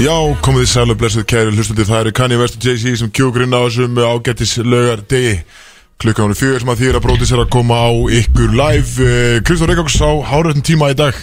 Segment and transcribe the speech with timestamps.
[0.00, 3.10] Já, komið þið sæl og blessuð kæri hlustandi Það eru Kanye West og Jay-Z sem
[3.12, 5.34] kjókur inn á þessum ágættis lögar degi
[6.00, 9.04] Klukkan ánum fjögur sem að þýr að brótis er að koma á ykkur live.
[9.04, 11.18] Eh, Kristóf Reykjavíks á háröðin tíma í dag.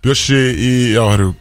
[0.00, 1.34] Bjössi í, já, herru,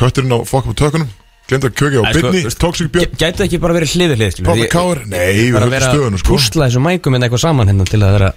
[0.00, 1.10] kötturinn á fokk á tökunum.
[1.50, 3.18] Glemd að kjökja á sko, veist, Toxic Björn.
[3.20, 6.38] Gætu ekki bara verið hliðið hlið Pápa Káur, nei, við höfum stöðunum sko.
[6.38, 8.32] púsla þessu mækum en eitthvað saman hérna til að vera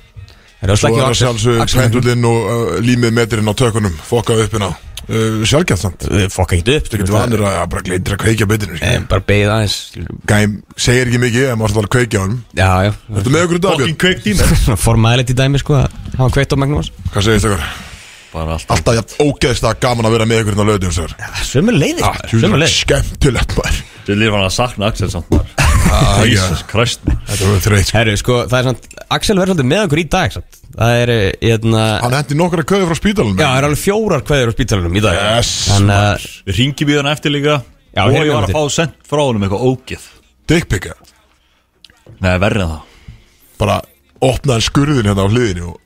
[0.58, 3.96] Það er Svo er að sjálfsög pendullinn og uh, límið metrinn á tökunum.
[4.10, 4.74] Fokkað upp hérna
[5.10, 6.06] uh, Sjálfgæft samt.
[6.34, 9.54] Fokka ekki upp Það getur vanir að bara gleitir að kveikja bytninu Eh, Bara beigð
[9.56, 9.78] aðeins.
[10.30, 12.92] Gæm segir ekki mikið, en maður alltaf að kveikja á hann Já, já.
[13.18, 13.82] Ertu með okkur í dag?
[13.82, 17.28] Fucking kveikt í mér Formæðilegt í dæmi sko að hafa kveikt á Magnum Ás Hvað
[17.30, 17.68] segir þetta ykkur?
[17.68, 17.87] Bara
[18.44, 21.14] alltaf Alltaf jafn ógeðslega gaman að vera með ykkur hérna á löðum sér
[21.48, 23.80] Sömur leiðis Ah, Sömur leiðis Skemmtilegt maður.
[24.08, 25.54] Þú lifir hann að sakna Axel samt maður.
[25.88, 26.22] Ah.
[26.28, 27.24] Jesus Christ maður.
[27.32, 27.98] Þetta var þreytt sko.
[27.98, 30.60] Herru, sko, það er svona Axel verður svolítið með okkur í dag samt.
[30.78, 34.24] Það er, eh, hérna Hann hendi nokkra köði frá spítalunum Já, það er alveg fjórar
[34.28, 35.18] kveður á spítalunum í dag.
[35.38, 37.56] Yes, Þannig að Við ringjum í hann eftir líka.
[37.98, 40.08] Já, Og ég var að fá sent frá honum eitthvað ógið
[40.48, 40.94] Dickpicka
[42.22, 42.78] Nei, en það.
[43.58, 43.82] Bara
[44.24, 45.80] opnaði skurðin hérna á hliðinu og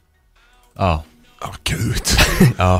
[0.75, 0.91] Já,
[1.41, 1.61] Það var
[2.61, 2.71] Já.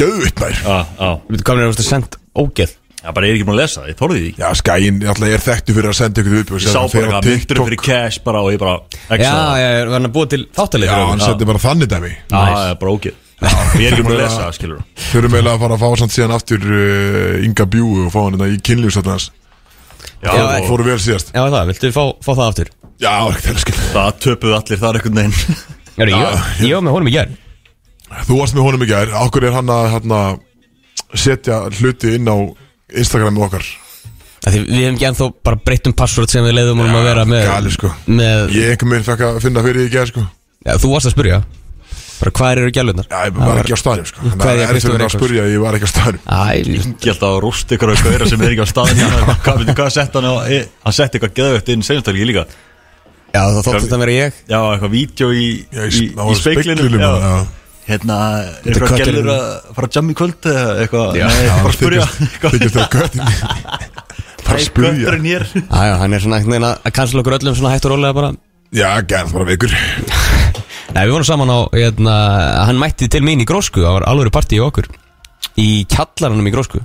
[0.00, 0.60] Maður.
[0.64, 1.08] Já, já.
[1.28, 2.76] Við veitum hvað er að senda ógeð.
[3.00, 4.40] Já, bara ég er ekki búin að lesa það, ég þorði því ekki.
[4.42, 7.60] Já, skæin, alltaf er þekktu fyrir að senda ykkur upp Ég sá bara eitthvað myndur
[7.64, 9.60] fyrir cash bara og ég bara Já, Exa það.
[9.60, 12.10] já, ég var hann að búa til þáttalið Já, hann sendi bara þannig dæmi.
[12.12, 15.56] Já, það er bara ógið Ég er ekki búin að lesa það, skilur Þurfum eiginlega
[15.56, 18.60] að fara að fá samt síðan aftur uh, Inga Bjúu og fá hann hérna í
[18.68, 19.30] kynlífsatnars
[20.20, 21.32] Já, Já, og Fóru vel síðast.
[21.32, 22.72] Já, það, viltu fá, fá það aftur?
[23.00, 23.14] Já,
[23.96, 25.38] það töpuðu allir þar einhvern veginn.
[25.96, 27.39] Já, ég, ég var með honum í gerð
[28.26, 30.18] Þú varst með honum í gær Akkur er hann að hérna,
[31.14, 32.36] setja hluti inn á
[32.90, 33.66] Instagramu okkar
[34.40, 37.08] Því við hefum ekki ennþá bara breytt um password sem við leiðum honum Já, að
[37.10, 37.90] vera með, gali, sko.
[38.08, 41.16] með Ég einhver minn fekk að finna fyrir í gær sko Já, þú varst að
[41.16, 41.40] spyrja
[42.20, 43.06] Bara hvað eru gælunar?
[43.08, 45.20] Já, ég var ekki á staðnum sko Þannig Kveðja að er Kristófer fyrir að Reykholts.
[45.20, 46.24] spurja Ég var ekki á staðnum
[46.80, 49.00] Ég held að rúst ykkur að gauðra sem er ekki á staðin
[49.44, 52.44] Hvað hvað sett hann á Hann sett eitthvað geðvögt inn senastalgi líka
[53.30, 56.84] já, það þótt þetta að vera ég Já, eitthvað vídeo í, í, á í speiklinum
[56.84, 57.12] speglinum, já.
[57.24, 57.59] já.
[57.90, 58.16] Hérna,
[58.62, 59.16] er eitthvað kötturinn.
[59.16, 61.16] gælur að fara að jamma í kvöld eða eitthvað?
[61.18, 62.04] Já, Nei, bara að spurja
[62.44, 63.24] Þykist það köttin
[64.44, 65.16] Bara að spurja
[65.98, 68.30] hann er svona veginn að að cancela okkur öllum svona hægt og rólega bara.
[68.70, 69.74] Já, gerð bara vikur.
[70.94, 72.14] Nei, við vorum saman á, hérna,
[72.68, 74.88] hann mætti til mín í grósku Það var alveg partí í okkur.
[75.58, 76.82] Í kjallaranum í grósku.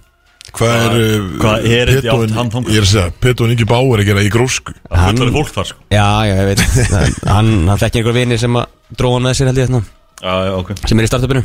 [0.56, 2.72] Hvað er Hvað er átt hann þangað?
[2.72, 4.76] Ég er að segja, Petur Ingi Báur að gera í grósku.
[4.88, 5.82] Það er fólk þar sko.
[5.92, 6.66] Já, já, ég veit.
[6.96, 9.84] Hann, hann, hann þekki einhver vini sem að dróða hann með sér held ég þarna
[10.22, 10.74] Já, já, ok.
[10.88, 11.44] sem er í startupinu.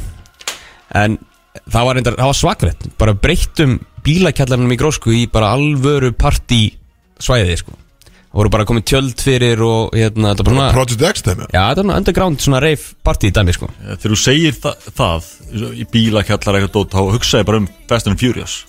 [1.01, 1.19] En
[1.71, 6.71] það var, var svakalett bara breyttum bílakjallarnum í grósku í bara alvöru partí
[7.21, 7.75] svæði sko.
[8.31, 11.43] það voru bara komið tjöld fyrir og hérna, þetta var bara svona Project X þeim
[11.43, 13.71] já, þetta var underground svona reif partí dæmi sko.
[13.83, 15.31] Þegar þú segir þa það
[15.75, 18.61] í bílakjallar eitthvað dót þá hugsaði bara um Fast and Furious.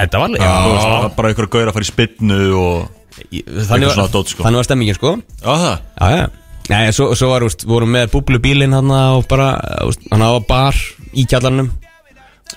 [0.00, 2.88] Þetta var það var bara einhver gauðra að fara í spinnu og
[3.20, 4.44] þannig, var, sko.
[4.46, 5.16] þannig var stemmingin sko.
[5.42, 5.88] Já, það.
[6.00, 6.39] Já, já
[6.70, 9.52] Nei, svo, svo var, úst, vorum með búblubílinn hann og bara,
[9.88, 10.76] úst, hann á bar
[11.18, 11.70] í kjallarnum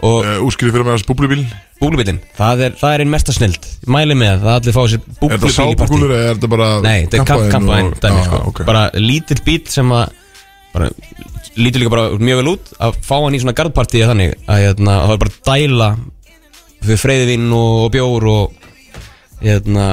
[0.04, 1.42] og uh, Úskriði fyrir mig að búblubíl?
[1.82, 5.18] Búblubílinn, það er, það er einn mesta snild Mæli með það allir fá sér Er
[5.20, 5.58] búblubíl í partí.
[5.58, 8.40] sábúkulur eða er þetta bara Nei, þetta er kamp- kampaðinn og- Já, sko.
[8.54, 8.62] ok.
[8.70, 10.16] Bara lítill bíl sem að
[10.74, 10.90] bara,
[11.54, 14.96] Lítur líka bara mjög vel út Að fá hann í svona garðpartíi þannig Að hérna,
[15.04, 15.90] að það er bara dæla
[16.84, 18.58] Fyrir freyðivinn og, bjór Og
[19.44, 19.88] hérna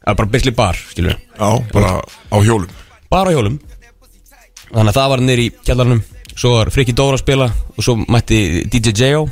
[0.00, 2.70] að bara byrli bar, skilur Já, bara á hjólum
[3.10, 3.58] Bara hjólum
[4.70, 6.00] Þannig að það var nýr í kjallarnum
[6.38, 8.40] Svo var Friki Dóra að spila Og svo mætti
[8.70, 9.24] DJ J.O.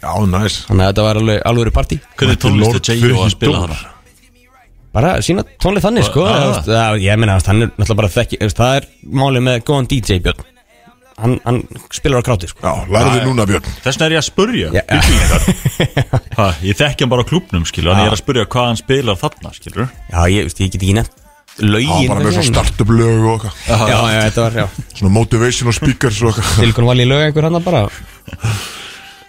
[0.00, 3.24] Já, næs Þannig að þetta var alveg alveg partí Hvernig Mætti tónlist Lord er J.O.
[3.26, 3.80] að spila hana?
[4.90, 6.56] Bara sína tónlið þannig sko Ah.
[6.66, 6.96] ah.
[6.98, 8.88] Ég meina, hann er náttúrulega bara þekki Það er
[9.20, 10.48] málið með góðan DJ Björn
[11.20, 11.58] Hann, hann
[11.92, 14.68] spilar á kráti sko Já, lærðu núna Björn Þess vegna er ég að spurja.
[16.40, 18.80] Ha, Ég þekki hann bara á klubnum skilur Þannig ég er að spurja hvað hann
[18.80, 21.19] spilar þarna skilur Já, ég, ég get ekki nefnt
[21.60, 22.08] Lögin.
[22.08, 23.88] Bara með svona startup lög og eitthvað.
[23.90, 24.84] Já, já, þetta var, já.
[24.96, 26.52] Svona motivational speakers og eitthvað.
[26.62, 27.82] Silicon Valley lög einhver hann bara.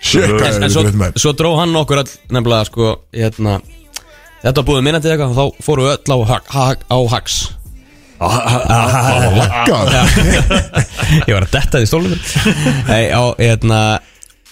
[0.02, 0.84] Hvað En er svo,
[1.20, 3.60] svo dró hann okkur all Nefnilega, sko, hérna
[4.42, 6.18] Þetta var búið minnandi eitthvað og Þá fóru við öll á,
[6.56, 7.36] hag, á hags.
[8.22, 9.92] Lakkað
[11.28, 12.16] Ég var að detta því stólum
[12.90, 13.80] Nei, á, hérna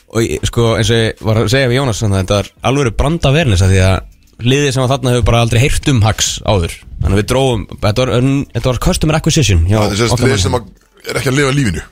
[0.10, 3.34] Og sko, eins og ég var að segja við Jónas að Þetta var alveg branda
[3.34, 3.98] vernis Því að
[4.40, 6.76] liðið sem var þarna hefur bara aldrei heyrt um hags áður.
[7.00, 8.12] Þannig að við dróum Þetta var,
[8.54, 10.44] þetta var customer acquisition hjá Það er sérst okkar lið manni.
[10.44, 11.84] sem að er ekki að lifa lífinu.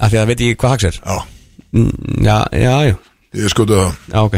[0.00, 1.00] Af því að það veit ég hvað hags er?
[1.04, 1.18] Já,
[1.70, 1.90] Mm,
[2.26, 2.94] Já, já, já,
[3.38, 3.90] ég skoðu það.
[4.10, 4.32] Já, ok.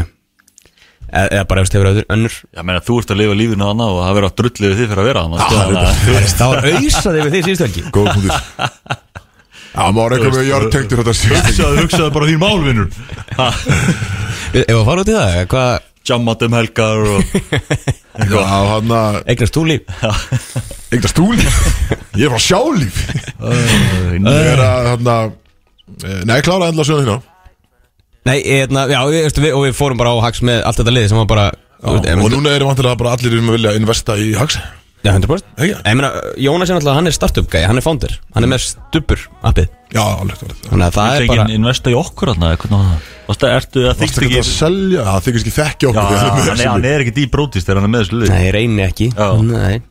[1.13, 2.35] Eða eða bara eftir hefur öður önnur.
[2.53, 4.91] Já, meina, þú ert að lifa lífinu hana og það verður að drullið við þig
[4.91, 7.83] fyrir að vera þetta- þannig að- Það var auðsaði við því síðustu helgi.
[7.89, 8.37] Góð punktur
[9.73, 12.87] Já, maður eitthvað með jartengtur þetta síðan Hugsaðu, hugsaðu bara þín málvinur
[14.53, 15.71] Ef að fara út í það, hvað
[16.07, 17.37] jammat um helgar og
[18.29, 20.03] Já, hann að Eignast þú líf
[20.93, 21.55] Eignast þú líf?
[22.13, 22.99] Ég er frá sjálíf.
[23.41, 25.31] Ég er að, hann að
[26.27, 27.21] Nei, klára endla söguna þína
[28.23, 31.09] Nei, hérna, já, við, við, og við fórum bara á hags með allt þetta liði
[31.11, 31.49] sem var bara
[31.83, 34.59] ég Og núna erum vantilega bara allir sem vilja investa í Hax
[35.03, 35.73] Já, 100% Ekki?
[35.83, 36.09] Ég meina,
[36.39, 38.13] Jónas er náttúrulega, hann er startup gæi, hann er founder.
[38.35, 39.67] Hann er með stubur appið.
[39.93, 42.85] Já, alveg það Þannig að það er bara bara investa í okkur þarna Hvernig var
[42.87, 43.09] það?
[43.27, 45.03] Varstu að ertu að Varstu þykst ekki ekki að selja?
[45.09, 47.67] Það þykist ekki þekkja Já, okkur þegar erum hann er- hann er ekki í brótist
[47.67, 48.31] þegar hann er með þessu liði.
[48.33, 49.07] Nei, reyni ekki.
[49.13, 49.27] Já.
[49.43, 49.81] Nei.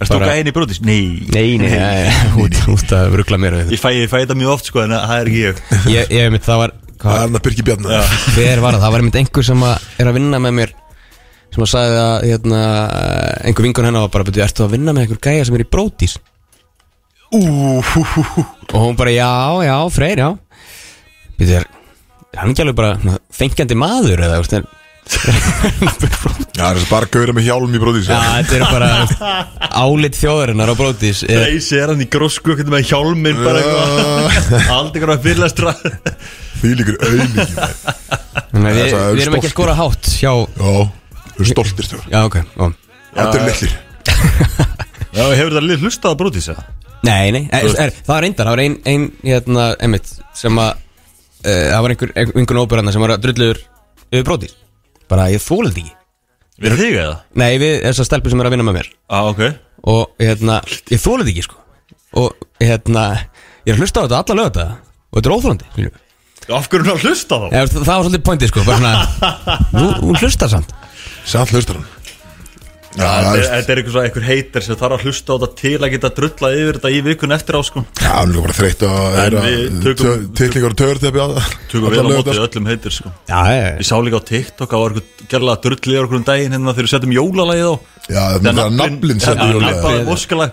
[0.00, 0.82] Erstu okkar eini í brótist?
[0.84, 1.00] Nei.
[1.32, 2.10] Nei, nei, nei,
[2.42, 3.72] út, út að ruggla mér við.
[3.76, 5.62] Ég fæ, ég fæ þetta mjög oft sko en það er ekki ég.
[5.94, 8.82] Ég, ég mitt, það var Það hvað, er hann að Birki Bjarnar Hver var það?
[8.86, 10.70] Það var einmitt einhver sem að er að vinna með mér
[11.54, 12.62] sem að sagði að hérna,
[13.48, 15.70] einhver vingun hennar var bara betur, ertu að vinna með einhver gæja sem er í
[15.76, 16.18] brótis
[17.34, 19.30] Ú, hú, hú, hú og hún bara, já,
[19.66, 20.28] já, Freyr, já.
[21.38, 24.66] Betur, er hann ekki alveg bara svona fengjandi maður eða, veist, er,
[25.06, 29.20] Já, það er bara gauðra með hjálm í bróðis já, þetta er bara veist,
[29.78, 34.68] álit þjóðarinnar á brótis er, Reisi er hann í grósku hvernig með hjálminn bara eitthvað.
[34.76, 35.74] Aldrei eitthvað fyrirlestra
[36.56, 37.50] Því líkur auðmikið
[38.56, 40.32] Nei, við, er erum ekki að skora hátt hjá
[41.36, 42.36] Já, þú er stoltir stjór Já, ok.
[43.16, 43.74] Þetta er litlir.
[45.16, 46.64] Já, hefur það lið hlustað að brótis eða?
[47.06, 50.72] Nei, nei, er, er, það var reyndar Það var ein, ein hérna, einmitt sem að
[50.72, 53.60] uh, það var einhver, einhver óbyrðana sem var að drulluður
[54.10, 54.56] yfir brótis
[55.06, 55.92] bara ég þólið ekki.
[56.64, 57.18] Við þig eða?
[57.38, 58.88] Nei, við þessar stelpur sem er að vinna með mér.
[59.06, 59.42] Á, ok.
[59.92, 60.56] Og hérna,
[60.90, 61.60] ég þólið ekki sko.
[62.18, 63.04] Og hérna,
[63.62, 65.92] ég er að hlusta á þetta alla lög þetta og þetta er óþólandi.
[66.56, 67.46] Af hverju hún að hlusta þá?
[67.52, 69.56] Eða, það var svolítið pointið sko bara svona,
[70.02, 70.74] hún hlustar samt
[71.26, 71.86] Samt hlustar hann
[72.96, 75.02] Já, Já, það þetta er- er þetta er eitthvað svona einhver heitir sem þarf að
[75.04, 77.82] hlusta á þetta til að geta drullað yfir þetta í vikun eftir á sko.
[78.00, 80.78] Já, hann er bara þreytt að við Tittlingar og
[81.20, 81.28] á
[81.68, 83.12] Tökum vel á mótið öllum heitir sko.
[83.28, 86.26] Já, ég, Ég sá líka á TikTok að var eitthvað gerlega drullið á okkur um
[86.30, 87.74] daginn hérna þegar við setjum jólalagið á.
[88.08, 90.52] Já, það er naflinn sem er er jólalagið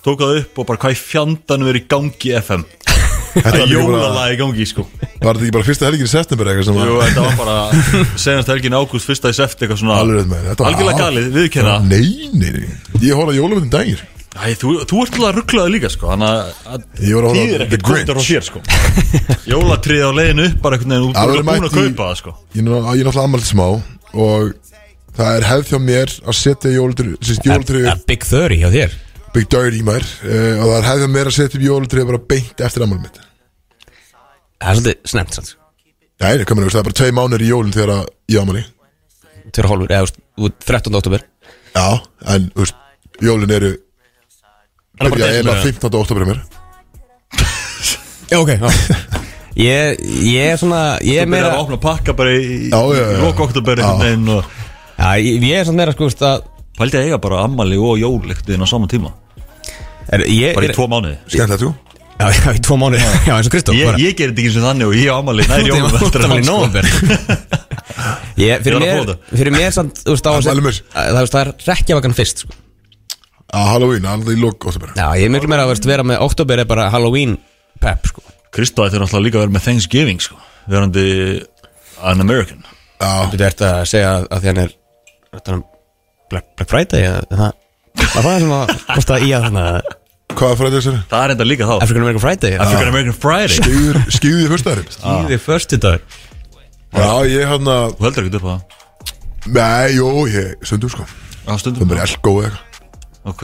[0.00, 2.62] Tók það upp og bara hvað í fjandanum er í gangi FM
[3.34, 4.84] Það er jólalagið í gangi sko.
[5.20, 7.56] Var þetta ekki bara fyrsta helgin í september eitthvað sem Jú, var þetta var bara
[8.24, 11.02] senast helgin í ágúst fyrsta í seft eitthvað svona Alveg með þetta var Algjörlega al-
[11.04, 11.74] galið, viðurkenna.
[11.84, 12.72] Nei, nei, nei.
[13.04, 16.84] Ég horfði að jólamöndin dagir Æ, þú, þú ert alveg rugglaði líka sko Þannig að
[17.02, 18.30] Ég var að horfa á tíðir The ekkert kóttur á Grinch.
[18.30, 18.60] þér sko.
[19.50, 22.06] Jólatrið á leiðinu upp bara einhvern veginn Þú Það ert búin að mætt í- kaupa
[22.10, 22.34] það sko.
[22.54, 23.66] Ég er nú- ég er náttúrulega ammælt smá
[24.14, 24.52] Og
[25.18, 28.94] það er hefð hjá mér að setja jólatrið ja, Big 30 hjá þér
[29.34, 32.62] Big Dirty maður uh, Og það hefð hjá mér að setja upp jólatrið bara beint
[32.66, 33.20] eftir ammælt mitt
[34.60, 35.56] Það er svolítið snemt sanns
[36.20, 38.64] Nei, það komur, það er bara tvei mánir í jólinn þegar að ég ammæli
[39.50, 40.98] Tveir hálfur, eða ert 13.
[41.00, 41.24] oktober
[41.70, 41.86] Já,
[42.34, 42.76] en veist,
[43.24, 43.70] jólinn eru
[45.00, 46.00] er Byrja eiginlega 15.
[46.02, 46.42] oktober mér
[48.30, 48.52] Já, ok
[49.60, 52.78] Ég, ég er svona Ég Þú er byrjar meira að opna pakka bara í, Já,
[52.78, 53.16] já, já.
[53.16, 53.86] í loka oktober Já.
[53.88, 54.52] einhvern veginn og
[55.00, 56.10] Já, ég, er svona meira sko
[56.90, 59.14] að eiga bara ammali og jól ekkert inn á sama tíma
[60.10, 61.16] Bara í tvo mánuði.
[61.30, 61.70] Skemmtilegt, þú?
[62.20, 64.56] Já, já, í tvo mánu Já, eins og Kristóf Ég, ég gerir þetta ekki eins
[64.60, 66.44] og þannig og ég á ammali nær Út jólum í- út eftir af hann, í
[66.44, 66.56] sko.
[66.56, 66.88] nóvember.
[68.40, 72.58] Ég, fyrir að mér, fyrir mér samt, þú veist, á Það er rekkjavakan fyrst, sko.
[73.56, 76.60] Að Halloween, alveg í oktober Já, ég er miklu meira að veist, vera með oktober
[76.62, 77.38] er bara Halloween
[77.82, 78.22] pep, sko.
[78.54, 80.36] Kristó ætti náttúrulega líka að vera með Thanksgiving sko.
[80.70, 81.06] Verandi
[82.04, 82.60] an American.
[83.00, 84.76] Þú ert að segja að, að því hann er
[85.38, 85.64] þetta er
[86.30, 87.56] Black, Friday það
[88.00, 89.99] Það var það sem að kosta í að þannig hvað
[90.48, 91.00] er fræðið þessari?
[91.10, 91.74] Það er enda líka þá.
[91.84, 92.52] African American Friday.
[92.56, 93.48] African American Friday.
[94.16, 96.00] Skýður, fyrsta ári Í því förstu dag
[96.90, 98.60] Já, ég hann að Þú heldur ekki upp á það?
[99.56, 101.04] Nei, jú, ég, stundum sko.
[101.46, 102.64] Á Það stundum er bara elko eða eitthvað.
[103.30, 103.42] Ok.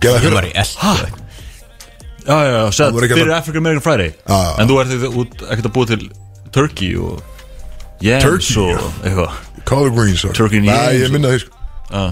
[0.00, 0.74] Geða Ég fyrir var í eld
[2.26, 4.10] Já, já, já, Það sett voru ekki fyrir að- African American Friday.
[4.26, 4.52] Já, já.
[4.60, 6.02] En þú ert ekkert út- ekkert að búa til
[6.52, 7.22] Turkey og
[8.02, 9.10] Yams Turkey, og já.
[9.10, 9.30] eitthvað.
[9.64, 11.50] Collard greens og Turkey and Nei, yams ég minna því sko.
[11.90, 12.04] Já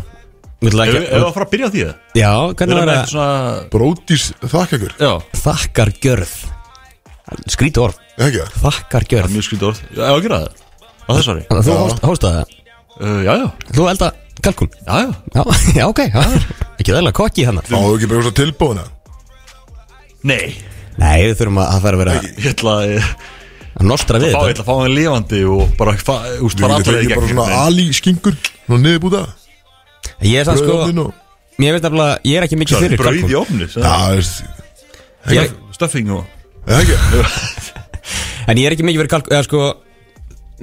[0.64, 3.06] Ef ekki ef við að fara að byrja á því það Já, hvernig var það?
[3.10, 3.30] svona
[3.74, 4.92] Brótis þakkakur.
[5.00, 5.12] Já,
[5.44, 6.34] Þakkar gjörð
[7.50, 8.38] Skríti orð Ekki?
[8.38, 8.52] Það?
[8.62, 9.80] Þakkar það er gjörð mjög skrítið orð.
[9.90, 10.52] Já, að gera það.
[11.04, 11.72] Á þessari Þú
[12.08, 12.46] hóstaði það?
[12.94, 14.08] Uh, Já, já, Þú elda
[14.44, 15.08] kalkun já, já.
[15.34, 15.42] Já,
[15.80, 16.22] já ok já.
[16.78, 18.84] Ekki það kokki hann Fáðu ekki bara svo tilbúðina
[20.24, 20.46] Nei,
[21.00, 22.84] Nei, við þurfum að það þarf að vera ég ætla að
[23.74, 25.94] að nostra við fá, ég þetta ætla að fá hann lifandi og bara,
[26.46, 27.18] úst, Þú bara ekki
[29.02, 29.24] bara
[30.22, 31.14] Ég er sann sko og
[31.62, 35.56] Ég veit nefnilega Ég er ekki mikið fyrir Brauð í kalkun ofni það er Ég-
[35.74, 36.22] Stuffing og
[38.48, 39.60] En ég er ekki mikið fyrir kalkun Eða sko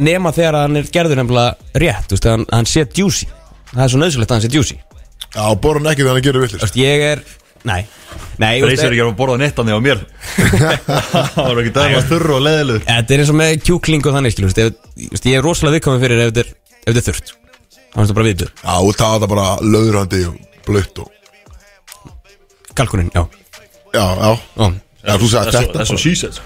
[0.02, 3.28] Nema þegar hann er gerður nefnilega rétt Þú veist, hann, hann sé juicy
[3.74, 4.78] Það er svo nöðsulegt að hann sé juicy
[5.32, 7.24] Já, borðan ekki þegar hann gerir Þú villist ég er
[7.62, 7.84] Nei.
[8.42, 10.00] Nei, þú veist, Reysir ekki að borða nettandi á mér.
[11.36, 14.40] Það var ekki dæma þurru og leðilegur Þetta er eins og með kjúkling og þannig
[14.42, 17.34] Ég er rosalega viðkomið fyrir ef þetta er ef þetta er þurrt
[17.96, 21.12] það bara viðbjöð Já, og það er bara löðrandi og blött og
[22.76, 23.26] Kalkunin, já.
[23.92, 24.32] Já, já.
[24.56, 24.66] Ó.
[25.04, 26.04] Já, þú sagði Það er þetta svo bara.
[26.04, 26.38] she said.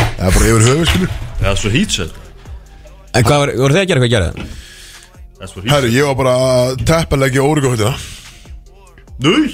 [0.00, 1.08] Það er bara yfir höfu, skilu
[1.40, 2.14] Það er svo he said.
[3.14, 4.56] En hvað var, voru þið að gera hvað að gera það?
[5.34, 7.94] Það er svo he Herru, ég var bara að teppalegja órygóhundina
[9.24, 9.44] Nei.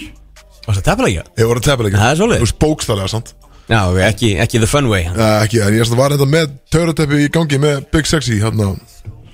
[0.67, 1.27] Varst það tefnilega?
[1.41, 2.41] Ég var að teppalegja Það er svoleiðis.
[2.41, 3.35] Þú veist, bókstælega, sant
[3.71, 5.05] Já, ok, ekki, ekki the fun way.
[5.15, 8.73] Nei, ekki, en ég var þetta með Törateppi í gangi með Big Sexy hérna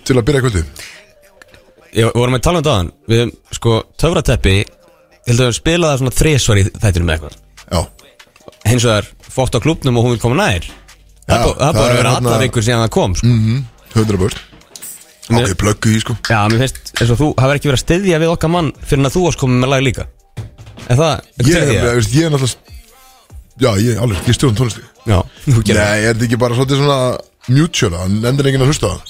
[0.06, 0.64] Til að byrja kvöldi
[1.96, 5.90] Ég við vorum að tala um það Við, sko, töfrateppi Ég held að við spila
[5.92, 7.38] það svona þrisvar í þættinum með eitthvað.
[7.72, 7.80] Já,
[8.66, 10.66] Hins vegar, fótt á klubnum og hún vil koma nær.
[11.26, 13.14] Það Já, er bú- það það að er vera þarna- allar ykkur síðan það kom
[13.18, 13.32] sko.
[13.96, 14.36] 100 börn
[15.26, 16.14] Mér- Ok, plöggu í, sko.
[16.30, 19.00] Já, mér finnst eins og þú hafa ekki verið að styðja við okkar mann Fyrir
[19.02, 20.04] en að þú varst komið með lag líka.
[20.86, 22.58] Er það, Ég, ég, ég, veist, ég er náttúrulega
[23.56, 26.78] Já, ég, alveg, ég stjórn tónlisti Já, þú gerir Nei, er þetta ekki bara svolítið
[26.84, 27.00] svona
[27.48, 29.02] mutual Hann endur enginn að hlusta á það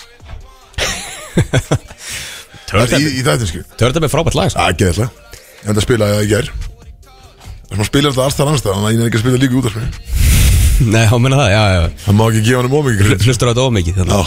[2.67, 4.59] Það er frábært lag sko.
[4.59, 5.11] Það er ekki eitthvað
[5.67, 6.49] En það spilaði það í gær.
[7.67, 9.59] Þess maður spilar þetta alls þar annars Þannig að ég er ekki að spila líka
[9.61, 9.91] út af mér
[10.77, 11.85] Nei, þá minna það, já, já.
[12.05, 14.01] Það má ekki gefa hann um ómikið Hl- Hlustur á þetta ómikið.
[14.07, 14.21] Já.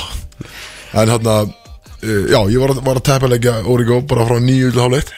[1.04, 4.82] En hérna uh, Já, ég var, að- var að teppalegja Origo bara frá nýju til
[4.82, 5.12] hálf eitt.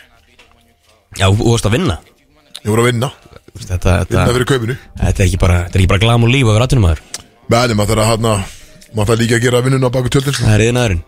[1.17, 1.97] Já, þú þú varst að vinna.
[2.61, 3.09] Ég voru að vinna.
[3.55, 4.25] Þetta, þetta,
[4.91, 7.01] þetta er ekki bara, þetta er ekki bara glam og líf að vera aðtunum aður
[7.51, 8.35] Men maður þarf að hérna
[8.91, 10.45] Maður þarf líka að gera vinnuna baku tjöldin sko.
[10.47, 11.01] Það er yðnaðurinn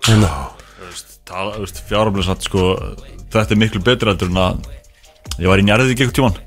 [1.28, 2.72] Tala, veist, fjáraflega satt sko
[3.34, 4.66] Þetta er miklu betra heldur en að
[5.40, 6.42] Ég var í Njarðvík einhvern tímann.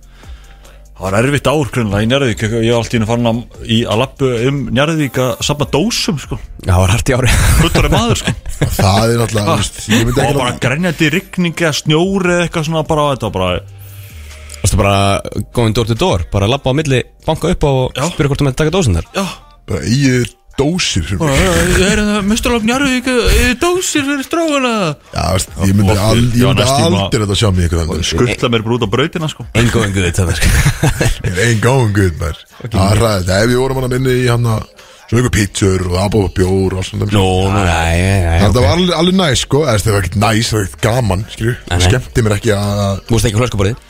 [0.97, 2.43] Það var erfitt ár grunlega í Njarðvík.
[2.47, 6.21] Ég var alltaf inn að fara að, í, að lappu um Njarðvík að safna dósum
[6.23, 6.39] sko.
[6.63, 7.33] Já, það var hart í ári
[7.97, 8.35] maður sko.
[8.77, 12.69] Það er náttúrulega þú veist, Og ekki bara að grenjandi rigningi eða snjóri eða eitthvað
[12.71, 13.51] svona bara Þetta var bara
[14.63, 14.95] Varstu bara
[15.55, 16.25] going door to door?
[16.33, 19.11] Bara labba á milli, banka upp á og spyrja hvort þú með taka dósin þar?
[19.15, 19.27] Já.
[19.69, 21.11] Bara eigið dósir.
[22.27, 23.09] Mesturlokk Njarðvík
[23.61, 24.25] Dósir fyrir
[25.37, 27.49] veist, ég myndi, að- aldrei þetta sjá
[27.83, 29.47] þannig Skuttla mér bara út á brautina sko.
[29.57, 30.51] Engo en guð þetta sko.
[31.27, 34.29] Ég er ein gáðum guð mér Það er ræðið, ef við vorum hann inni í
[34.33, 34.51] hann
[35.07, 37.07] Svo ykkur pítsur og abóð bjór og allt svona.
[37.15, 39.61] Nú, nú, nei, nei, Það var alveg, alveg næs sko.
[39.63, 41.23] Eða Það var ekkert næs, það var ekkert gaman
[41.85, 43.85] skemmti mér ekki að Þú veist ekki flöskuborðið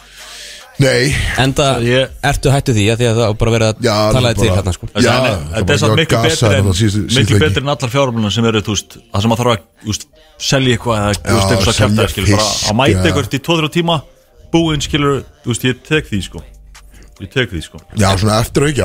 [0.77, 4.33] Nei, Enda, Ég- ertu hættu því að því að það bara verið að Já, tala
[4.33, 4.89] þér til hérna sko.
[4.93, 5.15] Já,
[5.55, 6.67] Þetta er ekki miklu betri en
[7.17, 9.93] Miklu betri en allar fjármáluna sem eru þú veist, Það sem að þarf að þú
[9.93, 10.05] veist,
[10.37, 13.73] selja eitthvað eða þú veist, eitthvað að kæfta skilur, bara að mæta eitthvað í 2-3
[13.79, 13.97] tíma
[14.53, 16.45] búinn skilur, þú veist, ég tek því sko.
[17.25, 17.81] Ég tek því sko.
[17.97, 18.85] Já svona eftir auki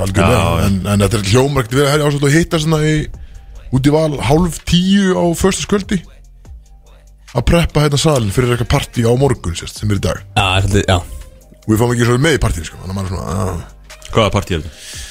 [0.00, 0.66] Algjörlega, Já, já.
[0.66, 2.96] en, en þetta er erum ásett að hitta svona í
[3.76, 5.98] Út í val hálf tíu á förstu skvöldi
[7.36, 10.22] Að preppa hérna salin fyrir eitthvað partí á morgun sérst, sem er í dag.
[10.38, 11.15] Já, svolítið, já
[11.66, 14.10] Og við fáum ekki svo með í partíinu sko Þannig að maður er svona að
[14.14, 15.02] Hvaða partí er þetta?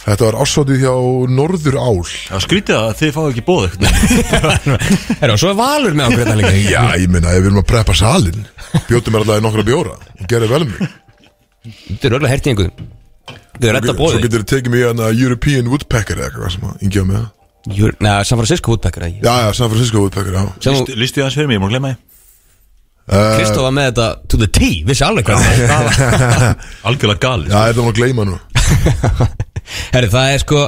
[0.00, 0.92] Þetta var ásátið hjá
[1.36, 1.98] Norður Ál.
[2.08, 3.66] Já, skrítið að þið fáið ekki bóð
[4.40, 6.52] Herra, og svo er Valur með okkur þetta líka?
[6.74, 8.40] Já, ég meina, ef við erum að preppa salin
[8.88, 10.80] Bjóttum mér alltaf í nokkra bjóra Og gerði vel um mig
[11.68, 12.88] Þetta er örgulega hertið einhverjum
[13.60, 16.64] Þau er redda Svo bóði getur þið tekið mig hérna European Woodpecker eða eitthvað sem
[16.64, 17.28] að á með það
[18.00, 20.44] Nei, San Francisco Woodpecker Já, já, San Francisco Woodpecker, já.
[20.64, 21.96] Sem List- þú, Listu þið hans fyrir mig, ég má glemma því.
[22.00, 22.09] uh,
[23.10, 25.40] Kristof var með þetta to the T Vissi alveg hvað
[26.90, 28.36] Algjörlega gali Já, þetta var að gleyma nú
[29.94, 30.62] Herri, það er sko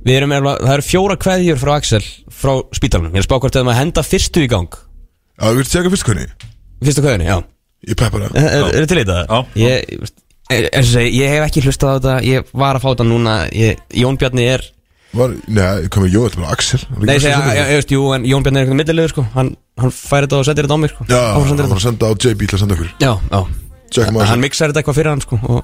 [0.00, 2.02] Við erum, eiginlega- það eru fjóra kveðjur frá Axel
[2.40, 4.76] Frá spítalunum Ég er að spá hvort þeim að henda fyrstu í gang.
[5.40, 6.46] Já, við vilt tjekka fyrst hvernig
[6.80, 7.36] Fyrstu kveðjunni, já.
[7.90, 8.36] Ég peppar það.
[8.40, 9.18] Er, er, er til í þetta?
[9.28, 9.38] Já.
[9.60, 14.46] Ég, hef ekki hlustað á þetta Ég var að fá þetta núna ég, Jón Bjarni
[14.56, 14.64] er
[15.10, 18.68] Var, Nei, komið Jó, þetta var Axel Nei, ég, veist, jú, en Jón Bjarni er
[18.68, 19.24] eitthvað millilegur sko.
[19.34, 21.06] hann, hann færi þetta og setir þetta á mig sko.
[21.10, 23.40] Já, hann sendir var að senda á JB til að senda okkur já, já
[23.90, 25.60] Tjekkum á Hann þessu mixar þetta eitthvað fyrir hann sko, og,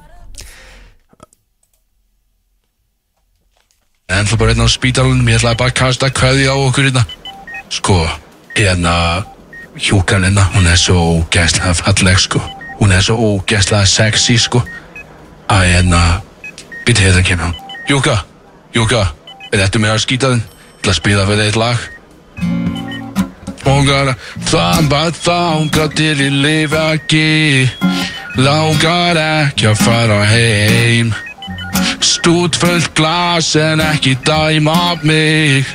[4.06, 7.02] En það bara hérna á spítalunum, ég ætlaði bara að kasta kveði á okkur hérna.
[7.74, 7.96] Sko,
[8.54, 8.92] hérna,
[9.74, 12.42] hjúkan hérna, hún er svo ógæslega falleg, sko.
[12.78, 14.62] Hún er svo ógæslega sexy, sko.
[15.50, 16.02] Æ, hérna,
[16.86, 17.56] býtt hérna kemur hún.
[17.90, 18.14] Júka,
[18.74, 19.02] Júka,
[19.52, 20.46] er þetta með að skýta þinn?
[20.76, 21.86] Ætla að spila fyrir eitt lag.
[23.66, 27.68] Langar að þamba þanga til ég lifa ekki.
[28.38, 31.14] Langar ekki að fara heim.
[32.00, 35.66] Stútfullt glas en ekki dæma mig.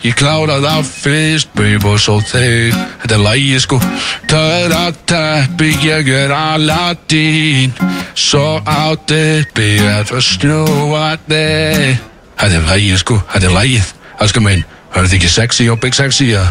[0.00, 2.76] Ég klára það fyrst, babe, og svo þig.
[3.02, 3.80] Þetta er lægi sko.
[4.30, 7.74] Töra teppi, ég er Aladdin.
[8.14, 12.09] Svo á dippi er það snúandi
[12.40, 13.88] Þetta er lægi sko, þetta er lægið
[14.24, 14.62] Elskar minn,
[14.94, 16.46] hörðu þið ekki sexy og big sexy, ja?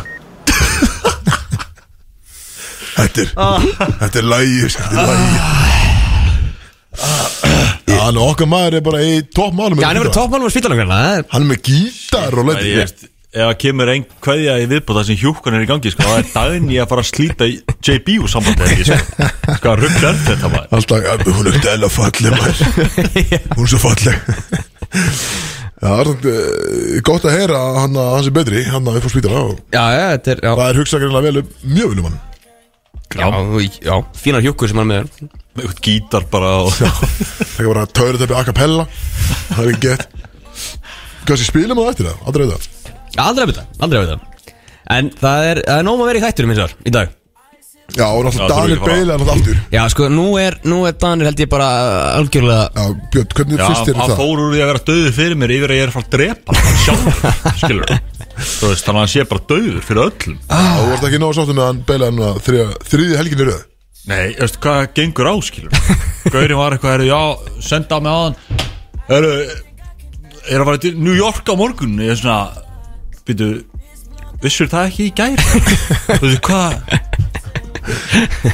[2.99, 3.29] Þetta er,
[4.03, 5.67] þetta er lægi Þetta er lægi
[7.89, 10.53] Já, en okkar maður er bara í topp málum Já, hann er verið toppmálum á
[10.53, 10.99] spítalunum hérna
[11.31, 15.57] Hann er með gítar og veist, ef að kemur ein kveðja í viðbúta sem hjúkan
[15.57, 18.65] er í gangi sko, það er daginn ég að fara að slíta JB úr sambandi
[18.65, 18.97] ekki, sko.
[19.59, 20.69] sko, rugg er þetta maður?
[20.79, 22.57] Alltaf, ja, hún er dæla falleg maður.
[23.55, 24.15] Hún er svo falleg
[25.79, 28.89] Já, það er svona uh, gott að heyra að hann, að hann sé betri hann
[28.91, 31.53] að upp á spítala og Já, já, þetta er, já, það er hugsakarilega vel um,
[31.75, 32.17] mjög vel um hann.
[33.09, 33.27] Já,
[33.87, 35.37] já, fínar hjúkur sem hann er með.
[35.55, 38.85] Með eitthvað gítar bara og Það er bara að töra þetta a cappella.
[39.47, 40.27] Það er ekki gett.
[41.29, 42.75] Kanski spilum það eftir það, aldrei veit það
[43.19, 44.53] Aldrei að vita, aldrei að vita.
[44.95, 47.15] En það er, það er nóg að vera í hætturum eins og þar í dag
[47.97, 49.57] Já, og náttúrulega bara- Beila er náttúrulega aftur.
[49.73, 51.69] Já, sko, nú er, nú er Danir held ég bara
[52.19, 54.19] algjörlega Já, Björn, hvernig Já, fyrst þér hann það?
[54.21, 56.13] fór úr því að vera döður fyrir mér yfir að ég er að fara að
[56.15, 57.05] drepa hann sjálf
[57.63, 57.85] skilur
[58.39, 60.37] þú veist, þannig að hann sé bara döður fyrir öllum.
[60.49, 63.63] Þú varst ekki nóg sáttum með hann Beila núna þriðja- þriðju helgin í röð.
[64.09, 65.71] Nei, þú veist, hvað gengur á, skilur
[66.31, 67.21] Gaurin var eitthvað, heru, já,
[67.61, 68.35] senda mig á hann
[69.09, 69.33] Heru,
[70.49, 71.97] er að fara til New York á morgun?
[71.99, 72.39] Ég er svona,
[73.27, 73.49] býtu
[74.39, 75.35] Vissur það ekki í gær?
[76.21, 76.79] Þú veist, hvað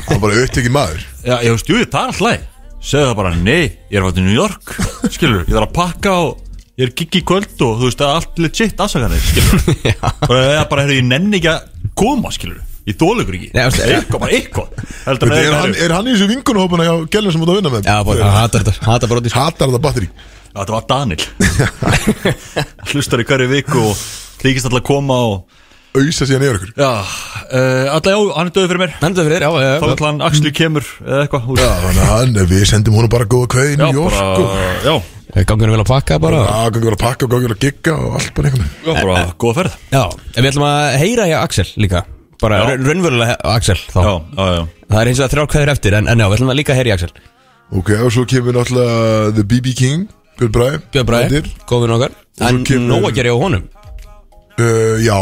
[0.09, 1.05] Hann bara auðvitað maður.
[1.25, 2.51] Já, ég veist, jú, það er alltaf
[2.85, 4.73] Segðu það bara, nei, ég er fara til New York.
[5.09, 6.33] Skilur, ég þarf að pakka og
[6.75, 9.61] Ég er gigg í kvöld og þú veist, það er allt legit aðsakarnir, skilur
[10.29, 13.47] Bara, ég bara, heru, ég nenni ekki að koma, skilur Ég þóla ykkur ekki.
[13.55, 14.73] Nei, þú veist, Eitthvað, bara eitthvað.
[14.83, 17.87] Er, er, hann, er hann í þessu vinkunahópana hjá Gellin sem út að vinna með?
[17.87, 19.39] Já, bara, hann hatar þetta, hatar bara sko.
[19.39, 21.23] Hatar þetta batteri Já, þetta var Daniel.
[22.91, 24.03] Hlustar í hverju viku og
[24.43, 25.63] þykist alltaf að koma og
[25.95, 28.93] Auðsa síðan yfir ykkur Já, uh, alltaf já, hann er döður fyrir mér.
[28.99, 31.69] Hann er þetta fyrir, já, já, Þá ætla hann Axli kemur eða eitthvað úr- Já,
[31.85, 34.89] þannig að hann, við sendum honum bara góða kveði í Já, New York bara, og
[34.89, 34.95] já,
[35.49, 36.41] Gangur vel að pakka bara?
[36.47, 38.85] Já, gangi verið að pakka og gangi verið að gigga og allt bara einhvern veginn.
[38.85, 39.73] Já, bara góða ferð.
[39.91, 40.03] Já,
[40.35, 42.01] en við ætlum að heyra hjá Axel líka.
[42.39, 42.63] Bara Já.
[42.69, 43.99] raun- raunverulega Axel þá.
[44.05, 44.61] Já, já, já.
[44.93, 46.77] Það er eins og að þrjár kveður eftir En, en já, við ætlum að líka
[46.77, 47.11] heyra í Axel.
[47.75, 50.07] Ok, og svo kemur náttúrulega The BB King
[50.39, 52.15] Björn Bræði Björn Bræði, góðvinn okkar.
[52.39, 53.67] En kemur- nóg að gera hjá honum.
[54.55, 55.19] Uh, Já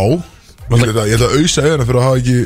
[0.72, 2.38] Ég ætla, ég ætla að auðsa eðina fyrir að hafa ekki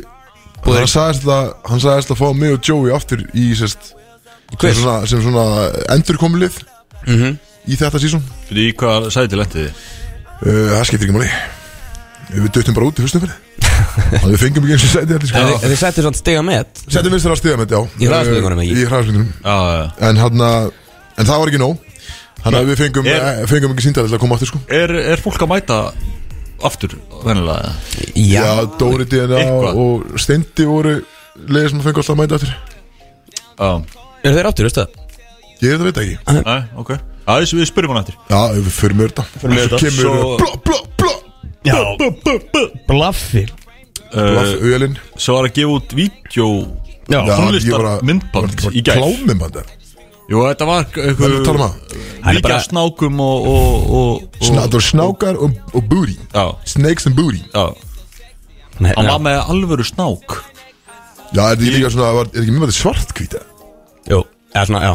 [0.66, 0.80] Búðir.
[0.82, 4.74] Hann sagðist að Hann sagðist að fá mig og Joey aftur í sest, sem, Hver?
[4.80, 5.46] svona, sem svona
[5.96, 6.58] endurkomulið
[7.08, 7.38] Mhm.
[7.68, 9.84] Í þetta sísón Fyrir í hvað sæti lendið þið?
[10.42, 11.30] uh, Það skiptir ekki máli
[12.34, 13.38] Við döttum bara út í fyrstum fyrir
[14.18, 15.44] Þannig við fengum ekki eins og sæti allir, En sko.
[15.48, 18.76] þið- þið settir svona stiga með Settum við þér á stigamett, já Í hraðspurningunum, ekki?
[18.82, 20.42] Í hraðspurningunum Já, já, já En hann
[21.18, 21.78] En það var ekki nóg
[22.44, 24.92] Þannig að við fengum, Er- er, fengum ekki síndar til að koma aftur sko Er,
[25.14, 25.80] er fólk að mæta
[26.64, 27.74] aftur, vennilega?
[28.16, 29.76] Já, Já, Dóri DNA eitthvað.
[29.84, 30.96] og Steindi voru
[31.48, 32.56] leiðir sem fengu alltaf að mæta aftur.
[33.58, 33.70] Já,
[34.24, 34.90] er þeir áttur, veistu það?
[35.58, 36.18] Ég veit það veit ekki.
[36.48, 36.92] Nei, ok.
[37.28, 38.18] Já, þessu við spyrjum hann eftir.
[38.30, 39.26] Já, við förum með þetta.
[39.42, 39.80] Förum yfir þetta.
[39.84, 41.14] Kemur Svo- blá, blá, blá
[41.68, 41.80] Já,
[42.88, 42.88] blaffi.
[42.88, 43.24] Blaff,
[44.16, 44.98] uh, ölin.
[45.18, 46.48] Svo var að gefa út vídeo
[47.08, 49.00] Já, Tónlistar myndband í gær.
[49.00, 49.77] Klámyndband Jú, þetta var Hvað er að tala um eitthvað það?
[50.28, 50.44] Hann
[52.36, 56.18] er Líka bara- snákum og, og, og, og Það voru snákar og, og booty.
[56.34, 57.40] Já, Snakes and booty.
[57.54, 57.72] Já.
[58.80, 60.28] Nei, Hann var með alvöru snák.
[61.34, 63.40] Já, er þetta líka svona var- Er ekki mjög svartkvíta?
[64.12, 64.20] Jú,
[64.54, 64.94] eða svona, já.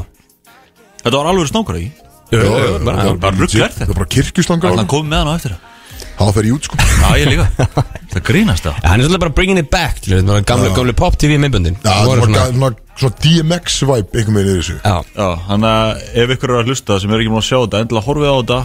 [1.02, 1.92] Þetta var alvöru snákar, ekki?
[2.32, 3.62] Jú, jú, jú, bara, var bara er legit.
[3.62, 3.78] þetta.
[3.84, 5.52] Það var bara kirkjuslangar að komið með hann á eftir.
[5.56, 5.60] Það
[6.22, 6.76] Það fer í út sko.
[6.76, 7.46] Já, ég líka.
[8.12, 8.74] Það grínast það.
[8.84, 11.76] Hann er svolítið bara bringing it back til þetta, bara gamle, gamle pop tv myndböndin
[11.80, 14.76] Já, það var svona, svona, svona DMX vibe einhvern veginn í þessu.
[14.84, 17.58] Já, Já, þannig að ef ykkur eru að hlusta sem er ekki múin að sjá
[17.62, 18.60] þetta Endilega horfið á þetta.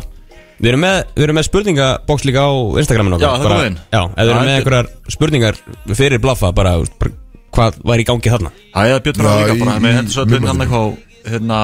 [0.58, 3.78] Við erum með, við erum með spurningaboks líka á Instagraminu Já, það er bara, góðinn.
[3.94, 5.60] Já, ef við erum Já, með þetta- einhverjar spurningar
[6.02, 7.12] fyrir blaffa bara, bara
[7.58, 8.52] hvað var í gangi þarna?
[8.74, 10.98] Það er Björn Bráð Já, líka bara í- Með í hendur svo að hann eitthvað
[11.28, 11.60] Hérna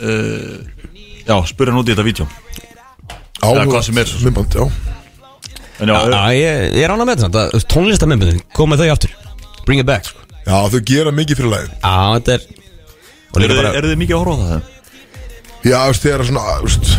[0.00, 0.56] uh,
[1.26, 2.26] Já, spurði hann út í þetta vídeo.
[3.42, 4.12] Áhuga- hvað sem er.
[4.24, 4.64] myndband, já.
[5.80, 9.10] En já, Já, já ég, ég er ánað með þetta Tónlistamindböndin, komið þau aftur.
[9.66, 10.18] Bring it back sko.
[10.46, 11.70] Já, þau gera mikið fyrir lagið.
[11.82, 14.60] Já, þetta er Og Eru líka þið bara eru þið mikið að horfa á það?
[15.66, 16.92] Já, þú veist, þegar svona, þú veist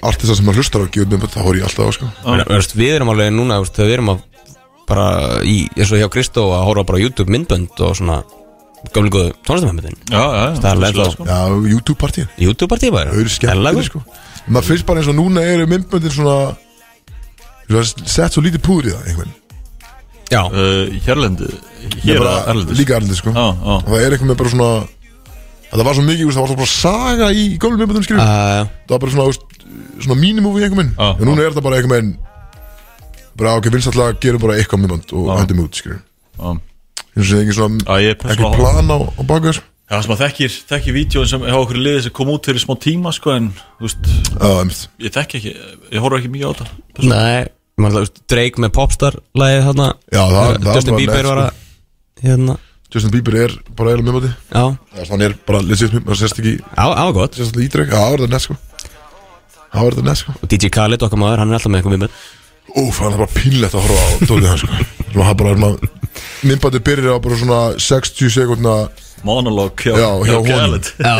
[0.00, 2.10] Artista sem maður hlustar á að myndband Það horf ég alltaf á, sko.
[2.26, 4.20] Meina, veist, Við erum alveg núna veist, Þegar við erum að
[4.90, 5.06] bara
[5.46, 8.20] í, eins og hjá Kristó að horfa bara á YouTube myndbönd og svona
[8.94, 10.54] gamlega góðu tónlistamindböndin Já, já, já.
[10.64, 11.26] Það er ennþá- sko.
[11.28, 11.38] Já,
[11.74, 13.12] YouTube-partíin YouTube-partí bara.
[13.12, 14.02] Þau eru skemmtileg, sko.
[14.50, 16.36] Maður finnst bara eins og núna eru myndböndin svona
[17.70, 19.39] svona Sett svo lítið púður í það, einhvern Já,
[20.30, 22.78] Uh, Hérlendi Ég Hér bara- er Erlendis.
[22.78, 23.32] Líka erlendis, sko.
[23.34, 24.70] Já Og það er eitthvað með bara svona
[25.70, 28.94] Það var svo mikið, það var svo bara saga í gömlu myndböndum skrifum uh, Það
[28.94, 29.44] var bara svona, veist,
[30.04, 30.94] svona mínimúfi einhvern veginn.
[30.98, 32.12] Já, En núna er þetta bara einhvern veginn
[33.40, 35.82] Bara ok, að gera bara eitthvað myndbönd Og hendum út,
[37.10, 40.52] eins og sé ekki svona er ekki plan á, á þess Já, sem að þekkir,
[40.70, 43.48] þekkir vídjóin sem hjá okkur liðið sem kom út fyrir smá tíma sko en,
[43.80, 44.10] þú veist,
[44.60, 44.82] einmitt.
[45.02, 45.54] ég þekki ekki,
[45.96, 47.08] ég horf ekki mikið á þetta.
[47.10, 47.48] Nei,
[48.30, 48.72] Drake með
[50.12, 51.46] Já, það, það Justin Bieber var sko.
[51.46, 52.56] að Hérna.
[52.90, 54.64] Justin Bieber er bara eiginlega myndböndi Já,
[55.12, 56.54] Hann er bara legit myndböndi Það sést ekki
[57.46, 58.58] alltaf ídreg Já, það var þetta nett sko.
[59.70, 60.34] Það var þetta nett sko.
[60.40, 62.20] Og DJ Khaled okkar maður, hann er alltaf með eitthvað viðmjönd
[62.70, 64.80] Úf, það er bara pínlegt að horfa á Dótið hann sko.
[65.10, 65.54] Það bara
[66.46, 68.74] Myndbæti byrjar á bara svona 60 sekundna
[69.26, 70.36] Monolog hjá, Já, hjá.
[70.46, 70.86] Khaled.
[70.96, 71.16] Já,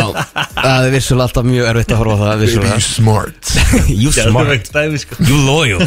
[0.56, 2.74] það er vissulega alltaf mjög erfitt að horfa á það Baby vissulega.
[2.80, 3.52] you smart.
[3.90, 4.70] You smart,
[5.02, 5.18] sko.
[5.28, 5.84] you loyal.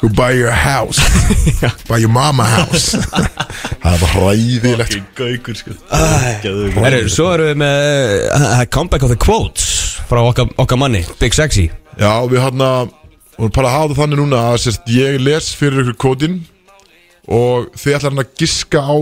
[0.00, 1.00] Go buy your house.
[1.90, 2.96] Buy your mama house.
[3.82, 4.94] Það er bara hræðilegt.
[4.94, 5.74] Fucking gaukur sko.
[6.80, 9.66] Herru, svo erum við með uh, Comeback of the Quotes
[10.08, 11.68] frá okkar, okkar manni, Big Sexy.
[12.00, 12.96] Já, við hann að
[13.40, 16.40] Og bara að hafa þannig núna að sérst, ég les fyrir ykkur kódin
[17.30, 18.96] Og þið ætlar hann að giska á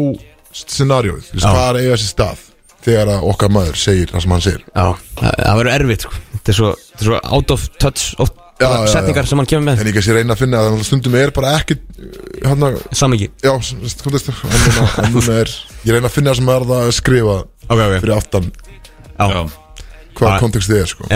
[1.44, 1.49] Já.
[1.53, 2.44] hvað er að eiga sér stað
[2.88, 4.85] Þegar að okkar maður segir það sem hann segir Já,
[5.18, 6.21] það verður erfitt sko.
[6.35, 8.90] Þetta er svo, þetta er svo out of touch of, Já, já, já.
[8.94, 11.53] setningar sem hann kemur með En ég kannski reyna að finna að stundum er bara
[11.59, 11.77] ekki
[12.47, 13.29] Hann að, Samingi
[15.42, 15.53] er,
[15.87, 17.37] ég reyna að finna það sem er það að skrifa
[17.68, 19.27] Ok, ok Fyrir aftan Já.
[20.18, 20.40] hvað Já.
[20.42, 21.11] kontekstið er sko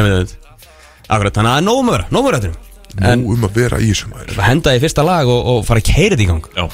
[1.13, 3.47] Akkurat, þannig að það er nóg um að vera, nóg um að vera Nú um
[3.49, 6.27] að vera í þessu maður henda í fyrsta lag og, og fara að keira þetta
[6.27, 6.67] í gang Já.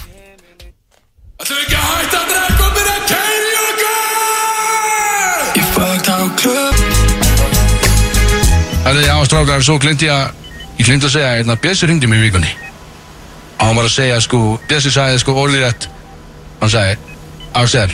[8.85, 10.35] Það er já, strákar, svo glinti ég að
[10.79, 12.51] Ég glinti að segja, hérna, Bjössi ringdi mig í vikunni.
[13.59, 15.89] Og hann var að segja, sko Bjössi sagði, sko, rétt
[16.61, 16.99] Hann sagði,
[17.59, 17.91] Axel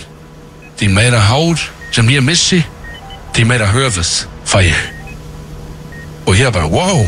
[0.78, 1.62] Því meira hár
[1.94, 2.60] sem ég missi
[3.34, 4.82] Því meira höfuð fæ ég.
[6.26, 7.06] Og ég bara, wow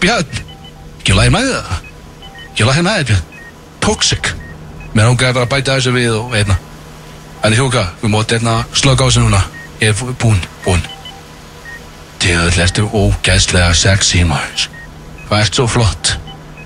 [0.00, 0.44] Björn,
[1.00, 1.82] ekki lægi með það?
[2.52, 3.24] Ekki lægi með það, Björn?
[3.86, 4.32] Toxic.
[4.92, 6.58] Mér ángaði bara að bæta þessu við og einna
[7.44, 9.44] En hjóka, við móti einna á þessu núna
[9.84, 10.84] Er búinn, búinn
[12.22, 14.64] Tíðall ertu ógæðslega sexy maður.
[15.28, 16.14] Hvað ert svo flott.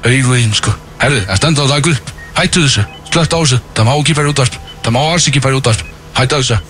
[0.06, 0.72] Auguðin sko.
[1.02, 2.12] Herðu, það standa á dag upp.
[2.38, 3.58] Hættu þessu, slögt á þessu.
[3.76, 4.58] Það má ekki færa útvarp.
[4.84, 5.82] Það má alls ekki færa útvarp.
[6.16, 6.60] Hættu þessu.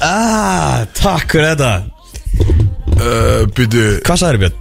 [0.00, 1.72] Ah, takk fyrir þetta.
[2.96, 4.56] Uh, Byrju, Hvað sagði Björn?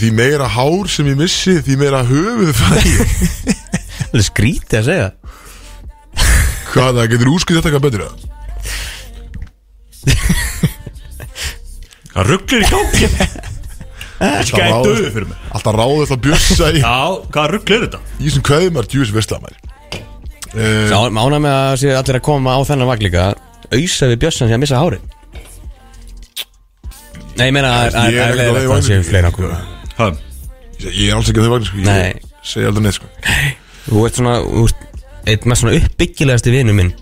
[0.00, 3.10] því meira hár sem ég missi Því meira höfuð fæ ég.
[4.10, 5.08] Það er skrítið að segja.
[5.10, 5.19] Hvað
[6.74, 8.14] það, getur úrskið þetta eitthvað betur eða?
[12.10, 13.08] Hvað rugglir í gangi?
[14.20, 16.96] Þetta er ráð- döðu fyrir mig Alltaf ráðið það bjössa í Já,
[17.32, 18.00] hvað rugglir þetta?
[18.20, 22.52] Í þessum kveðum er djúvis veistlamær uh, Sá, mána með að sé allir að koma
[22.52, 23.28] á þennan vagn líka
[23.70, 24.98] Ausa við Björnsson sem að missa hári
[27.38, 29.34] Nei, ég meina að Ég er að- ekki á að það séu fleira að
[29.96, 30.20] Hvað?
[30.90, 31.80] Ég er alls ekki á þeim vagn sko.
[31.84, 32.10] Nei.
[32.10, 33.08] Ég segi aldrei neitt sko.
[33.86, 34.84] Þú ert svona, þú ert
[35.26, 36.92] eitt með svona uppbyggilegasti vinnu minn.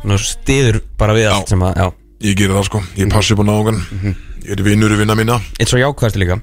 [0.00, 1.86] Svona stiður bara við allt sem að, já.
[2.24, 4.14] Ég gerir það sko, ég passi upp á náungan Mhm.
[4.44, 5.38] Ég er vinnur í vinna mína.
[5.58, 6.36] Eitt svo jákvæðasti líka.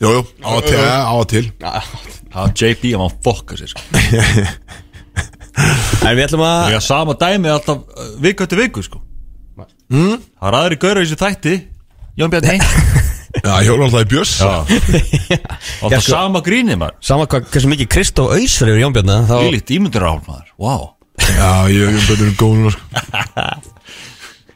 [0.00, 1.52] Jú, jú, á að til, á að til.
[2.30, 3.82] Það JB, hann var fokka sér sko.
[6.06, 9.00] En við ætlum að Það er sama dæmi alltaf uh, viku eftir viku sko.
[9.90, 10.20] Mm?
[10.38, 11.54] Það er aðri gauður í þessu þætti.
[12.16, 12.60] Jón Bjarni
[13.30, 14.32] Já, ég hjóla alltaf í bjöss.
[14.42, 14.54] Já.
[15.84, 16.96] Alltaf sko- sama grínið maður?
[17.06, 20.48] Sama hvað, hversu mikið Kristó Auðsar yfir Jónbjörna Þá, Lýlitt ímyndur á maður.
[20.58, 20.88] Wow
[21.20, 22.84] Já, ég er betur en góð núna sko.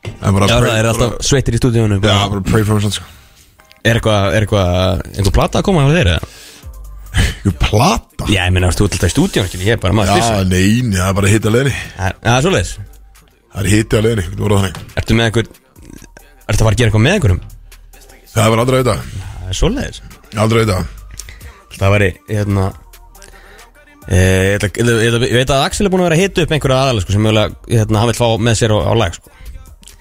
[0.04, 3.06] Já, það er alltaf sveittir í stúdíunum Já, bara pray for svona, sko.
[3.84, 6.32] Er eitthvað, er eitthvað, einhver plata að koma á þeir eða?
[7.44, 8.26] Ykkur plata?
[8.32, 11.08] Já, ég meina, þú ert alltaf í stúdíunum, ég er bara maður Já, nein, það
[11.10, 11.58] er bara hitti að
[11.94, 12.72] Það er svoleiðis.
[13.54, 14.80] Það er hitti að leiðni, þú voru þannig.
[14.98, 15.50] Ertu með einhver,
[16.48, 17.42] ertu að fara að gera eitthvað með einhverjum?
[18.34, 18.96] Það var aldrei að vita,
[19.44, 20.00] Það er svoleiðis.
[20.42, 20.78] Aldrei að vita.
[21.74, 22.64] Það væri, hérna
[24.06, 24.18] e,
[24.54, 27.24] ég, veit að Axel er búin að vera að hita upp einhverja aðalega sko, sem
[27.24, 29.32] mögulega, hérna, hann vil fá með sér á, á lag sko.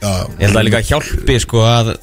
[0.03, 1.93] Já, Ég held að líka hjálpi sko, að,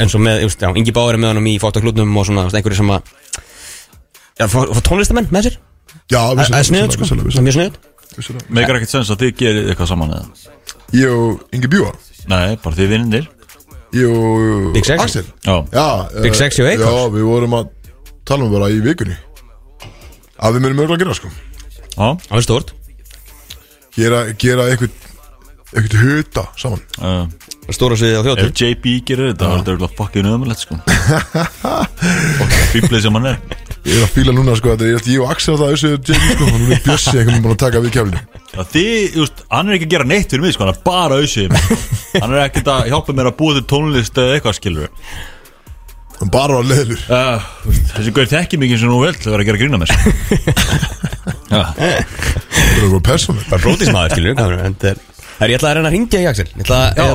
[0.00, 2.94] eins og með, já, Ingi Báður er með honum í fóttaklútnum og svona, einhverju sem
[2.94, 3.12] að
[4.34, 5.58] Já, fá, tónlistamenn með sér.
[6.10, 9.68] Já, Það er sniðut sko, það er mjög sniðut Megar ekkert sens að þið gerir
[9.72, 10.50] eitthvað saman eða?
[10.94, 11.90] Ég og Ingi Bjúa.
[12.30, 13.26] Nei, bara þið vinnir
[14.02, 15.04] Og Big Sexy.
[15.04, 15.26] Axel.
[15.46, 15.56] Já.
[15.70, 15.86] Já,
[16.18, 16.86] Big eh, Sexy og Akon.
[16.86, 17.72] Já, við vorum að
[18.26, 19.16] tala um bara í vikunni.
[20.34, 21.30] Að við myndum mögulega að gera sko.
[21.94, 22.06] Já.
[22.26, 22.74] Það er stort
[23.94, 25.02] Gera, gera eitthvað
[25.74, 26.82] Eitthvað huta saman.
[27.02, 27.24] Uh,
[27.74, 30.76] Stóra sviðið á Ef þjóttur JB gerir þetta Það er þetta fucking ömulegt sko.
[32.38, 35.32] Fucking fýblið sem hann er Ég er að fíla núna sko Þetta er ég og
[35.34, 37.92] Axel að það þessu JB sko Nú er Bjössi einhvern veginn búin að taka við
[37.98, 38.22] keflinu.
[38.54, 41.18] Það þið, just, hann er ekki að gera neitt fyrir mig sko, hann er bara
[41.20, 41.56] auðsið
[42.22, 44.92] Hann er ekkert að hjálpa mér að búa til tónlist eða eitthvað skilur
[46.20, 47.48] Hann bara var leðlur uh,
[47.94, 49.98] Þessi gaur þekki mikið sem nú vel Það var að gera grína mér sko.
[51.50, 52.06] Það er
[52.92, 55.02] bara persónlega Bara brótismæður, skilur við En það er
[55.34, 56.44] Það er ég ætla að reyna að ringja í Axel.
[56.54, 57.06] Ég ætla að Já,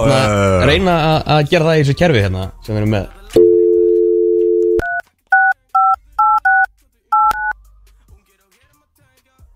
[0.68, 3.06] reyna að, að gera það í þessu kerfi hérna sem við erum með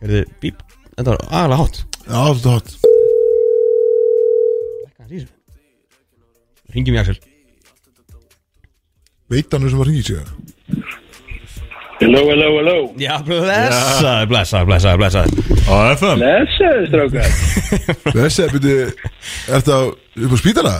[0.04, 0.64] Er þið bíp?
[0.94, 1.78] Þetta var aðalega hátt.
[2.04, 2.70] Já, þetta er hot
[6.74, 7.20] Ringjum í Axel.
[9.30, 10.18] Veit hann sem var hringið sig?
[12.02, 12.78] Hello, hello, hello.
[13.00, 15.30] Já, blessaður, blessaður, blessaður, blessaður.
[15.70, 17.30] Á FM Lesaðu, strákar.
[18.18, 20.74] Þessi, byrju, er þetta upp á spítala?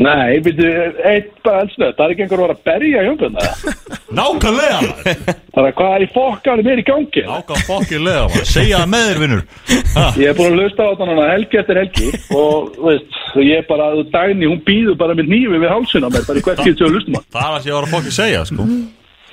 [0.00, 0.68] Nei, byrju,
[1.04, 3.40] eitt bara eldsnöð Það er ekki einhver að vera að berja hjónbjörna
[4.20, 5.18] Nákvæmlega maður.
[5.54, 7.24] Það er hvað er í fokkanum er í gangi?
[7.28, 8.46] Nákvæm fokkilega maður.
[8.48, 9.42] Segja það með þér vinnur
[9.90, 12.08] Ha, Ég er búin að hlusta á þetta núna helgi eftir helgi.
[12.38, 16.24] Og, veist, ég er bara Dagni, hún býður bara með nýfi við hálsinn á mér
[16.30, 17.20] Bara í hvert getur að hlustum á.
[17.36, 18.68] Það er að ég var að fokki segja sko.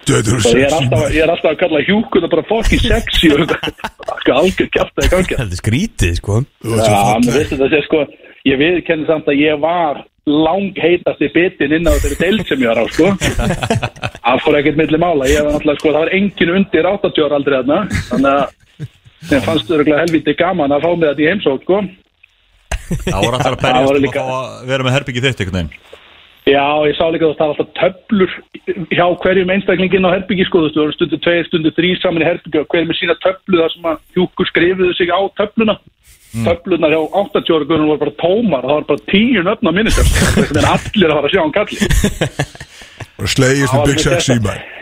[0.07, 0.29] Ég
[0.63, 3.55] er alltaf, ég er alltaf að kalla hjúkuna bara fokkin sexy og
[4.37, 5.33] algjör kjafta í gangi.
[5.35, 6.37] Þetta er skrítið, sko.
[6.63, 8.05] Já, mér veist þetta sé sko
[8.47, 12.71] Ég viðkenni samt að ég var lang heitasti bitin inn á þeirri deild sem ég
[12.71, 13.11] var á sko.
[14.27, 15.29] Það fór ekkert milli mála.
[15.31, 17.79] Ég var náttúrulega sko, það var engin undir 80 ára aldrei þarna.
[18.11, 18.55] Þannig að
[19.27, 21.79] Þeim fannst örugglega helviti gaman að fá mig þetta í heimsók sko.
[23.07, 25.57] Það voru alltaf að Það voru um að líka- að vera með herbyggi þitt einhvern
[25.57, 25.71] veginn.
[26.47, 28.31] Já, ég sá líka að það var alltaf töflur
[28.95, 32.29] hjá hverjum einstaklingin á herbyggi sko, þú veist, það stundu tveir, stundu þrý saman í
[32.29, 35.75] herbyggi og hverjum með sína töflu þar sem að hjúkur skrifuðu sig á töfluna
[36.35, 39.71] töflunar hjá 80 ára guðunum voru bara tómar og það var bara tíu nöfn á
[39.77, 41.79] minnistöfn þannig að allir að fara að sjá hann kalli.
[43.33, 44.35] Slegist með Big Sexy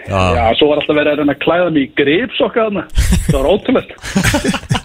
[0.05, 2.83] Já, svo var alltaf verið að reyna að klæða mig í gripsokka þarna.
[3.29, 4.83] Það var ótrúlegt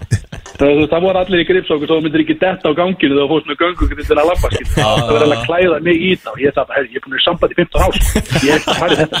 [0.61, 3.47] Það, það voru allir í gripsokku svo myndir ekki detta á ganginu þegar þú fórst
[3.49, 4.67] með göngugrindin að labba skil.
[4.75, 7.15] það var verið að klæða mig í það og ég að, herri, ég er búin
[7.17, 7.95] að samband í 15 ás
[8.45, 9.19] ég er ekki að fara í þetta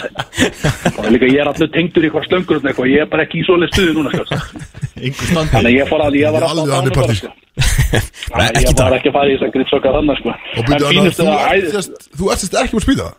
[1.01, 3.45] og líka ég er allur tengdur í hvað slöngur og ég er bara ekki í
[3.47, 4.23] svoleið stuði núna sko.
[5.01, 7.33] Þannig að ég fór að ég var Alveg alveg sko.
[8.37, 10.37] Að ég var ekki að fara í þessar gripsokka þannig sko.
[10.53, 11.25] Þú að ert
[11.57, 13.13] æði sérst- þú ert sérst ekki á spítala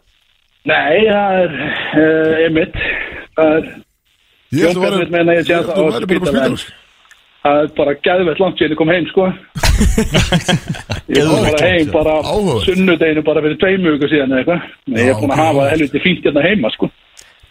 [0.62, 1.50] nei, það er
[1.98, 2.34] uh,
[3.42, 3.66] er
[4.52, 6.81] Ég held að Jónkar
[7.42, 9.24] Það er bara gæðvett langt síðan ég kom heim, sko.
[11.12, 12.12] Ég kom bara heim bara
[12.66, 14.68] sunnudeginu bara fyrir tveimu ykkur síðan eða eitthvað.
[14.92, 16.86] Nei, Ég er búin að hafa helviti fínt hérna heima, sko.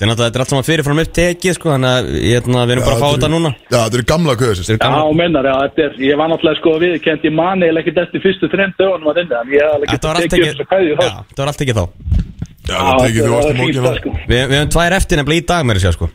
[0.02, 2.72] Þetta er náttúrulega, þetta er allt saman fyrirfram upptekið, sko Þannig að ég, hérna, við
[2.74, 4.96] erum bara að fá þetta eru- núna Já, þetta er gamla köðu sérst Þetta er
[4.96, 8.24] Já, mennar, já, þetta er, ég var náttúrulega sko viðkend, ég mani eða ekkert eftir
[8.24, 10.72] fyrstu þreim dögunum að þinni, en ég hef alveg Þetta var allt tekið ekki þess
[10.72, 11.22] kæði Já, þá.
[11.30, 11.86] þetta var allt ekki þá
[12.72, 14.10] Já, það tekið þú varst í fínt mókina það, sko.
[14.26, 16.10] Við, við höfum tvær eftir nefnilega í dag með þessu, sko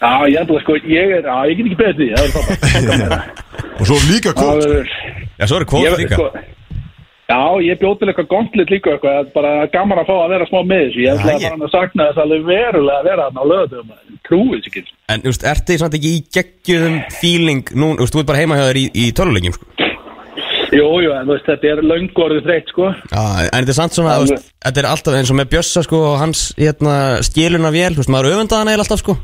[0.00, 3.42] Já, ég það, sko, ég er, já, ég get ekki því, það er frábært.
[3.80, 4.94] Og svo líka Það kvot verður,
[5.36, 6.16] Já, svo er kvót líka.
[6.16, 6.28] sko,
[7.30, 10.46] Já, ég bjóð til eitthvað gontlit líka eitthvað, það bara gaman að fá að vera
[10.48, 13.44] smá með þessu, ég ætla að fara að sakna þess alveg verulega að vera þarna
[13.44, 13.92] á löðum,
[14.26, 14.82] trúið sér ekki.
[15.12, 18.42] En, þú veist, ertu samt ekki í geggjum feeling Nú, þú veist, þú ert bara
[18.42, 19.88] heima hjá þér í, í tölulegjum, sko?
[20.70, 22.90] Jú, jú, en þú veist, þetta er löngu orðið þreytt, sko.
[23.12, 25.86] Já, en þetta er samt svona, þú veist, þetta er alltaf eins og með Bjössa,
[25.86, 29.20] sko, og hans, hérna, skiluna vél, þú veist, maður öfundaðan eða alltaf, sko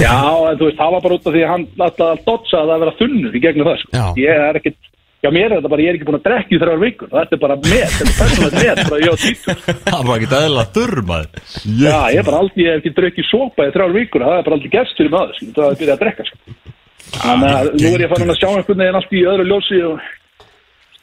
[0.00, 0.12] Já,
[0.50, 2.82] en þú veist, það var bara út af því að hann alltaf dotsa að það
[2.84, 3.90] vera þunnur í gegnum það, sko.
[3.96, 4.06] Já.
[4.20, 4.76] Ég er ekkit,
[5.24, 7.16] já, mér er þetta bara, ég er ekki búin að drekka í þrjár vikur, og
[7.20, 9.62] þetta er bara með, þetta er persónlega með, bara ég á títur.
[9.86, 11.28] Það var ekki eðla þurr maður
[11.86, 14.46] Já, ég er bara aldrei, ég hef ekki drukkið sopa í þrjár vikur, það er
[14.50, 16.38] bara aldrei gerst fyrir maður, sko, það er að byrja að drekka, sko.
[17.16, 20.06] Þannig að nú er ég farin að sjá einhvern veginn allt í öðru ljósi og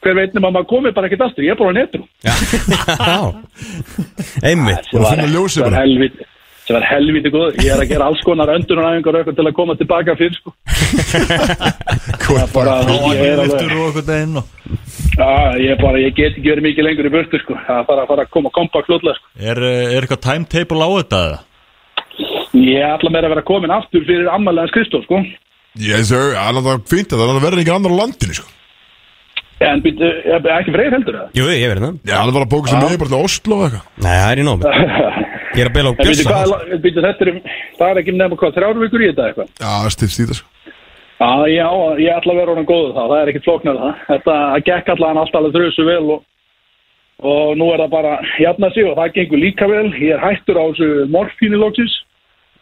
[0.04, 2.04] hver veit nema að maður komi bara ekkert aftur, ég er bara á netrum.
[2.28, 2.34] Já,
[4.50, 5.80] einmitt Bara að finna ljósið það bara.
[5.84, 6.26] helviti
[6.64, 9.56] það var helviti góð, ég er að gera alls konar öndunaræfingar og eitthvað til að
[9.58, 10.54] koma tilbaka fyrr sko.
[12.24, 12.76] Það er bara,
[13.14, 14.42] ég er alveg
[15.14, 17.56] Já, ég, bara, ég get ekki verið mikið lengur í burtu sko.
[17.66, 19.30] það er bara að fara að koma kompakt fljóðlega sko.
[19.38, 21.40] Er, er eitthvað timetable á þetta eða?
[22.54, 25.22] ég ætla mér að vera komin aftur fyrir ammaliðans Kristóf sko.
[25.78, 28.50] Yes sir, það er fínt að það verður ekki annar á landinu sko
[29.62, 32.50] en býttu, er ekki freyr heldur það Jú, ég verið það Já, hann var að
[32.54, 34.66] bóka sem með bara til Oslo og eitthvað Nei, það er í nóg
[35.54, 36.82] Ég er að bila á Bjössa er-
[37.28, 37.40] er,
[37.78, 39.90] það er ekki nefnum hvað þrjár vikur í þetta eitthvað Já, það
[40.40, 40.50] sko
[41.24, 41.68] Já,
[42.02, 43.98] ég ætla að vera honum góðu þá, það er ekkit flóknar það.
[44.08, 44.34] Þetta
[44.66, 46.24] gekk allan alltaf alveg þrjusu vel og,
[47.30, 49.86] og nú er það bara jafna sig og það gengur líka vel.
[50.02, 50.88] Ég er hættur á þessu.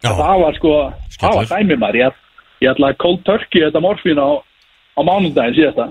[0.02, 0.74] Já, Það var sko,
[1.16, 1.62] það var Skellur.
[1.62, 1.98] dæmi maður.
[2.02, 2.20] Ég,
[2.62, 5.88] ég ætla að cold turkey þetta morfín á, á mánundaginn síðasta.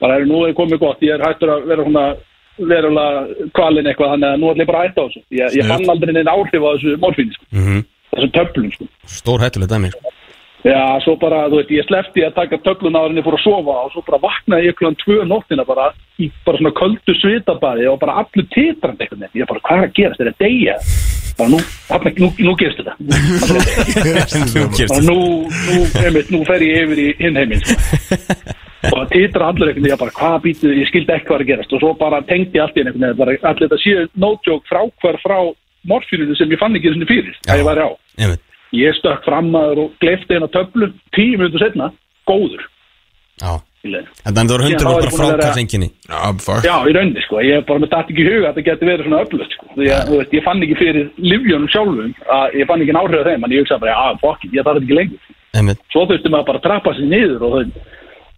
[0.00, 2.06] Bara er nú er komið gott, ég er hættur að vera svona
[2.58, 5.22] verulega kvalin eitthvað þannig að nú ætla ég bara að hætta á þessu.
[5.38, 7.48] Ég, ég fann aldrei neina áhrif á þessu morfínu, sko.
[7.52, 7.82] Mhm.
[8.16, 8.88] þessum töflum, sko.
[9.16, 9.90] stór hættuleg dæmi.
[10.66, 13.92] Já, svo bara, þú veit, ég slefti að taka töfluna árinni fór að sofa og
[13.92, 18.16] svo bara vaknaði ég klukkan tvö nóttina bara í bara svona köldu svitabæði og bara
[18.22, 19.42] allur titrandi einhvern veginn.
[19.42, 20.20] Ég bara, hvað er að gerast?
[20.20, 20.76] Er það deyja?
[21.36, 21.60] Bara nú,
[22.18, 22.96] nú, nú gerist þetta.
[24.56, 28.56] Nú gerst Bara nú, nú, nú fer ég yfir í hinn heiminn, sko.
[28.94, 31.72] Og titra allur einhvern veginn, ég bara, hvað býtu, ég skildi ekki hvað að gerast.
[31.76, 34.66] Og svo bara tengdi ég allt í einhvern veginn, bara allir þetta séu no joke
[34.70, 35.38] frákvar frá
[35.86, 37.52] morfíninu sem ég fann ekki þessu fyrir, Já.
[37.54, 37.90] að ég væri á.
[38.18, 38.42] Einmitt.
[38.74, 41.92] Ég stökk fram aður og gleyfti eina töflu tíu minútur setna,
[42.28, 42.64] góður.
[43.40, 43.54] Já.
[43.86, 44.10] Leiðinu.
[44.26, 46.64] En það voru Já, hundur þá er bara búin að vera- frákast enginni Já, fuck.
[46.66, 48.88] Já, í rauninni sko, ég er bara með dætt ekki í huga að þetta getur
[48.90, 49.66] verið svona öflugt sko.
[49.76, 53.20] Því að, þú veist, ég fann ekki fyrir livjónum sjálfum að ég fann ekki áhrif
[53.20, 55.78] af þeim en ég hugsaði bara, að fokk, ég þarf þetta ekki lengur.
[55.92, 57.70] Svo þurfti maður bara að trappa sig niður og það,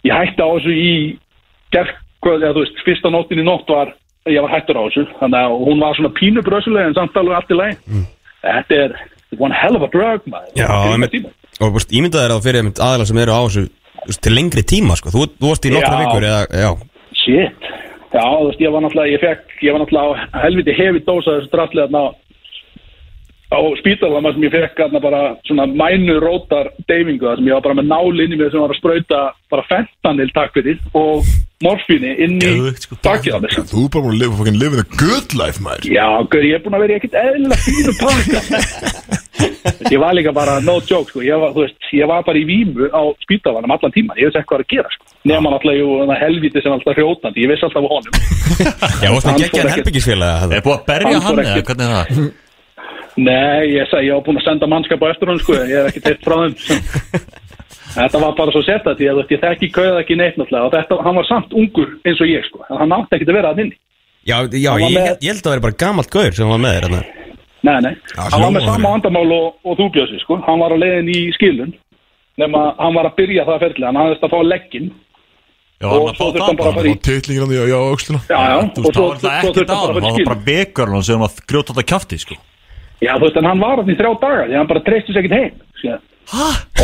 [0.06, 0.92] ég hætti á þessu í
[1.74, 1.94] gerð,
[2.28, 3.94] eða þú veist, fyrsta nóttin í nótt var,
[4.28, 5.06] ég var hættur á þessu.
[5.20, 8.04] Þannig að hún var svona pínu brösulega en samt alveg allt í lagi.
[8.44, 8.96] Þetta er
[9.38, 10.54] one hell of a drug maður.
[10.58, 10.68] Já.
[11.58, 13.66] Og búst, ímyndað er að fyrir aðeila sem eru á þessu
[14.22, 15.10] til lengri tíma sko.
[15.10, 16.70] þú, þú varst í nokkra vikur eða,
[17.18, 17.66] Shit.
[18.08, 21.34] Já, þú veist, ég var náttúrulega, ég fekk, ég var náttúrulega á helviti hefi dósa
[21.34, 22.04] þessu drastlega
[23.48, 27.56] á spítalan þar sem ég fekk þarna bara svona mænu rótar deyfingu þar sem ég
[27.56, 30.82] var bara með nál inn í mig sem var að sprauta bara fentanil takk fyrir
[30.98, 31.24] og
[31.64, 32.98] morfíni inn í Geðveikt, sko.
[33.02, 33.56] á mér.
[33.72, 35.88] Þú er bara búin að lifa fucking living a good life, maður.
[35.90, 38.40] Já, gaur, ég er búin að vera í ekkert eðla fínu pakka.
[39.92, 42.44] Ég var líka bara no joke, sko, ég var, þú veist, ég var bara í
[42.48, 45.04] vímu á spítalanum allan tíman, ég veist ekki hvað er að gera, sko.
[45.30, 48.12] Nefna náttúrulega, jú, þarna helviti sem alltaf hrjótandi, ég veist alltaf á honum.
[48.98, 52.30] Já, það Er búið að berja Hann eða ekki- hvernig er það?
[53.18, 55.88] Nei, ég sagði, ég var búin að senda mannskap á eftir hún, sko, ég er
[55.90, 56.54] ekki teitt frá þeim.
[57.98, 60.68] Þetta var bara svo sett að því að ég þekki kauða ekki neitt náttúrulega.
[60.68, 63.38] Og þetta, hann var samt ungur eins og ég, sko, en hann átti ekki að
[63.40, 63.78] vera að inni.
[64.28, 66.76] Já, já ég, með- ég held að það veri bara gamalt gaur sem var með
[66.78, 66.94] þér.
[67.66, 68.86] Nei, nei, Já, hann var með sama þannig.
[68.92, 70.36] vandamál og, og þú bjössi, sko.
[70.46, 71.72] Hann var á leiðin í skilun
[72.38, 74.92] nema hann var að byrja það ferli hann hafðist að fá leggin
[75.82, 76.70] Já, Og hann að svo fá þurfti það hann bara bara.
[76.70, 79.42] að fara í- Og titlingin hann í á auksluna Já, já, og svo, þurfti hann
[79.42, 80.06] bara að fara
[82.14, 82.44] í skilun
[82.98, 85.12] að Já, þú veist, en hann var hann í þrjá daga því hann bara treysti
[85.14, 85.98] sér ekkert heim skilja.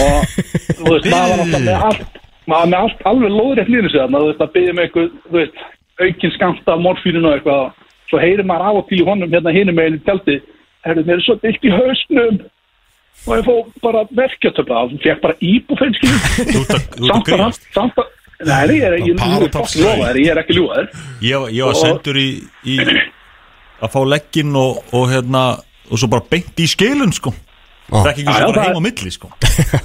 [0.00, 0.34] og
[0.78, 4.20] þú veist, maður var alltaf með allt maður með allt alveg lóðrétt línu sig þarna,
[4.22, 5.56] þú veist, að byggja með eitthvað, þú veist
[6.04, 7.62] aukinn skamta af morfínun og eitthvað
[8.10, 10.36] svo heyrir maður af og til honum hérna hinum meginn í tjaldi,
[10.84, 12.42] herrðu, mér er svo dilt í hausnum.
[13.24, 15.44] Og ég fó bara verkjartöfla, hann fekk bara að-
[17.48, 18.10] að samt að
[18.42, 20.88] að Nei, ég er ég topp fokkin lofa þér, ég er ekki ljúa þér
[21.22, 22.28] Ég, var- Og- sendur í,
[22.66, 22.76] í
[23.80, 25.44] að fá legginn og, og hérna
[25.90, 27.32] og svo bara beint í skilun sko.
[27.90, 29.28] Það er ekki já, svo bara það- heim á milli sko.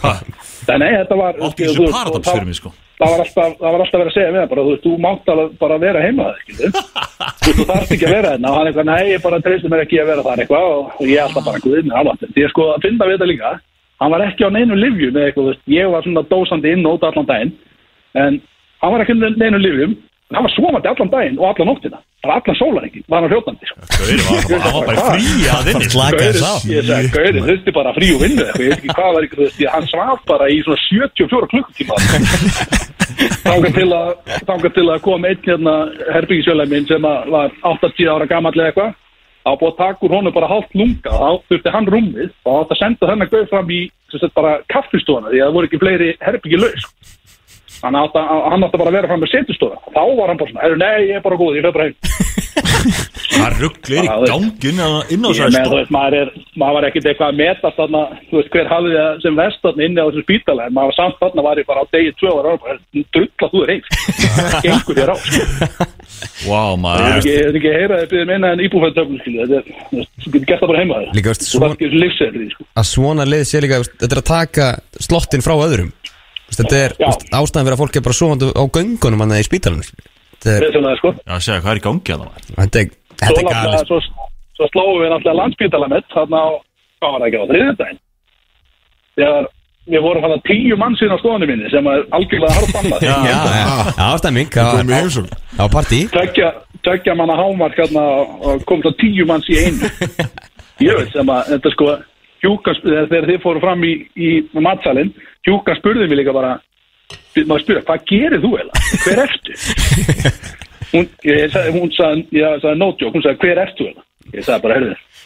[0.80, 2.70] Nei, þetta var Átti þessu og það- fyrir mig sko.
[3.00, 4.94] það var alltaf, það var alltaf verið að segja við hann bara, þú veist, þú
[5.06, 6.70] mátt alveg bara vera heima það, skilju
[7.56, 10.00] þú, þarft ekki að vera þarna og hann eitthvað, nei, ég bara treysti mér ekki
[10.04, 12.68] að vera þar eitthvað og, og ég alltaf bara, guðið mér alveg því að sko,
[12.76, 13.52] að finna við þetta líka
[14.00, 16.86] hann var ekki á neinu livjum eða eitthvað, þú veist, ég var svona dósandi inn
[16.88, 17.54] og út allan daginn
[18.20, 18.40] en
[18.84, 19.96] hann var ekki á neinu livjum
[20.36, 22.00] hann var svomandi allan daginn og allan nóttina.
[22.24, 23.80] Bara allan sólarengi, var hann hljótandi sko.
[24.52, 25.90] Hann var bara frí að inni.
[25.90, 29.12] Slaka þess á ég sagði, Gauri, þurfti bara frí og eitthvað, ég veit ekki hvað
[29.18, 31.94] var ykkur, að hann svaf bara í svona 74 klukkutíma.
[33.50, 35.76] Þangað til að kom einn hérna
[36.14, 38.98] herbyggisjölega minn sem var 80 ára gamall eða eitthvað.
[39.40, 42.74] Þá búið að taka úr honum bara hálft lunga þá þurfti hann rúmið og átt
[42.76, 43.80] að senda þennan gauð fram í
[44.36, 46.88] bara kaffistofana því að það voru ekki fleiri herbyggi laus
[47.84, 48.30] hann átti að,
[48.82, 51.26] bara að vera fram með setustofa þá var hann bara svona, "Heyrðu, nei, ég er
[51.28, 51.96] bara góð, ég bara heim.
[53.30, 54.32] Það ruggli er í Já, þú veist.
[54.34, 57.38] gangi inn á- á Ég með, þú veist, maður, er, maður var ekkert eitthvað að
[57.40, 60.74] meta þarna, þú veist, hver hafði það sem vest þarna inni á þessum spítala, en
[60.74, 62.78] maður var samt þarna var ég bara á degi tvö ára ára,
[63.14, 63.88] drulla þú er eins,
[64.66, 65.18] gengur þér á,
[66.40, 69.46] Ég er maður ekki, ég er ekki að heyra þið byrðið minna en íbúfættöfnum, skilja,
[69.46, 71.14] þetta er, þú getur gert það bara heima þér.
[71.20, 71.70] Líka, veist, svona-
[72.40, 72.64] þessu sko.
[72.80, 74.68] að svona lið sé líka þetta er að taka
[75.00, 75.92] slottin frá öðrum
[76.56, 77.10] þetta er Já.
[77.40, 79.86] ástæðan fyrir að fólk er bara svoandi á göngunum hann í spítalunum
[80.40, 81.14] þetta er, svona, sko.
[81.20, 84.02] Já, segja, hvað er í gangi að það þetta er, þetta er galið svo,
[84.58, 86.50] svo slóum við náttúrulega landspítala mitt, þarna á,
[87.00, 88.04] hvað var það ekki á þriðjudaginn?
[89.20, 89.50] Þegar
[89.90, 93.06] við vorum hann tíu mann síðan á stofunni minni sem er algjörlega harfbannað.
[93.10, 93.70] Já, já, já,
[94.06, 96.52] ástæðming Komum í heimsókn á partí tveggja,
[96.86, 98.04] tveggja manna hámark hérna
[98.46, 99.90] og kom það tíu manns í einu
[100.88, 101.90] ég veit sem að þetta sko
[102.44, 105.14] hjúkan, þegar, þið fóru fram í, í matsalinn,
[105.48, 106.58] hjúkan spurði mig líka bara
[107.48, 108.84] maður spyrja, hvað gerir þú eða?
[109.06, 109.58] Hver ertu?
[110.94, 114.06] hún, ég, hún sagði, ég sagði no joke, hún sagði, hver ertu eða?
[114.34, 114.76] Ég sagði bara,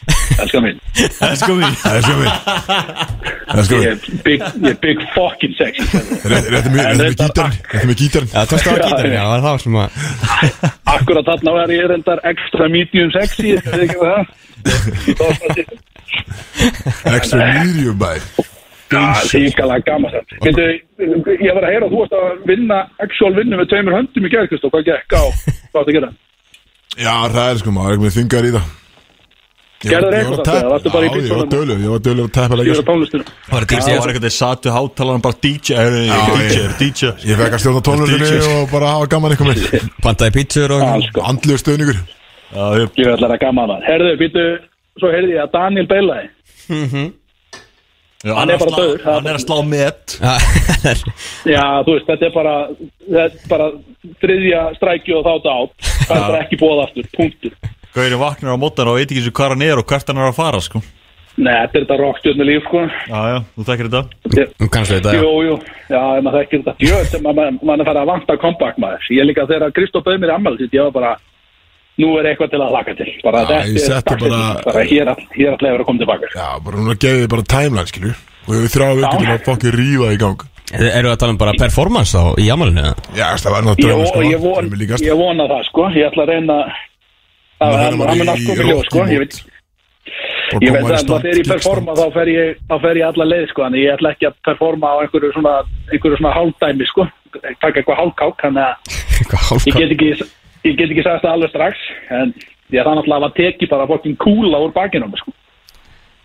[0.04, 0.78] Það er sko mín
[1.14, 1.96] Það er sko minn Það
[3.54, 5.84] er sko ég er big, er fucking sexy
[6.28, 7.58] réttu mig reyndar- gítarinn?
[7.72, 8.30] Réttu mig gítarinn?
[8.34, 9.88] Já, það var það sem að
[10.94, 14.24] akkurat þarna var ég reyndar extra medium sexy, það?
[17.14, 18.12] Extra medium bæ.
[18.94, 23.70] Já, síkala gaman ég var að heyra að þú varst að vinna actual vinnu með
[23.72, 26.10] tveimur höndum í gerð, Kristó, hvað gekk á, hvað varst að gera?
[26.94, 28.66] Já, það er sko maður er ekki með þingar í það
[29.84, 31.36] Ég var- Gerðu þeir ég var eitthvað að samt, eða varstu bara í Já, ég
[31.38, 33.24] var dölur Ég var dölur að teppa Ég leikja var að tónlistinu.
[33.24, 37.36] Það var Það var eitthvað þeir satu hátalarn bara DJ er DJ, ég- DJ Ég
[37.42, 38.46] fekk að stjórna tónlistinni DJs.
[38.54, 40.80] og bara hafa gaman eitthvað með Pantaði pítsur og.
[41.32, 41.98] Andlegu stöðningur
[42.54, 43.84] Já, ég- Ég ætla að gaman það.
[43.90, 44.42] Herðu, býtu,
[45.00, 46.28] svo heyrði ég að Daniel beilaði.
[48.24, 50.14] já, Hann er að bara það er Hann er að slá met
[51.54, 52.54] Já, þú veist, þetta er bara,
[53.04, 53.66] þetta er bara
[54.22, 55.88] þriðja strækju og þátt át.
[56.08, 57.52] Það er ekki bóða aftur, punktur.
[57.94, 60.30] Gauðin vaknar á mótan og veit ekki sem hvað hann er og hvert hann er
[60.32, 60.80] að fara sko.
[61.34, 62.80] Nei, þetta er þetta rockstjörnu líf, sko.
[63.10, 64.68] Já, já, þú þekkir þetta?
[64.70, 65.46] Kannski þetta, Jú, já.
[65.48, 65.54] Jú,
[65.90, 66.74] já, ef maður þekkir þetta.
[66.86, 69.08] Jöð, maður man er farið að vanta comeback maður.
[69.16, 71.10] Ég líka þegar Kristoff bauð mér sitt Ég var bara,
[71.98, 73.08] nú er eitthvað til að laka til.
[73.26, 76.04] Bara Já, þetta er dagsetning, bara- bara hér all- hér allir að vera að koma
[76.04, 76.32] tilbaka.
[76.38, 78.14] Já, bara núna gefið þið bara timeline, skilju.
[78.46, 80.38] Og við þrjá vikur til að fokki rífa í gang.
[80.74, 82.46] Eru eru að tala um bara performance þá í
[82.78, 82.94] eða?
[83.18, 84.06] Já, það var náttúrulega
[84.78, 85.02] líkast.
[85.02, 85.82] ég vona það, sko.
[85.98, 86.56] Ég ætla að reyna
[87.60, 89.42] Nú að fer hann maður hann mun í allt koma í ljós, sko Ég veit
[90.54, 93.46] Og Ég veit að þegar ég performa þá fer ég, þá fer ég alla leið
[93.50, 95.54] sko, en ég ætla ekki að performa á einhverju svona,
[95.88, 97.06] einhverju svona hálfdæmi sko,
[97.62, 100.10] taka eitthvað hálfkák, þannig að ég get ekki,
[100.68, 103.88] ég get ekki sagst það alveg strax, en ég er það náttúrulega að teki bara
[103.90, 105.34] fokkin kúla úr bakinu á mig, sko.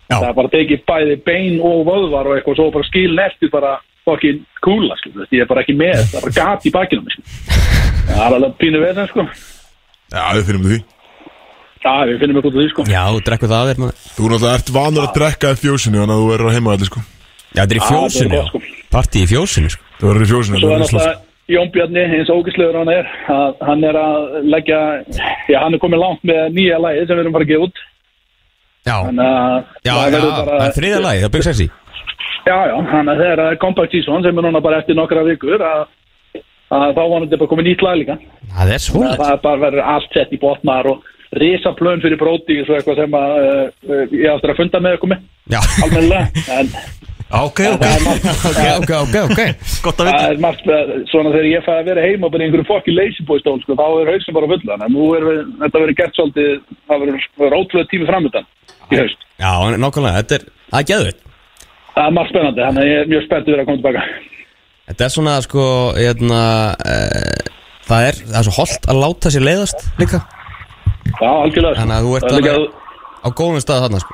[0.10, 0.18] Já.
[0.18, 3.54] Það er bara að teki bæði bein og vöðvar og eitthvað, svo bara skil eftir
[3.56, 3.74] bara
[4.06, 7.06] fokkin kúla, sko, ég er bara ekki með, það er bara gat í bakinu á
[7.08, 7.58] mig, sko.
[8.10, 9.28] Það er alveg pínu veðan, sko.
[10.10, 10.80] Já, við finnum því
[11.80, 12.84] Já, við finnum eitthvað út af því, sko.
[12.92, 16.02] Já, þú drekkur það að þér maður Þú náttúrulega ert vanur að drekka í fjósinu
[16.02, 17.00] Þannig að þú verður á heimaðalli, sko.
[17.50, 18.30] Já, þetta er í Já, er fjósinu.
[18.36, 18.60] gott, sko.
[18.96, 19.84] Partí í fjósinu, sko.
[20.00, 23.08] Þú verður í fjósinu Svo er þetta er náttúrulega Jón Bjarni, eins ógislegur hann er
[23.34, 24.80] að hann er að leggja
[25.50, 27.80] já, hann er komið langt með nýja lagi sem við erum bara að gefa út.
[28.86, 31.68] Já, Þannig að já, það já, verður það er þriða lagi, það er Big Sexy.
[32.46, 35.24] Já, já, þannig að þegar það er Compact Season sem er núna bara eftir nokkra
[35.26, 35.82] vikur að,
[36.78, 38.20] að þá vonandi bara komið nýtt lag líka.
[38.20, 42.02] Það er Þannig svona að það bara verður allt sett í botnar og risa plön
[42.02, 45.28] fyrir bróti og eitthvað sem að uh, ég áttur að funda með ykkur með.
[45.54, 46.74] Já, almennilega en
[47.30, 49.42] Ok, ok, það er ok, ok, ok,
[49.86, 52.42] gott að það vita er margt uh, svona þegar ég fæði að vera heima bara
[52.42, 55.28] í einhverju fokki lazy boy stól sko, þá er hausinn bara fulla en nú er
[55.28, 56.50] við, þetta verið gert svolítið
[56.90, 58.50] það verður verður ótrúlega tími framöndan
[58.90, 59.28] í haust.
[59.38, 61.22] Já, nákvæmlega, þetta er, það er geðvitt
[61.94, 64.04] það er margt spennandi, þannig að ég er mjög spenntið verið að koma tilbaka.
[64.90, 65.70] Þetta er svona, sko,
[66.00, 66.42] hérna
[66.82, 67.56] uh,
[67.90, 70.20] Það er, það er svo holdt að láta sér leiðast líka
[71.08, 71.82] já, algjörlega sko.
[71.82, 72.76] Þannig að þú ert er líka- alveg-
[73.20, 74.14] Á góðum stað þarna, sko.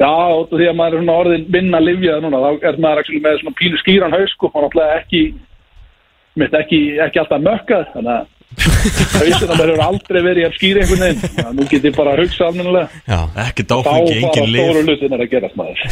[0.00, 3.20] Já, af því að maður er svona orðin minna livjað núna, þá er maður actually
[3.24, 5.22] með svona pínu skýran haus, sko, maður náttúrulega ekki
[6.40, 10.80] mitt ekki, ekki alltaf mökkað, þannig að hausinn að maður hefur aldrei verið að skýra
[10.82, 13.90] einhvern veginn, þannig að nú get ég bara að hugsa almennilega, Já, Ekki þá dáfengi,
[13.90, 15.84] fara engin stóru lif hlutin er að gerast maður.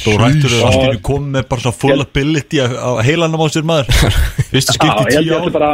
[0.00, 0.64] Stór hættur er Já.
[0.70, 3.86] allt í einu komið með bara svona full ability á á heilanum á sér maður.
[4.50, 5.70] Já, skipti tíu bara,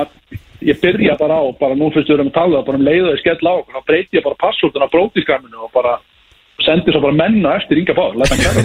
[0.67, 3.21] ég byrja bara á, bara nú fyrst við erum að tala, bara um leiðu og
[3.23, 5.97] skell á, þá breyti ég bara passvöldun á brótiskaminu og bara
[6.65, 8.61] sendi svo bara menna eftir Inga Pál, læta hann kæra.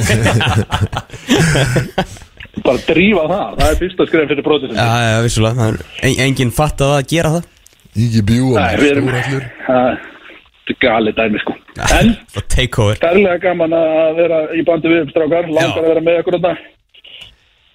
[2.66, 4.82] bara drífa það, það er fyrsta skref fyrir brótiskaminu.
[4.82, 7.50] já, já, vissulega Það er en, enginn fatt að gera það
[8.02, 9.10] Ígi bjú og Nei, við erum
[9.68, 9.88] Það
[10.72, 11.56] er galið dæmi sko
[12.00, 15.82] En Það take over stærlega gaman að vera í bandi við strákar Langar Já.
[15.82, 16.62] að vera með okkur þetta uh,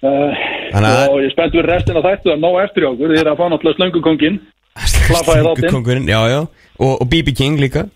[0.01, 3.13] Þannig að- Og ég spennt við restina þættu að ná eftir í okkur.
[3.13, 4.39] Þið er að fá náttúrulega slöngukongin.
[5.73, 6.41] Kongurinn, já, já.
[6.79, 7.87] Og, og BB King líka.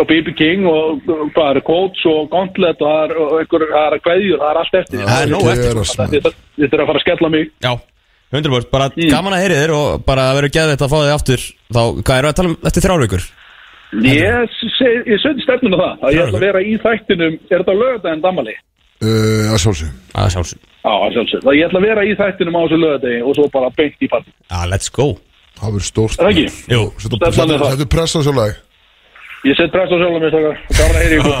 [0.00, 3.64] Og BB King og og hvað er quotes og gauntlet og það er, og einhver,
[3.70, 5.02] það er kveðjur, það er allt eftir.
[5.06, 5.80] Það er nóg eftir,
[6.56, 7.50] þetta er að fara að skella mig.
[7.62, 7.72] Já,
[8.32, 9.10] 100% Bara Mm.
[9.10, 11.40] gaman að heyri þér og bara að vera geðveitt að fá þig aftur.
[11.74, 13.22] Þá, hvað við að tala um eftir þrjár vikur?
[14.06, 14.58] Ég,
[15.10, 18.22] ég söndi stefnum á það að ég ætla að vera í þættinum Er þetta lögadaginn
[18.22, 18.54] damali?
[19.00, 22.56] Uh, Að sjálfsög Að sjálfsög Já, að sjálfsög Það ég ætla að vera í þættinum
[22.56, 24.32] á þessu lögadagi og svo bara beint í partí.
[24.44, 25.06] Já, let's go.
[25.60, 26.16] Það verður stórt.
[26.18, 26.48] Er það ekki?
[26.72, 26.82] Jú.
[26.90, 28.58] Er er press á sjálfleg
[29.48, 31.32] Ég set press á sjálfum mér stakar Gaman að heyri ykkur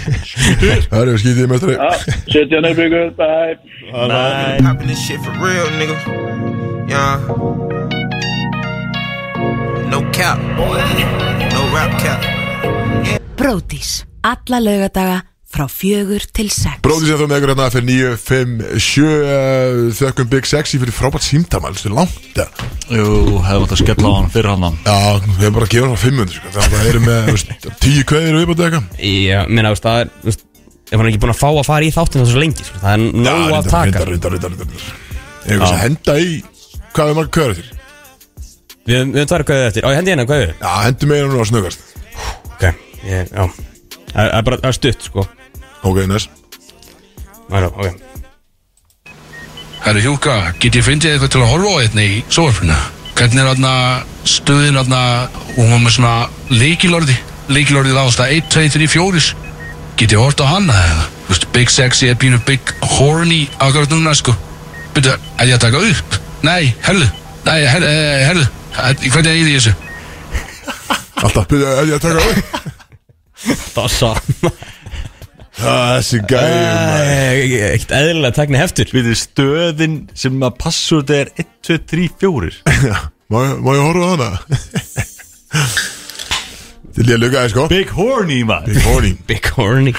[0.92, 1.88] Það er skítið mestari Já,
[2.30, 3.08] Setja nefn ykkur.
[3.18, 3.58] Bye.
[4.62, 5.96] Popping this shit for real, nigga.
[6.90, 7.18] Yeah.
[9.90, 10.38] No cap.
[11.50, 12.22] No rap cap.
[13.34, 15.18] Bródís, alla laugadaga
[15.50, 16.78] frá fjögur til sex.
[16.84, 18.52] Bróði sem þú með ykkur hérna fyrir 9, 5,
[18.86, 22.46] 7 uh, Þökkum Big Sexy fyrir frábært símtamal Þetta er langt ja.
[22.94, 23.06] Jú,
[23.42, 24.94] hefði átt að skella á hann fyrir hann Já,
[25.24, 26.52] við erum bara að gefa hann 500 sko.
[26.54, 27.50] Það það eru með veist,
[27.82, 29.02] 10 kveðir og viðbættu eitthvað.
[29.10, 30.46] Já, minna, veist, það er veist,
[30.90, 32.80] Ef hann er ekki búin að fá að fara í þáttinu þessu lengi sko.
[32.82, 34.00] Það er nóg að taka.
[34.08, 34.86] Rindar, rindar, rindar
[35.46, 36.30] Er eitthvað sem henda í
[36.90, 37.68] Hvað er marga kveður eftir?
[38.90, 39.86] Við við höfum tvær kvæðið eftir.
[39.86, 41.84] Á, ég hendi hérna kvæðið Já, hendur meira nú að snöggast.
[42.50, 42.64] Ok,
[43.06, 43.44] ég, já.
[44.10, 45.26] Það er- það er bara það er stutt, sko
[45.82, 46.28] Ok, næs
[47.50, 48.10] Já, ok
[49.80, 52.74] Herru Hjúka, get ég fyndið eitthvað til að horfa á þetta í sóarfinu?
[53.16, 53.72] Hvernig er þarna
[54.28, 55.00] stöðin þarna
[55.56, 56.12] og hún með svona
[56.52, 57.16] leikilorði
[57.50, 59.22] leikilorðið á alltaf 1, 2, 3, 4
[60.00, 61.06] Get ég hort á hana eða?
[61.24, 64.36] Þú veist, Big Sexy er pínu Big Horny akkurat núna sko
[64.94, 66.18] Byrju, er ég að taka upp?
[66.44, 67.08] Nei, herru,
[67.48, 68.44] nei, herru, eh, herru
[69.00, 69.74] Hvernig er ég í þessu?
[71.24, 72.44] Alltaf, byrja, er ég að taka upp?
[73.72, 74.20] Það er sann
[75.60, 78.90] Þessi gæði Ekkert eðlilega tekni heftur.
[78.94, 82.52] Við þið stöðin sem að passur þetta er 1, 2, 3, 4
[83.30, 84.30] Má ég má ég horfa á hana?
[86.96, 87.68] Til ég lukaði sko.
[87.70, 88.74] Big horny maður.
[88.74, 89.12] Big horny.
[89.30, 89.94] Big horny.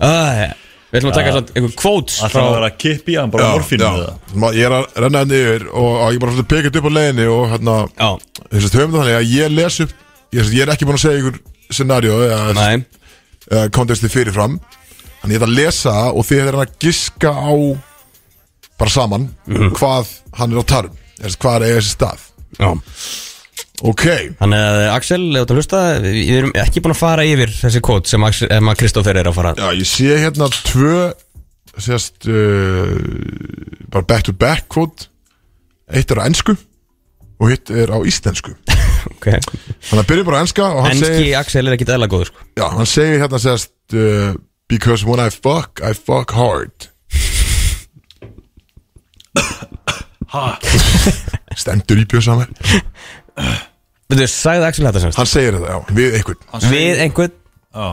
[0.00, 0.46] Uh,
[0.90, 3.30] Við ætlum að taka svona einhver quotes Það frá þarf að vera að kippi hann
[3.30, 6.88] bara það Ma- Ég er að renna henni yfir og ég bara svona pekið upp
[6.90, 8.08] á leiðinni og hérna Já,
[8.48, 9.92] þess að höfum það þannig að ég les upp
[10.34, 11.38] ég, ég er ekki búin að segja ykkur
[11.70, 13.04] scenario eða, nei.
[13.52, 14.56] eða kontexti fyrirfram
[15.20, 17.52] þannig ég ætla að lesa það og þið er að giska á
[18.80, 19.26] bara saman
[19.76, 22.22] hvað hann er á tarm eða hvað er þessi stað.
[22.60, 22.70] Já.
[23.80, 24.04] Ok,
[24.36, 28.10] Þannig að Axel, ef þú hlusta Við erum ekki búin að fara yfir þessi quote
[28.12, 29.52] sem Axel- em, að Kristoffer er að fara.
[29.56, 30.96] Já ég sé hérna tvö
[31.80, 32.90] sérst uh,
[33.88, 35.08] bara back to back quote.
[35.96, 36.56] Eitt er á ennsku
[37.40, 38.52] og hitt er á íslensku.
[39.16, 39.30] Ok.
[39.32, 42.28] Þannig að byrja bara á enska og hann Enski segir Axel er ekkit eðla góður
[42.28, 42.42] sko.
[42.60, 44.34] Já, hann segir hérna sérst uh,
[44.70, 46.88] Because when I fuck, I fuck hard.
[51.58, 52.46] Stendur í bjössamar
[54.10, 55.18] Þú sagði Axel þetta semst?
[55.18, 56.40] Hann segir þetta, já, við einhvern.
[56.70, 57.34] Við einhvern.
[57.74, 57.88] Já.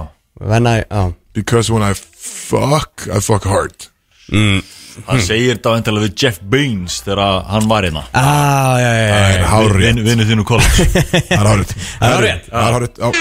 [0.54, 1.02] Venna, já.
[1.38, 3.88] Because when I fuck, I fuck hard.
[4.32, 8.02] Hann segir þetta vendilega við Jeff Baines þegar hann var hérna.
[8.18, 10.88] Ah, já, já, já, Það er Vin- Vinnu þínu college
[11.30, 11.62] Það er
[12.02, 12.42] Það er.
[12.50, 13.12] Það er já.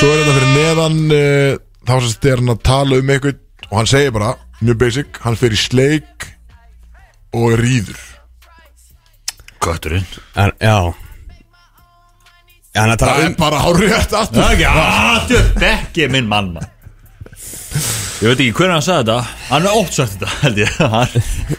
[0.00, 1.58] Svo er þetta fyrir neðan uh,
[1.90, 5.38] Þá sérst er hann að tala um einhvern Og hann segir bara, mjög basic Hann
[5.40, 6.28] fer í sleik
[7.34, 7.98] Og rýður
[9.60, 10.06] Kötturinn.
[10.40, 10.94] En- Já.
[12.72, 14.40] Já, hann er að Það tala er um bara hárrétt aftur.
[14.40, 16.70] Það er ekki aðtöð Bekki minn mann maður.
[18.20, 19.18] Ég veit ekki hvernig hann sagði þetta.
[19.50, 20.72] Hann er ótt sagt þetta held ég.
[20.94, 21.12] Hann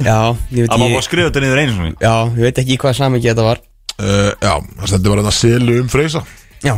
[0.08, 0.18] Já,
[0.50, 1.94] ég veit hann má bara ekki skrifa þetta niður einu sinni.
[2.02, 3.62] Já, ég veit ekki hvað samingi þetta var.
[4.02, 6.24] Uh, Já, hann stendur bara hérna selu um freysa.
[6.66, 6.74] Já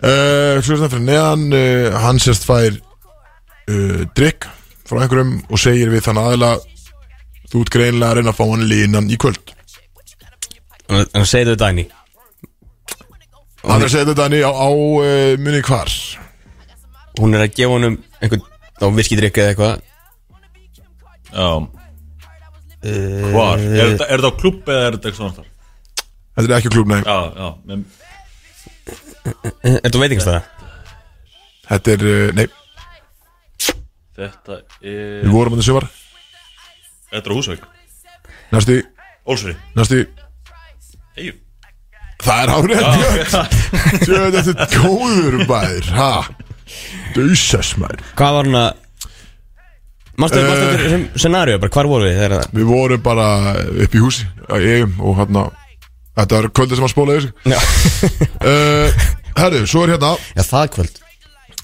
[0.00, 4.48] Uh, er þetta fyrir neðan uh, hann sérst fær uh, drikk
[4.88, 6.54] frá einhverjum og segir við þann aðila
[7.50, 9.56] þú ert greinlega að reyna að fá hann línan í kvöld.
[10.90, 11.90] Hann segir þetta Dæni
[13.68, 15.92] hann er segja þetta henni á, á uh, munni hvar.
[17.20, 18.46] Hún er að gefa honum einhvern
[18.80, 19.80] Þá viskidrykk eða eitthvað.
[21.30, 21.48] Já.
[23.34, 23.60] Hvar?
[23.60, 25.34] Er þetta, er á klubb eða er þetta eitthvað svona?
[25.36, 26.06] Þar?
[26.38, 27.02] þetta er ekki klúb, nei.
[27.04, 27.82] Já, já men,
[29.24, 30.40] Er þetta veitingstæða?
[31.70, 32.46] þetta er, uh, nei,
[34.20, 35.86] Þetta er við vorum að það sjöfar
[37.10, 37.62] Þetta er á Húsveik
[38.50, 38.76] næstu,
[39.30, 40.00] Ólsfri næstu
[41.20, 41.38] Eyjum
[42.20, 42.76] það er hárið
[44.04, 46.10] Sjö, þetta er góður maður ha,
[47.16, 48.02] dösas maður.
[48.18, 48.86] Hvað var hann að
[50.20, 50.44] Mástu Eh.
[50.44, 53.28] uh, eftir þessum scenaríu bara, hvar voru við þegar það við vorum bara
[53.86, 55.38] upp í húsi á eigum og hann
[56.18, 57.32] þetta var kvöldið sem hann spólaði sig.
[57.52, 57.60] Já,
[58.50, 58.88] uh,
[59.40, 60.12] herru, svo er hérna.
[60.36, 60.94] Já það kvöld.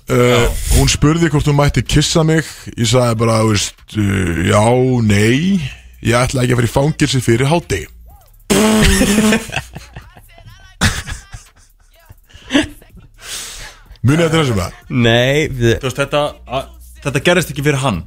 [0.06, 2.46] Uh, hún spurði hvort hún mætti kissa mig.
[2.76, 4.62] Ég sagði bara, þú veist, uh, já,
[5.08, 5.58] nei.
[6.06, 7.86] Ég ætla ekki að vera í fangilsi fyrir hátegi
[14.06, 14.72] Munið þetta þessum það?
[14.92, 16.68] Nei, við, Þú veist þetta að,
[17.06, 17.98] Þetta gerist ekki fyrir hann.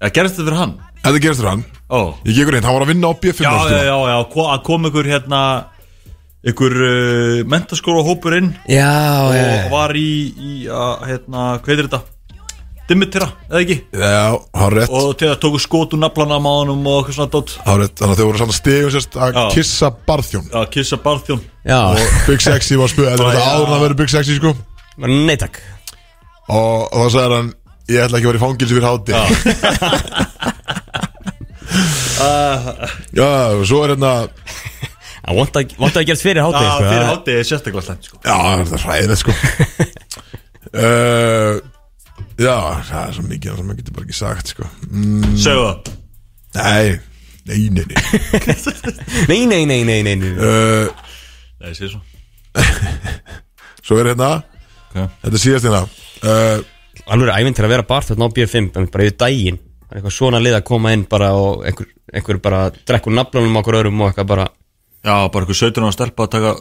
[0.00, 0.74] Eða gerist þetta fyrir hann?
[1.04, 1.64] Þetta gerist þér hann
[1.94, 2.00] Ó.
[2.26, 4.64] Ég gekur einn, hann var að vinna á B5 Já, já, já, já, ko- að
[4.66, 5.42] kom ykkur hérna
[6.44, 8.90] ykkur uh, mentaskóla hópur inn já,
[9.24, 12.00] og já, var í, í að, hérna, hvað er þetta?
[12.84, 13.76] Dimitira, eða ekki?
[13.96, 14.24] Já,
[14.60, 14.90] hann rétt.
[14.92, 18.12] Og til að tóku skótu naflana á mánum og eitthvað svona dótt Hann rétt, þannig
[18.12, 19.44] að þau voru saman stegum sérst að Já.
[19.54, 20.50] kissa barþjón.
[20.60, 21.40] Að kissa barþjón.
[21.64, 24.36] Já, Og Big Sexy var spöð Þetta er þetta áður en að vera Big Sexy,
[24.36, 24.52] sko.
[25.08, 25.62] Nei takk.
[26.52, 27.50] Og, og þá sagði hann
[27.94, 30.52] Ég ætla ekki að vera í fangilsi fyrir hátegi
[32.14, 34.12] Já, og svo er hérna
[35.24, 38.08] Það vant að vant að gerast fyrir hátegi Já, sko, fyrir hátið er sérstaklega slæmt
[38.10, 38.18] sko.
[38.20, 39.32] Já, það er hræðilegt sko.
[40.74, 41.54] Uh,
[42.44, 42.56] Já,
[42.90, 44.68] það er svo mikið sem maður getur bara ekki sagt sko.
[44.90, 45.94] Mm, Segðu það.
[46.54, 46.86] Nei,
[47.48, 47.98] nei, nei, nei.
[49.30, 50.32] Nei, nei, nei, nei, nei, nei.
[50.36, 50.86] uh,
[51.64, 52.02] Nei, sé svo.
[53.84, 54.30] Svo er hérna
[54.94, 55.00] Ok.
[55.24, 55.80] Þetta er síðast hérna.
[56.22, 59.94] Uh, Alveg er ævinn til að vera barþjótt á B5 en bara yfir daginn Það
[59.94, 63.60] er eitthvað svona lið að koma inn bara og einhver, einhver bara drekkur naflanum á
[63.60, 64.46] okkur öðrum og eitthvað bara
[65.04, 66.52] Já, bara eitthvað 17 ára stelpa að taka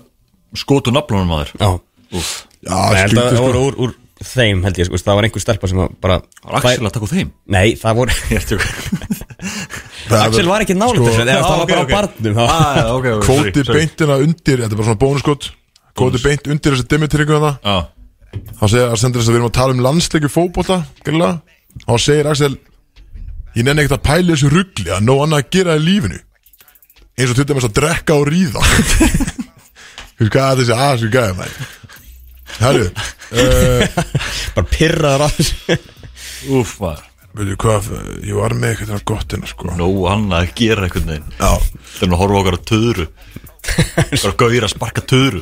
[0.59, 1.51] skótu naflunum á þér.
[1.59, 1.69] Já,
[2.13, 3.67] Úf, Já, skrítið voru sko.
[3.67, 3.93] úr, úr
[4.23, 7.07] þeim held ég sko, það var einhver stelpa sem var bara var Axel að taka
[7.07, 7.31] úr þeim?
[7.55, 8.17] Nei, það voru
[10.09, 12.91] Það Axel var ekki nálega þessu eða það var bara á barnum það var- ah,
[12.93, 15.49] okay, okay, Kvóti sorry, beintina undir Þetta er bara svona bónuskot.
[15.97, 17.75] Kvóti beint undir þessi Dimitri hérna Já,
[18.59, 21.31] Þá segir að sendur þess að við erum að tala um landsleiki fótbolta Grilla
[21.87, 22.53] Þá segir Axel
[23.53, 26.19] Ég nenni ekkert að pæla þessu ruggli að nóg annað að gera í lífinu.
[27.13, 28.63] Eins og til dæmis að drekka og ríða.
[30.17, 31.47] Þú veist hvað þessi aðeins við gæðum mæ
[32.53, 32.85] Herru
[34.55, 35.77] bara pirraður á þessu.
[36.57, 37.09] Úf maður.
[37.33, 37.87] Veitu hvað,
[38.21, 39.71] ég var með eitthvað gott hérna sko.
[39.73, 41.31] Nó annað að gera einhvern veginn.
[41.39, 41.53] Já,
[41.95, 43.05] Þegar hann horfa okkar á töðru.
[44.11, 45.41] Bara gauðir að sparka töðru.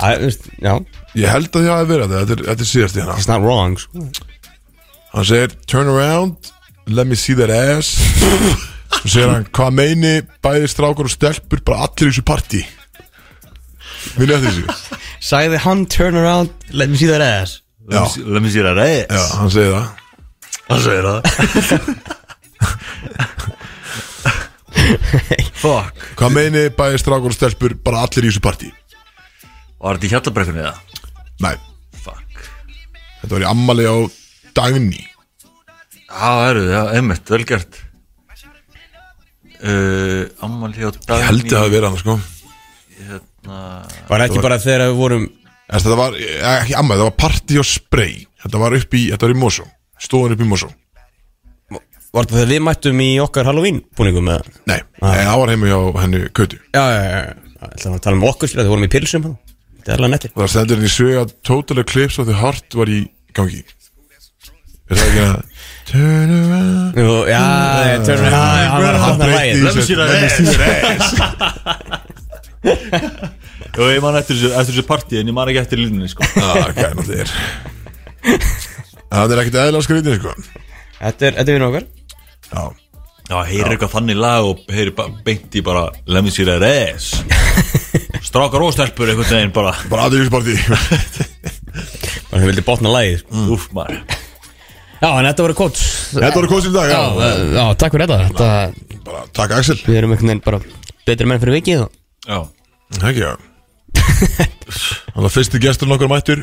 [0.00, 3.28] Ég held að það hafi verið þetta, þetta er, þetta er síðast í hana it's
[3.28, 4.06] not wrong sko.
[5.10, 6.52] Hann segir, turn around,
[6.96, 7.94] let me see that ass.
[9.00, 10.12] Svo segir hann, hvað meini
[10.44, 12.60] bæði strákar og stelpur bara allir í þessu partí?
[14.18, 14.98] Minni eftir þessu?
[15.30, 17.60] Sagði hann turn around, let me see that ass.
[17.90, 19.06] Já, Let me see that ass.
[19.10, 19.86] Já, hann segir það.
[20.70, 21.20] Hann segir það.
[25.60, 26.04] Fuck.
[26.18, 28.70] Hvað meini bæði strákar og stelpur bara allir í þessu partí?
[29.80, 30.74] Var þetta í hjallabrekkunni eða?
[31.44, 31.54] Nei,
[32.04, 32.44] Fuck.
[33.22, 33.96] Þetta var í ammali á
[34.56, 35.02] Dagný
[36.10, 37.80] Já, eru, já, einmitt, vel gert.
[39.60, 41.18] Uh, Ammal hjá Dagný.
[41.20, 42.14] Ég held að það verið hann sko.
[43.00, 43.58] Hérna,
[44.08, 45.26] Var ekki bara þegar við vorum
[45.70, 48.14] En þetta var, eh, ekki ammali, þetta var partí og spray.
[48.42, 49.66] Þetta var upp í, þetta var í Mosó.
[50.02, 50.70] Stóðan upp í Mosó.
[52.10, 55.68] Var þetta þegar við mættum í okkar Halloween búningum með Nei, nei, það var heima
[55.70, 57.34] hjá henni Kautu Já, já, já, já.
[57.60, 59.28] Það ætlaðum að tala um okkur að við vorum í pilsum.
[59.76, 62.78] Þetta er alveg nettir Það stendur henni í sög að Total Eclipse of the Heart
[62.80, 62.98] var í
[63.36, 63.62] gangi.
[64.90, 65.49] Er það ekki að
[65.90, 66.94] Turn around.
[66.94, 67.42] Jú, já,
[67.98, 71.10] Já, já, hann hafna lægið Let me see that Let me see that ass
[73.74, 76.26] Jó, ég man eftir þessu, eftir þessu partí en ég man ekki eftir línunni sko.
[76.30, 77.30] Já, náttúrulega er
[79.10, 80.36] Það er ekkert eðla skrýtin sko.
[81.00, 81.86] Þetta er, þetta er við okkar.
[82.50, 82.62] Já,
[83.30, 84.94] Já, heyrir eitthvað þannig lag og heyrir
[85.26, 87.24] beint í bara Let me see that ass
[88.30, 89.74] Strákar og stelpur veginn bara.
[89.90, 90.54] Bara allir í þessu partí
[92.30, 93.46] Og við vildi botna lægið sko.
[93.56, 94.02] Úf, maður
[95.00, 95.82] Já, en þetta voru kóts.
[96.12, 98.18] Þetta voru kosið í dag, Já, já eh, já, takk fyrir þetta.
[98.28, 99.76] Þetta, Bara takk Axel.
[99.86, 100.60] Við erum einhvern veginn bara
[101.08, 101.94] betri menn fyrir vikið og
[102.28, 102.40] Já,
[103.00, 103.32] Ekki, já.
[105.14, 106.42] Það var fyrsti gestur nokkur mættur.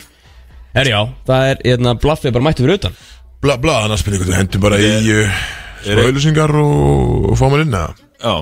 [0.77, 0.97] Er já,
[1.27, 2.97] það er, hérna, blaffið bara mættu fyrir utan.
[3.45, 5.41] Bla, bla, annars spyrir ykkur Hendum bara í uh,
[5.85, 8.07] Smá auðlýsingar og, og fá mér inn eða?
[8.17, 8.33] Já.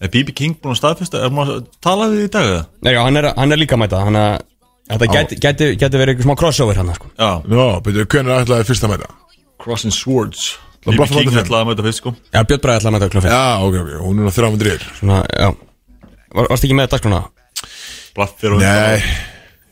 [0.00, 0.32] Er B.B.
[0.36, 1.20] King búin að staðfesta?
[1.24, 2.64] Er maður að tala við í dag eða?
[2.80, 4.32] Nei, já, hann er, hann er líka að mæta Hann að
[4.84, 7.08] Þetta gæti, gæti, gæti verið eitthvað smá crossover hann sko.
[7.16, 9.06] Já, Já, betur, hvernig ætlaði fyrst að mæta?
[9.64, 10.54] Crossing Swords.
[10.84, 12.10] Það fyrir King þetta ætlaði að mæta fyrst sko.
[12.34, 14.66] Já, Björn Bræði ætlaði að mæta klokk 5 Já, ok, ok, hún er á 300
[14.68, 15.46] ríl Svona, já.
[16.34, 17.20] Var, Varst ekki með dagskrona?
[18.18, 18.98] Blaff fyrir Nei,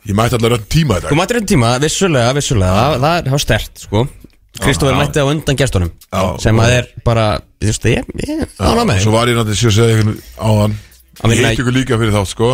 [0.09, 2.79] ég mætti allar öll tíma Þú þetta mættir einn tíma, vissulega, vissulega.
[2.79, 4.03] Það, það er, það var stert, sko.
[4.63, 6.23] Kristófur mætti á undan gestunum Já.
[6.41, 7.27] Sem að er bara,
[7.61, 10.17] þú veist, ég, ég ána með Svo var ég náttúrulega að segja ykkur
[10.49, 10.75] áðan.
[11.13, 12.49] Að Ég vinna heit í- ykkur líka fyrir þátt, sko.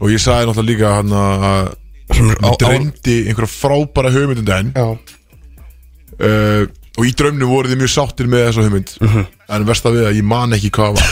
[0.00, 1.74] Og ég sagði náttúrulega líka hann að
[2.14, 4.72] Mér dreymdi einhverja frábæra hugmyndum daginn.
[4.76, 4.88] Já
[6.20, 8.90] uh, Og í draumnu voru þið mjög sáttir með þessa hugmynd.
[9.02, 9.24] Mhm.
[9.56, 11.08] En verst að við að ég man ekki hvað það var.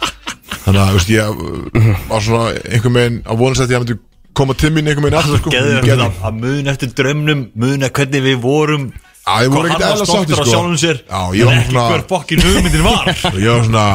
[0.66, 3.96] Þannig að, veist, ég uh, var svona einhver meginn að vonast að ég myndi
[4.36, 5.52] koma til mín einhver meginn aftur, sko.
[5.54, 8.86] Geður Ég gerði- þetta að mun eftir drömnum Muna hvernig við vorum
[9.26, 10.44] Já, ég voru ekkert hann var eðla sáttir, sko.
[10.52, 13.08] sjálfum sér Já, ég var En ekki svona hver fokkin hugmyndin var.
[13.32, 13.86] Og ég var svona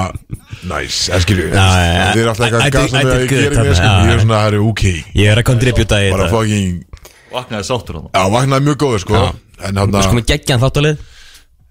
[0.72, 1.68] Næs, það skilju Já.
[2.16, 3.38] Þið er alltaf eitthvað I- I að gasa did- I með að did ég good
[3.38, 4.16] gerir þarna, mér sko já, Ég já.
[4.16, 4.84] er svona, það er ok.
[5.22, 6.88] Ég er að kontributa í Bara þetta fucking
[7.32, 9.14] Vaknaði sáttur hann Já, vaknaði mjög góður sko.
[9.22, 9.32] Já.
[9.68, 11.02] En hann sko með geggjan þáttalið.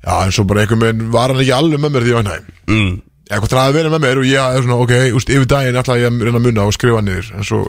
[0.01, 2.55] Já, en svo bara einhver meginn var hann ekki alveg með mér því ég vaknaði
[2.73, 2.93] mm.
[3.31, 5.77] Eða hvort hann hafði verið með mér og ég er svona, ok, úst, yfir daginn
[5.79, 7.29] ætla ég að reyna að munna og skrifa niður.
[7.37, 7.61] En svo,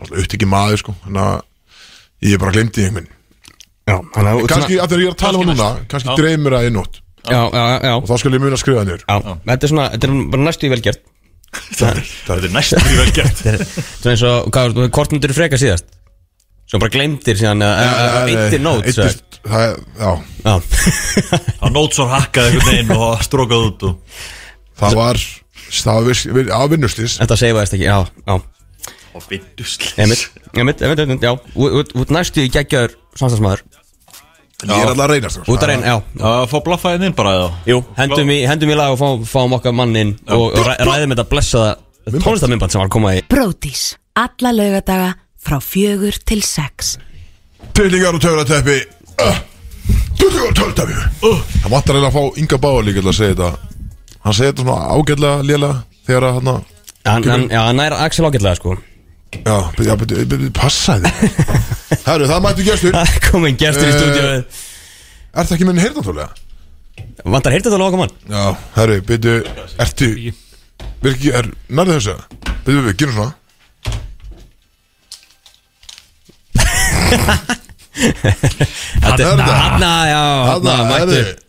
[0.00, 0.94] bara upptekið maður sko.
[1.04, 3.12] Þannig að ég bara glemdi einhvern veginn.
[3.88, 6.98] Að Kannski, að ég er að tala um hann núna Kannski dreymir það í nótt.
[7.28, 9.04] Já, já, já Og þá skal ég munna að skrifa niður.
[9.06, 11.06] Já, þetta er svona, þetta er bara næstu í velgjart
[11.78, 14.50] Þetta er næstu því vel gert Þetta er eins og,
[14.92, 15.88] hvort myndir þú freka síðast?
[16.68, 18.84] Svo bara glemdir síðan eittir nót
[19.50, 20.12] það er, já.
[20.44, 20.54] Já,
[21.62, 24.22] Hann nótsor hakkaði einhvern veginn og strókaði út og,
[24.78, 25.18] Það var,
[25.74, 28.36] það var viss- vi- á vinnuslis þetta seifaðist ekki, já, já.
[29.18, 30.22] Og vinduslis Einmitt,
[30.54, 31.32] einmitt, einmitt, einmitt, já.
[31.58, 33.64] Ú- ú- Út næstu í geggjaður samstagsmaður
[34.58, 35.42] Ég er alltaf að reyna sko.
[35.54, 36.24] Út að reyna, já.
[36.26, 37.50] Að fá blaffaðin inn bara eða?
[37.70, 40.72] Jú, hendum í, hendum í lag og fáum, fáum okkar mann inn og, og ræ,
[40.82, 41.68] ræðum þetta blessaða
[42.10, 43.84] tónlistarmyndband sem var að koma í Bródís,
[44.18, 45.12] alla laugadaga
[45.46, 46.96] frá fjögur til sex.
[47.78, 48.80] Tvillingar og töfrateppi
[51.18, 52.58] Það vantar eiginlega að fá Inga
[52.98, 53.50] til að segja þetta.
[54.24, 55.76] Hann segir þetta svona ágætlega lélega
[56.08, 56.48] Þegar að hann
[57.08, 58.76] hann, hann, Já, hann er Axel ágætlega sko.
[59.44, 61.10] Já, já, byrju, byrju, passaði
[62.08, 63.96] Herru, það mættu gestur Það er komin gestur í Eh.
[63.98, 64.28] stúdíu
[65.38, 66.30] Ertu ekki með heyrðantólega?
[67.28, 68.14] Vantar þetta okkar mann?
[68.32, 68.44] Já,
[68.78, 69.34] herru, byrju,
[69.84, 70.08] ertu
[71.04, 72.16] Virki, er, nærðu þessu?
[72.64, 73.32] Byrju, byrju, gerum svona
[77.98, 79.44] Þetta er.
[79.48, 80.74] Hanna, já, Þarna,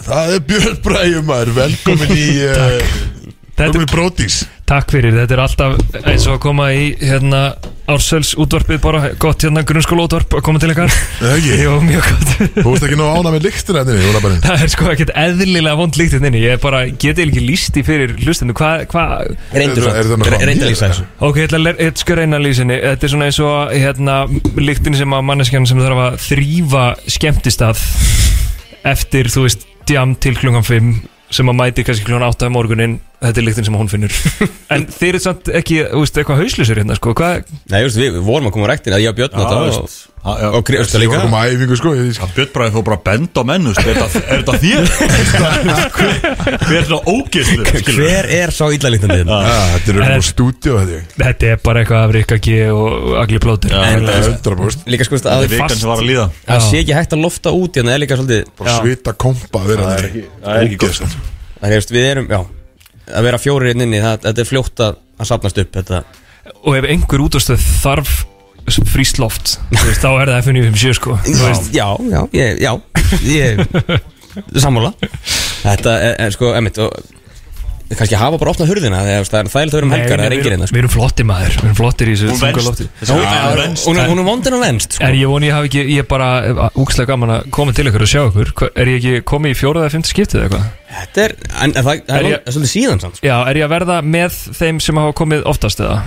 [0.10, 1.52] Það er Björn Bræjum maður.
[1.60, 2.30] Velkomin í
[3.60, 7.42] Velkomin í Bródís takk fyrir, þetta er alltaf eins og að koma í hérna,
[7.90, 10.86] Ársels útvarpið bara gott hérna grunnskóla útvarp að koma til ekki?
[11.64, 12.34] Jú, mjög gott.
[12.60, 15.98] Þú veist ekki ná ána með lyktina henni Jólabarinn Það er sko ekkert eðlilega vond
[16.00, 20.00] líkt hérna inni Ég bara geti ekki líst í fyrir hlustendu Hvað, hvað Reyndu það
[20.06, 20.68] svo, nokkuð reyndu að nýtt?
[20.70, 21.08] lýsa þessu.
[21.28, 24.18] Ok, ég ætla að skal reyna henni Þetta er svona eins og hérna
[24.70, 26.86] líktin sem að manneskjan sem þarf að þrýfa
[27.18, 27.84] skemmtistað
[28.90, 30.94] eftir, þú veist, djam til klungan 5
[31.36, 34.14] sem að mæti kannski klungan 8 um morgunin Þetta er líktin sem hún finnur.
[34.74, 37.98] En þeir eru samt ekki, þú veist, eitthvað hauslusur hérna, sko Hvað, Nei, þú veist,
[38.00, 39.64] við við vorum að koma á rektin að ég og Björn Já, þetta og,
[40.40, 40.48] já.
[40.60, 41.90] og Krista líka að koma að æfingu sko
[42.38, 44.86] Björn Bræði fór bara að benda á menn þú veist, Er þetta- er þetta þér?
[46.70, 47.64] Hver er það ógeðslu?
[47.98, 48.64] Hver er sá?
[48.70, 52.86] Já, Þetta er En- um stúdíu þetta þetta er bara eitthvað af Rikka G og
[53.24, 53.82] Agli þetta
[54.54, 57.74] 100% Líka sko að þetta er það að það sé ekki hægt að lofta út
[57.82, 58.78] hérna er líka svolítið að
[61.60, 62.59] Það er
[63.10, 66.04] Að vera fjórir hérna inni, það, þetta er fljótt að, að sapnast upp Þetta,
[66.66, 68.20] Og ef einhver útastöð þarf
[68.70, 72.74] fríst loft veist, þá er það F957 sko veist, já, já, ég, já
[73.26, 73.64] Ég,
[74.62, 74.92] sammála.
[75.64, 76.94] Þetta er, er sko, emitt og
[77.98, 80.30] kannski hafa bara opnað hurðina þegar það er þægilegt að vera um helgar, það er
[80.30, 80.76] við engin erum- hérna sko.
[80.76, 82.68] Við erum flotti maður, við erum flottir í þessu Hún þunga venst.
[82.70, 83.86] lofti Þessi Hún er- venst.
[83.90, 85.04] hún er- hún er vondin og venst sko.
[85.06, 86.30] En ég voni ég hafi ekki, ég er bara
[86.76, 89.58] úkslega gaman að koma til ykkur og sjá ykkur Hva- Er ég ekki komið í
[89.58, 90.66] fjóraða eða fymta skiptið eða eitthvað?
[91.00, 93.26] Þetta er, en, en það, það Er er, ég- er svolítið síðan samt sko.
[93.28, 96.02] Já, er ég að verða með þeim sem hafa komið oftast eða?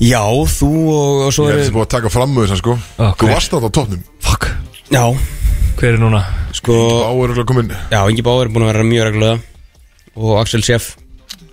[0.00, 2.78] Já, þú og, og svo Ég er þessi búið að taka fram með þessan sko
[2.98, 4.46] Ó, Þú varst átt á tóknum Fuck,
[4.90, 5.04] Já,
[5.76, 6.24] hver er núna?
[6.56, 6.72] sko
[7.04, 9.40] Á er örugglega komin Já, Ingi Báður er búin að vera mjög reglulega
[10.16, 10.96] Og Axel Sjeff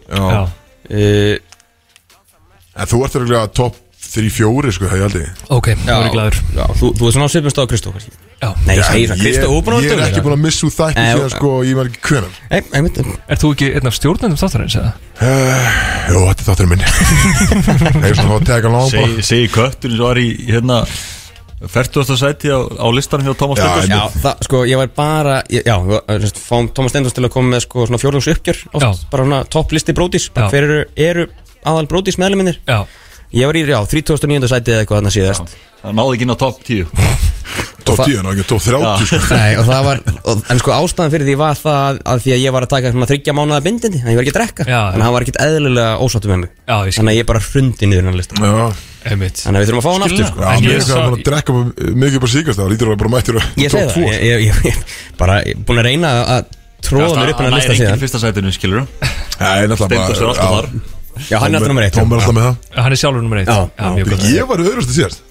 [0.07, 1.35] Uh,
[2.77, 6.13] En þú ert örugglega topp 3-4 sko Það ég held ég ok, þá er ég
[6.15, 9.23] glæður Já, þú, þú er svona á svipum stóð Kristó Nei, ég segi það, Ég,
[9.23, 11.89] Kristó, er að ég er ekki búin að missa úr þætti síðan sko Ég var
[11.91, 12.21] ekki
[12.77, 12.99] einmitt.
[13.01, 14.91] Er þú ekki einn af stjórnendum þáttarins eða?
[16.07, 16.85] Jó, þetta er þátturinn minn.
[18.03, 20.83] Nei, svona þá teka lán bara Segi segi kötturinn sem var í hérna
[21.65, 22.17] 40.
[22.21, 25.65] sæti á, á listanum hjá Thomas Já, Steindors Já, það, sko, ég var bara ég,
[25.65, 28.85] Já, við sérst, fáum Tómas Stendors til að koma með sko, svona fjórðungs uppgjör oft,
[28.85, 28.91] Já.
[29.13, 30.43] Bara svona topplisti brótis Já.
[30.51, 31.25] Hver eru, eru
[31.65, 32.83] aðal brótis meðluminir Já,
[33.35, 34.47] Ég var í, já, 39.
[34.47, 36.85] sæti eða eitthvað þarna síðast Það náði ekki inn á topp 10
[37.87, 39.19] Top 10, ná ekki top 30 sko.
[39.37, 42.43] Nei, og það var, og, en sko ástæðan fyrir því var það að því að
[42.43, 44.67] ég var að taka svona þryggja mánuða bindindi, þannig ég var ekki að drekka.
[44.67, 46.51] Já, Þannig að hann var ekkit eðlilega ósáttu með mig.
[46.67, 46.99] Já, ég skil.
[47.01, 48.67] Þannig að ég bara hrundi niður hann lista Já,
[49.07, 49.39] Einmitt.
[49.39, 50.39] Þannig að við þurfum að fá hann aftur sko.
[50.41, 51.53] já En mér ég er sá- eitthvað að drekka
[52.01, 53.93] mikið upp á síkast Það lítur að vera bara mættur að Ég segi top það,
[53.95, 54.81] 2 ég, ég, ég, ég
[55.21, 56.49] bara ég, búin að reyna að
[56.83, 58.01] tróða mér upp hann að lista Það er síðan.
[58.03, 60.67] fyrsta sætinu, skilur Nei, náttúrulega Steindors er alltaf já, þar.
[61.31, 61.95] Já, hann er alltaf nummer eitt.
[61.97, 62.57] Tom er alltaf með það.
[62.77, 63.47] Hann er sjálfur nummer eitt.
[63.49, 64.25] Já, já mjög gott.
[64.35, 65.23] Ég var öðrustu síðast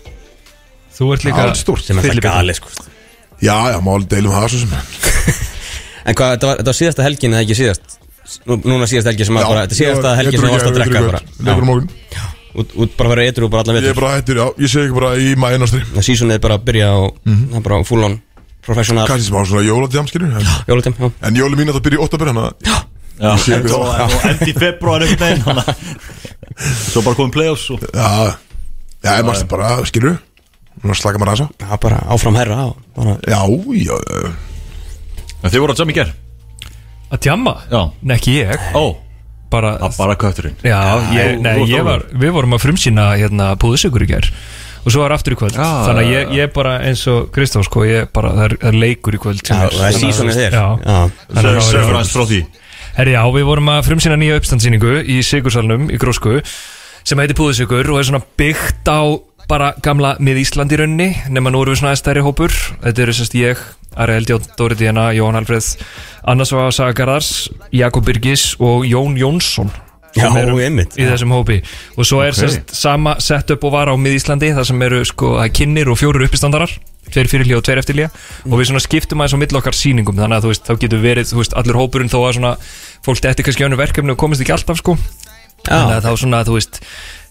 [0.96, 1.84] Þú ert líka Allt stórt.
[1.84, 2.32] sem er það Fyllibita.
[2.38, 2.68] gali sko.
[3.42, 4.72] Já, já, máli deilum það svo sem.
[6.06, 7.96] En hvað, þetta var, þetta var síðasta helgin eða ekki síðast?
[8.46, 11.02] Nú, Núna síðasta helgin sem að bara Þetta er síðasta helgin sem varst að drekka
[11.06, 11.20] bara.
[11.46, 11.90] Já, morgun.
[12.56, 14.70] Út, út bara að vera eitthvað bara allan Ég er veitur bara hættur, já, ég
[14.72, 17.80] segi ekki bara í mæinastri Það sísonið er bara að byrja og það er bara
[17.84, 18.14] full on
[18.64, 19.04] professional.
[19.10, 20.32] Kanski smá svona jóladjám, skilur
[20.70, 22.86] Jólutim, já En jóli mín að það byrja í 8 byrja Þannig að
[23.16, 24.14] Já, sé ekki og það.
[24.16, 25.76] og endi í februar einhvern veginn þannig að-
[26.94, 28.08] Svo bara komið play-offs og Já,
[29.04, 30.16] já, ég mást bara, skilur
[30.84, 31.48] Nú slaka maður aðeins á.
[31.64, 33.40] Já, bara áfram herra og bara Já,
[33.80, 33.96] já,
[35.42, 36.12] En þið voru að jamma í ger
[37.12, 37.52] Að tjamma?
[37.70, 37.80] Já.
[38.02, 38.62] Nei, ekki ég.
[38.74, 38.96] Ó,
[39.48, 40.56] Bara það bara kötturinn.
[40.66, 40.78] Já,
[41.14, 44.26] ég, nei, þú- ég var, við vorum að frumsýna hérna púðusikur í gær.
[44.82, 45.54] Og svo var aftur í kvöld.
[45.54, 48.68] Já, þannig að ég, ég bara eins og Kristóf sko, ég bara, það er, það
[48.72, 50.98] er leikur í kvöld Já, það er að- sísonið þér Já, Já.
[51.30, 52.40] Þannig að það Segðu var- aðeins frá því.
[52.96, 56.34] Herri, já, við vorum að frumsýna nýja uppstandsýningu í Sigursalnum í Grósku
[57.06, 59.00] sem heitir Púðusikur og er svona byggt á
[59.48, 62.54] bara gamla mið Ísland í rauninni nema nú erum við svona aðeins stærri hópur.
[62.82, 63.62] Þetta eru sérst ég,
[63.96, 65.68] Ari Eldjón, Dóri Díana, Jón Alfreð
[66.26, 69.70] Annars var Saga Garðars, Jakob Birgis og Jón Jónsson.
[70.16, 70.94] Já, eru einmitt.
[70.96, 71.58] í þessum hópi.
[71.96, 72.38] Og svo er Ok.
[72.40, 76.24] sérst sama setup og var á mið Íslandi það sem eru sko kynir og fjórir
[76.24, 76.70] uppistandarar
[77.12, 78.10] tveir fyrirlíða og tveir eftirlíða
[78.50, 81.02] og við svona skiptum aðeins á milli okkar sýningum þannig að þú veist, þá getur
[81.04, 82.56] verið, þú veist, allur hópurinn þó að svona
[83.06, 84.96] fólk detti kannski önnu verkefni og komist ekki alltaf sko.
[85.66, 86.80] Þannig að þá svona, þú veist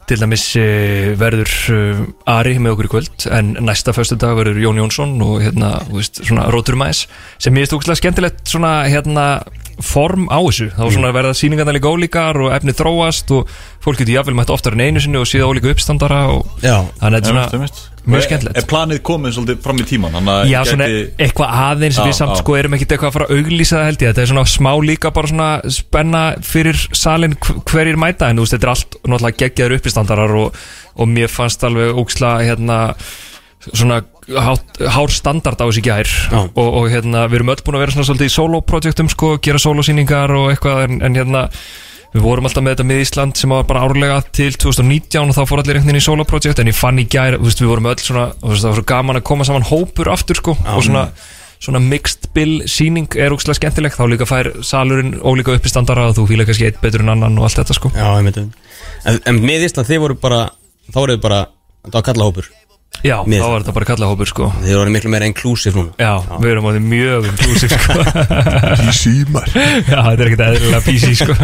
[0.09, 2.01] til dæmis uh, verður uh,
[2.35, 5.99] Ari með okkur í kvöld en næsta föstu dag verður Jón Jónsson og hérna, þú
[5.99, 7.05] veist, svona Rótur Mæs
[7.41, 9.27] sem ég veist úkslega skemmtilegt svona hérna
[9.83, 10.69] form á þessu.
[10.71, 13.49] Þá svona verða sýningarna líka ólíkar og efni þróast og
[13.85, 17.05] fólk getur jafnvel mætt oftar en einu sinni og síða ólíka uppstandara og Já, þannig
[17.05, 17.69] að þetta er svona
[18.05, 18.57] mjög skemmtilegt.
[18.61, 20.17] Er planið komið svolítið fram í tíman
[20.49, 22.39] Já, svona gæti- eitthvað aðeins við Já, samt já.
[22.41, 24.09] sko erum ekkert eitthvað að fara að auglýsa það held ég.
[24.11, 28.53] Þetta er svona smá líka bara svona spenna fyrir salin hverjir mæta En þú veist,
[28.57, 30.59] þetta er allt náttúrulega geggjaður uppistandarar og,
[30.95, 32.79] og mér fannst alveg óksla hérna
[33.73, 34.03] svona
[34.93, 36.09] hár standard á þessi gær.
[36.33, 39.61] Og, og hérna við erum öll búin að vera svona svolítið í solo-projektum sko, gera
[39.61, 41.43] solosýningar og eitthvað en, en hérna
[42.15, 45.41] Við vorum alltaf með þetta með Ísland sem var bara árlega til 2019 og þá
[45.49, 47.71] fór allir einhvern veginn í Solo Project en ég fann í gær, þú veist, við
[47.73, 51.03] vorum öll svona það var svo gaman að koma saman hópur aftur sko og svona,
[51.59, 56.29] svona mixed bill síning er úkslega skemmtileg þá líka fær salurinn ólíka uppistandara og þú
[56.31, 57.91] fýla kannski eitt betur en annan og allt þetta sko.
[57.91, 58.45] Já, ég myndi
[59.03, 60.45] En, en með Ísland þið voru bara
[60.87, 61.41] Þá voruð bara
[61.83, 62.47] Það var kalla hópur
[63.05, 63.73] Já, þá var þetta.
[63.75, 64.45] bara kalla hópur sko.
[64.63, 65.91] Þið voru miklu meira inclusive núna.
[65.99, 67.97] Já, við erum á því mjög inclusive sko.
[68.81, 69.51] Í símar.
[69.91, 71.35] Já, þetta er ekkert eðlilega PC sko.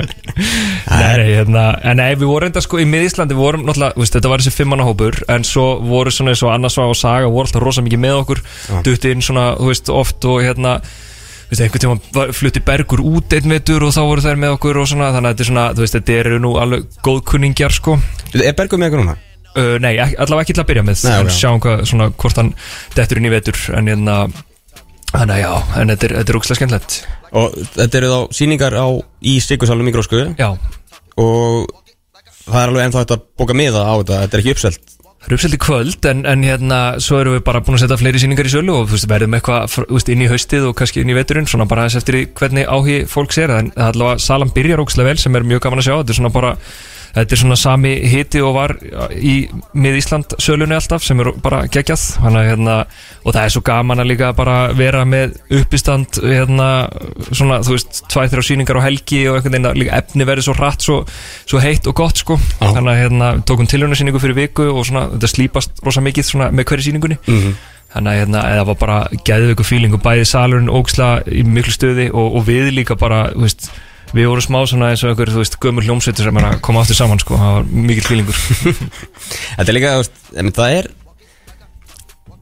[0.91, 4.15] Nei, hérna En nei, við vorum enda sko í miðíslandi Við vorum náttúrulega, þú veist,
[4.17, 7.29] þetta var þessi fimmanna hópur En svo voru svona eins og annars var og saga
[7.31, 8.41] Voru alltaf rosa mikið með okkur
[8.87, 13.37] Dutti inn svona, þú veist, oft og hérna Þú veist, einhvern tíma flutti Bergur út
[13.37, 15.67] einn vetur Og þá voru þær með okkur og svona Þannig að þetta er svona,
[15.77, 17.99] þú veist, þetta eru nú alveg góðkunningjar sko.
[18.41, 19.17] Er Bergur með ykkur núna?
[19.57, 22.53] Uh, Nei, allavega ekki til að byrja með Nei, En sjáum hvað, svona, hvort hann
[22.95, 24.17] Dettur inn í vetur En hérna
[25.11, 26.93] Þannig að já, en þetta er, þetta er úkslega skemmtilegt.
[27.35, 28.87] Og þetta eru þá síningar á
[29.27, 30.21] Í Sigursalum í Grósku.
[30.39, 30.53] Já,
[31.19, 31.67] Og
[32.45, 34.93] það er alveg ennþá hægt að bóka miða á þetta Þetta er ekki uppselt.
[35.21, 37.97] Það er uppselt í kvöld en, en hérna svo erum við bara búin að setja
[37.99, 41.11] fleiri sýningar í sölu og þú veist, verðum eitthvað inn í haustið og kannski inn
[41.13, 43.53] í veturinn svona bara þess eftir hvernig áhugi fólks er.
[43.59, 45.93] En allavega salan byrjar ókslega vel sem er mjög gaman að sjá.
[45.99, 46.55] Þetta er svona bara
[47.15, 48.73] þetta er svona sami hiti og var
[49.15, 49.35] í
[49.73, 52.05] mið Ísland sölunni alltaf sem er bara geggjað.
[52.23, 52.77] Að, hérna,
[53.25, 56.69] og það er svo gaman að líka bara vera með uppistand hérna,
[57.31, 60.47] svona þú veist, tvæð þrjá sýningar á helgi og einhvern veginn að líka efni verið
[60.47, 61.01] svo hratt svo,
[61.49, 62.39] svo heitt og gott sko.
[62.61, 66.71] Þannig að hérna, tókum tilhjóna fyrir viku og svona, þetta slípast rosa mikið svona, með
[66.71, 67.21] hverju sýningunni.
[67.27, 67.53] Mhm.
[67.91, 68.97] þannig að hérna, það var bara
[69.27, 73.43] geðveiku fíling og bæði salurinn ógsla í miklu stöði og, og við líka bara þú
[73.43, 73.67] veist,
[74.15, 76.81] við vorum smá svona eins og einhver þú veist, gömur hljómsveitur sem er að koma
[76.83, 78.41] aftur saman sko, það var mikil fílingur.
[79.57, 79.93] Þetta er líka,
[80.57, 80.89] það er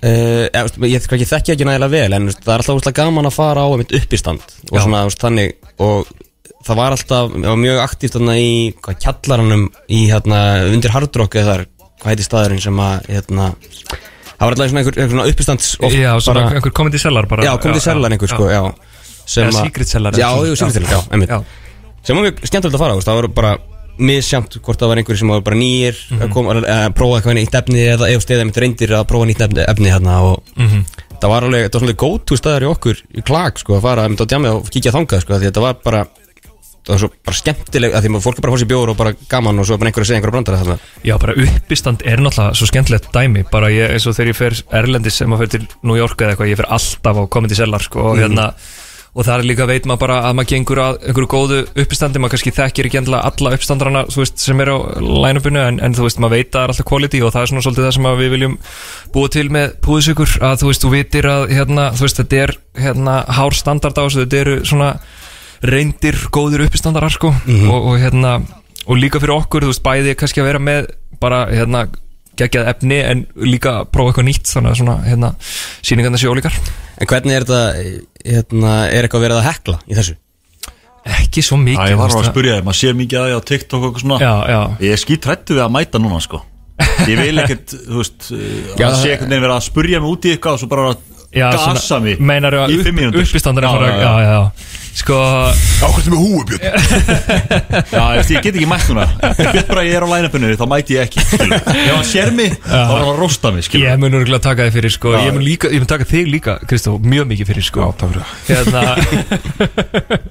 [0.03, 3.65] uh, Ég kannski þekki ekki nægilega vel En það er alltaf úrslega gaman að fara
[3.65, 4.83] á einmitt uppistand Og Já.
[4.85, 6.09] svona, þannig Og
[6.67, 10.39] það var alltaf, var mjög aktíft þarna í hvað, kjallaranum Í hérna,
[10.71, 11.65] undir hardrock eða þar
[11.99, 13.49] Hvað heiti staðurinn sem að, hérna
[14.39, 17.43] Það var alltaf svona einhver, einhver uppistands Já, svona bara- einhver komandi sellar bara.
[17.43, 18.61] Já, komið í sellan einhver sko, já.
[19.29, 21.33] Sem Eða að- secret cellar Já, secret cellar, já, einmitt.
[21.33, 21.58] Já.
[22.03, 23.57] Sem var mjög skemmtilegt að fara, veist, það voru bara
[23.99, 26.21] misjamt hvort það var einhverjir sem var bara nýjir Mhm.
[26.23, 29.41] að koma, að prófa eitthvað nýtt efni eða eða steðið mitt reyndir að prófa nýtt
[29.43, 30.85] efni, efni hérna og Mhm.
[31.19, 34.03] það var alveg, þetta var svolítið gótt staðar í okkur í klag, sko, að fara
[34.07, 36.05] einmitt á djamið og kíkja þangað, sko, því þetta var bara
[36.79, 38.89] það var svo bara skemmtileg, að því að fólk er bara að fá sér bjór
[38.89, 41.33] og bara gaman og svo er bara einhver að segja einhverja brandara þarna Já, bara
[41.35, 45.29] uppistand er náttúrulega svo skemmtilegt dæmi bara ég, eins og þegar ég fer Erlendis sem
[45.29, 48.15] að fer til New York eða eitthvað, ég fer alltaf á komandi sellar sko, og
[48.17, 48.23] Mhm.
[48.23, 48.53] hérna
[49.15, 52.35] og það er líka veit maður bara að maður gengur að einhverju góðu uppistandi, maður
[52.35, 56.05] kannski þekkir ekki endilega alla uppistandrana, þú veist, sem er á line-upinu, en, en þú
[56.05, 58.09] veist, maður veit að það er alltaf quality og það er svona svolítið það sem
[58.19, 58.57] við viljum
[59.15, 62.55] búa til með púðsugur, að þú veist, þú vitir að hérna, þú veist, þetta er
[62.85, 64.91] hérna hár standard á þessu, þetta eru svona
[65.65, 67.33] reyndir góður uppistandarar sko.
[67.49, 68.37] Og, og hérna
[68.89, 71.87] og líka fyrir okkur, þú veist, bæði kannski að vera með bara hérna
[72.39, 75.29] geggjað efni en líka prófa eitthvað nýtt þannig að svona hérna
[75.85, 76.55] síningarna séu ólíkar
[76.99, 77.61] En hvernig er þetta,
[78.27, 80.15] hérna, er eitthvað verið að hekla í þessu?
[81.09, 83.41] ekki svo mikið ég var þú að spyrja þig, maður sér mikið að því á
[83.49, 84.59] TikTok og eitthvað svona Já, já.
[84.83, 86.41] Ég er skýt hrættu við að mæta núna, sko
[87.07, 88.27] Ég vil ekkert, þú veist,
[88.79, 90.69] Já, að sé það- einhvern veginn vera að spurja mig út í eitthvað og svo
[90.71, 90.99] bara að
[91.33, 94.41] gasa mig meinar í að fimm upp, mínútur uppistandar að fara já, já, já, já,
[94.99, 95.17] sko
[95.79, 96.63] Ákvæmstu með húu, Björn?
[97.93, 99.05] Já, ég, get ekki mætt núna.
[99.37, 101.23] Veit bara ég er á line-upinu, þá mæti ég ekki.
[101.39, 103.85] Ef hann sér mig, þá er hann að rosta mig skilur.
[103.87, 105.13] ég mun örgulega taka þig fyrir sko.
[105.15, 107.85] Ég mun, líka, ég mun taka þig líka, Kristó, mjög mikið fyrir sko.
[107.85, 108.35] Já, takk fyrir það.
[108.49, 108.83] Hérna,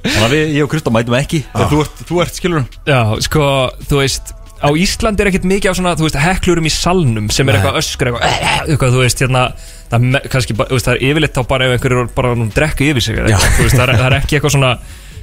[0.08, 3.00] Þannig að við, ég og Kristó mætum ekki Ef þú ert, þú ert skilur Já,
[3.24, 3.46] sko,
[3.88, 7.48] þú veist Á Íslandi er ekkert mikið af svona, þú veist, heklurum í salnum sem
[7.48, 9.42] er eitthvað öskur, eitthvað, "Eh, eitthvað, þú veist, hérna
[9.90, 12.34] það, me- kannski, bara- þú veist, það er yfirleitt þá bara ef einhverjur er bara
[12.34, 14.78] að drekka yfir sig eða eitthvað, þú veist, það er, það er ekki eitthvað svona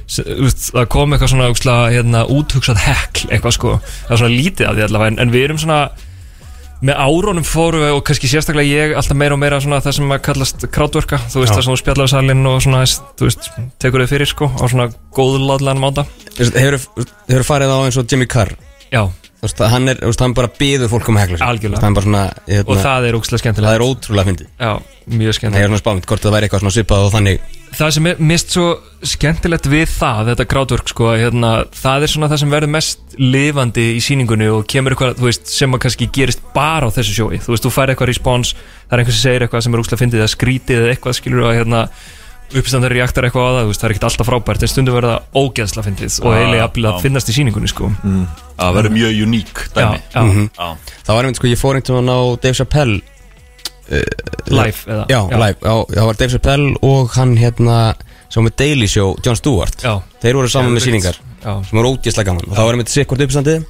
[0.08, 3.80] s- þú veist, það kom eitthvað svona úksla, hérna, úthugsað hekl, eitthvað sko.
[4.08, 5.90] Það er svona lítið af því allavega, en, en við erum svona
[6.82, 10.08] með árónum fórum við og kannski sérstaklega ég alltaf meira og meira svona það sem
[10.12, 11.56] að kallast krátverka, þú veist Já.
[11.56, 12.82] það sem þú spjallar salinn og svona,
[13.16, 16.04] þú veist, tekur þau fyrir sko á svona góðladlan máta.
[16.36, 18.52] Hefur farið á eins og Jimmy Carr?
[18.92, 21.46] Já, Þú veist, hann er, þú veist, hann bara býður fólk um að hekla sig.
[21.46, 21.82] Algjörlega.
[21.84, 23.68] Hann bara svona, hérna, og það er ógstlega skemmtilegt.
[23.68, 24.48] það er ótrúlega fyndið.
[24.56, 24.72] Já,
[25.06, 27.46] mjög Það er skemmtilegt svona spámynd, hvort það væri eitthvað svona svipað og þannig.
[27.76, 28.66] Það sem er mist svo
[29.12, 33.86] skemmtilegt við það, þetta crowdwork sko, hérna, það er svona það sem verður mest lifandi
[33.96, 37.40] í síningunni og kemur eitthvað, þú veist, sem að kannski gerist bara á þessu sjói,
[37.42, 40.02] þú veist, þú fær eitthvað respons það er einhver sem segir eitthvað sem er úkslega
[40.04, 41.82] fyndið eða skrítið eða eitthvað, skilur að hérna
[42.54, 45.12] uppstandar reaktar eitthvað á það, þú veist, það er ekkert alltaf frábært en stundum verður
[45.16, 47.90] það ógeðsla fyndið og jafnvel að finnast í síningunni sko.
[48.56, 49.98] Það verður mjög uník dæmi.
[49.98, 50.68] Já, já, Já.
[51.06, 53.00] Það var einmitt sko, ég fór einhvern veginn á Dave Chappelle
[54.50, 55.04] live eða?
[55.10, 57.78] Já, live, já, það var Dave Chappelle og hann hérna
[58.32, 59.82] sem með Daily Show, Jon Stewart.
[59.84, 60.00] Já.
[60.22, 61.20] Þeir voru saman með síningar.
[61.46, 62.46] Sem var ógeðslega gaman.
[62.50, 63.64] Og það var einmitt sikkort uppstandið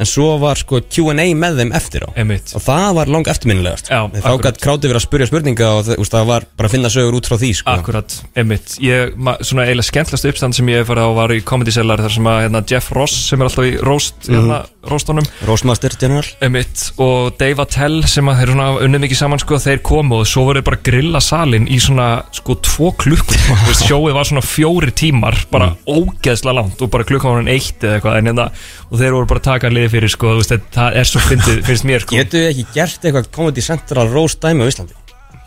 [0.00, 2.10] en svo var sko Q&A með þeim eftir á.
[2.18, 2.52] Einmitt.
[2.58, 3.90] og það var langt eftirminnilegast.
[3.90, 4.44] Þá akkurat.
[4.48, 7.18] gætt krátið verið að spurja spurninga og það, úst, það var bara að finna sögur
[7.20, 7.76] út frá því sko.
[7.76, 8.76] Akkurat, einmitt.
[8.84, 12.02] Ég, ma, Svona eiginlega skemmtlast uppstand sem ég hef farið á var í Comedy Cellar
[12.02, 16.26] þar sem að hérna, Jeff Ross sem er alltaf í roast, hérna, roastunum Roastmaster General.
[16.40, 18.52] Einmitt, og Dave Attell sem að þeir
[18.86, 22.56] unnið mikið saman sko, þeir komu og svo voru bara grilla salin í svona sko
[22.64, 27.52] tvo Veist, sjóið var svona fjóri tímar bara ógeðslega langt og bara klukkan var hann
[27.52, 28.20] eitt eða eitthvað.
[28.20, 28.48] En hérna,
[28.88, 31.88] og þeir voru bara að taka liði fyrir sko, veist, það er svo fyndið finnst
[31.88, 32.16] mér sko.
[32.20, 34.96] Getu við ekki gert eitthvað Comedy Central roast dæmi á Íslandi?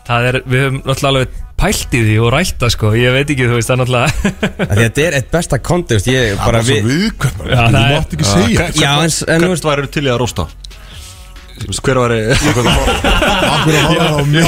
[0.04, 3.46] það er, við höfum náttúrulega alveg pælt í því og rætta sko, ég veit ekki,
[3.50, 4.12] þú veist, það náttúrulega Af
[4.58, 7.46] Því að Þetta er eitt besta content ég, Það bara var svo við viðkvæmt Já,
[7.54, 10.12] Þú það er- mátt ekki segja Já, en, en þú veist Hvert væri til í
[10.14, 10.44] að rósta?
[11.54, 12.10] Þú veist, Hver var
[13.54, 14.42] Akkur að hafa á mig.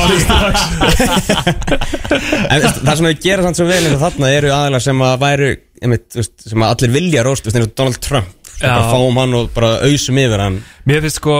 [2.50, 5.02] En veist, það sem við gera samt svo vel eins og þarna eru aðalega sem
[5.06, 5.50] að væru
[5.86, 8.32] einmitt, veist, sem að allir vilja róst veist, eins og Donald Trump.
[8.56, 8.72] Sem Já.
[8.72, 10.58] bara fáum hann og bara ausum yfir hann.
[10.88, 11.36] Mér finnst sko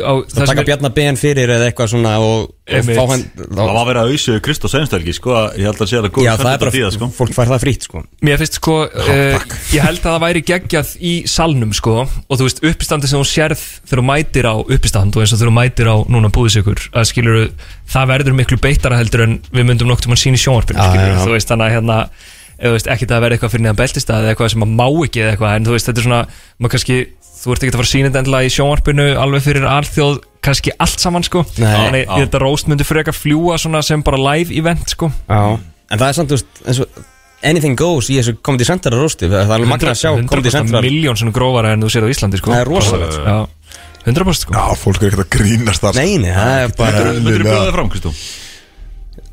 [0.00, 3.88] á, og taka Bjarnar Ben fyrir eða eitthvað svona og, og fá hann Það var
[3.88, 6.52] verið að auðsjöðu Kristó Seinstelgi sko, ég held að sé að það góð Já, það
[6.52, 7.08] er því það, sko.
[7.18, 10.92] fólk fær það frýtt sko Mér finnst sko uh, Ég held að það væri geggjað
[10.96, 15.16] í salnum sko Og þú veist uppistandi sem þú sérð Þegar þú mætir á uppistand
[15.16, 17.42] Og eins og þegar þú mætir á núna búðisíkur Að skilur
[17.92, 21.10] Það verður miklu beittara heldur En við myndum nokkuð mann sín í sjónvarpinu Já, já,
[21.12, 21.24] já.
[21.26, 21.98] Þú veist þannig að hérna
[22.62, 24.74] eða Þú veist ekki það að vera eitthvað fyrir neðan beltistað Eða eitthvað sem að
[24.78, 26.20] má ekki eða eitthvað En þú veist þetta er svona
[26.62, 26.98] Maður kannski
[27.42, 30.72] Þú ert ekki að fara að sína þetta endilega í sjónvarpinu Alveg fyrir alþjóð Kannski
[30.82, 31.42] allt saman sko.
[31.56, 35.08] Þannig ég þetta róst myndi fyrir eitthvað fljúa Svona sem bara live event sko.
[35.30, 35.40] Já.
[35.92, 37.02] En það er samt, þú veist, eins og
[37.42, 40.84] Anything goes í þessu Comedy Central rosti Það er alveg magna að sjá Comedy Central.
[40.86, 42.52] miljón svona grófara en þú sér á Íslandi sko.
[42.54, 43.18] Það er rosalegt.
[43.18, 43.74] Já,
[44.06, 44.54] 100% sko.
[44.54, 47.64] Já, fólk er ekkert að grínast það Nei, nei, það er bara Myndur þú bjóða
[47.66, 48.14] það fram, Kristó?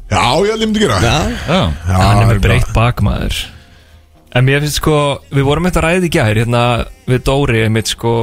[0.10, 0.98] Já, ég held ég myndi gera.
[1.06, 1.60] Já, Já.
[1.70, 3.40] Já, hann er með breytt bakmaður
[4.36, 4.98] en mér finnst sko
[5.34, 6.64] við vorum eitthvað ræðið í gær hérna
[7.10, 8.14] við Dóri einmitt sko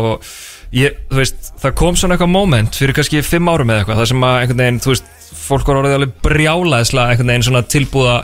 [0.77, 4.11] ég, þú veist, það kom svona eitthvað moment fyrir kannski fimm árum eða eitthvað það
[4.13, 5.13] sem að einhvern veginn, þú veist,
[5.47, 8.17] fólk var orðið alveg brjálaðislega einhvern veginn svona tilbúða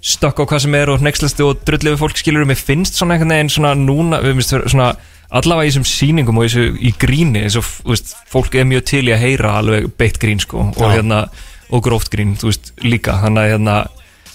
[0.00, 3.16] stökk á hvað sem er og hnexlasti og drullið við fólk skilur mér finnst svona
[3.16, 4.94] einhvern veginn svona núna, við minnst svona
[5.30, 8.86] allavega í þessum sýningum og í, í gríni eins og þú veist, fólk er mjög
[8.90, 11.26] til í að heyra alveg beitt grín sko og hérna
[11.70, 13.14] og gróft grín, þú veist, líka.
[13.22, 13.76] Þannig að hérna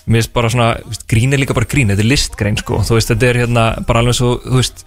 [0.06, 2.82] mér finnst bara svona, þú veist, grín er líka bara grín þetta er listgrein sko,
[2.86, 4.84] þú veist, þetta er hérna bara alveg svo, þú veist,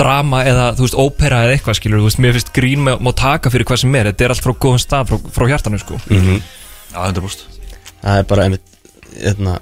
[0.00, 3.12] drama eða þú veist, ópera eða eitthvað skilur, þú veist, mér finnst grín má, má
[3.16, 6.00] taka fyrir hvað sem er, þetta er allt frá góðum stað frá, frá hjartanu sko.
[6.10, 7.56] Já, 100%
[8.02, 8.74] það er bara einmitt
[9.16, 9.56] Hérna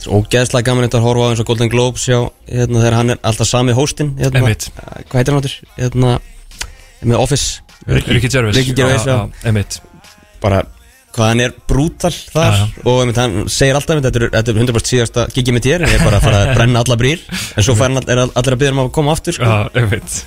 [0.00, 2.18] Það er ógeðslega gaman þetta að horfa á eins og Golden Globes já,
[2.48, 4.70] hérna, þegar hann er alltaf sami hóstinn hérna, Einmitt.
[5.10, 5.56] Hvað heitir hann áttur?
[5.76, 6.12] Hérna,
[7.04, 7.60] með Office.
[7.84, 8.56] Ricky Gervais.
[8.56, 9.18] Ricky Gervais, já.
[9.44, 9.76] einmitt.
[10.40, 10.62] Bara
[11.14, 14.60] hvað hann er brútal þar Já, og einmitt, hann segir alltaf þetta er, þetta er
[14.62, 17.24] 100% síðasta gigið mitt hér en ég er bara að fara að brenna alla brýr
[17.56, 19.48] en svo all- er allir að byrja um að koma aftur sko.
[19.48, 20.20] Já, einmitt.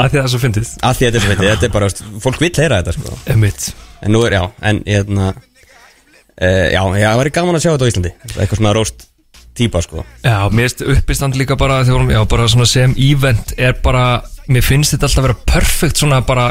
[0.00, 0.72] Að því það er svo fyndið.
[0.86, 1.88] Að því þetta er svo veitir, þetta er bara,
[2.24, 3.18] fólk vill heyra þetta sko.
[3.34, 3.68] einmitt.
[4.00, 7.84] En nú er, já, en hérna uh, já, já, það væri gaman að sjá þetta
[7.84, 8.12] á Íslandi.
[8.36, 9.06] Eitthvað svona róst
[9.58, 10.04] típa sko.
[10.24, 14.64] Já, mér finnst uppistand líka bara þegar já, bara svona sem event er bara, mér
[14.64, 16.48] finnst þetta alltaf að vera perfekt svona bara,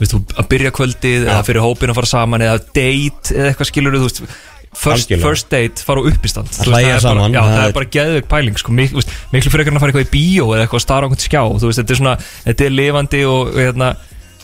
[0.00, 3.70] veist þú, að byrja kvöldið eða fyrir hópin að fara saman eða date eða eitthvað
[3.72, 4.24] skilur þú veist
[4.70, 6.46] First, first date, fara á uppistand.
[6.46, 8.28] Að Þú veist, hlæja það er saman, bara, Já, það það er- er bara geðveik
[8.30, 10.84] pæling sko, mik, veist, miklu frekar en að fara eitthvað í bíó eða eitthvað að
[10.84, 11.42] stara á einhvern skjá.
[11.64, 12.12] Veist, þetta er svona,
[12.44, 13.88] þetta er lifandi og hérna,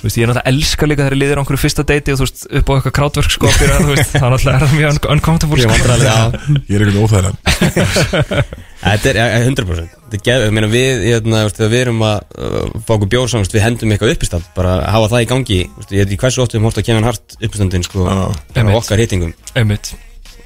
[0.07, 2.27] veist, ég er náttúrulega elska líka þegar ég liðir á einhverju fyrsta deiti og þú
[2.27, 4.75] veist, upp á eitthvað krátverk sko, fyrir að, þú veist, það er náttúrulega er það
[4.77, 5.73] mjög un- uncomfortable Ég sko.
[5.77, 6.23] vandræðaleg, já.
[6.67, 7.37] Ég er ekkert óþægilega
[8.87, 12.75] Þetta er ja, 100% Þetta er meina við, ég, na, veist, við erum að uh,
[12.87, 15.61] fá okkur bjór saman, veist, við hendum eitthvað uppistand bara að hafa það í gangi
[15.77, 18.71] veist, ég veit ekki hversu oft við höfum hort að kemja hart uppistandin sko, bara
[18.71, 19.33] á okkar hittingum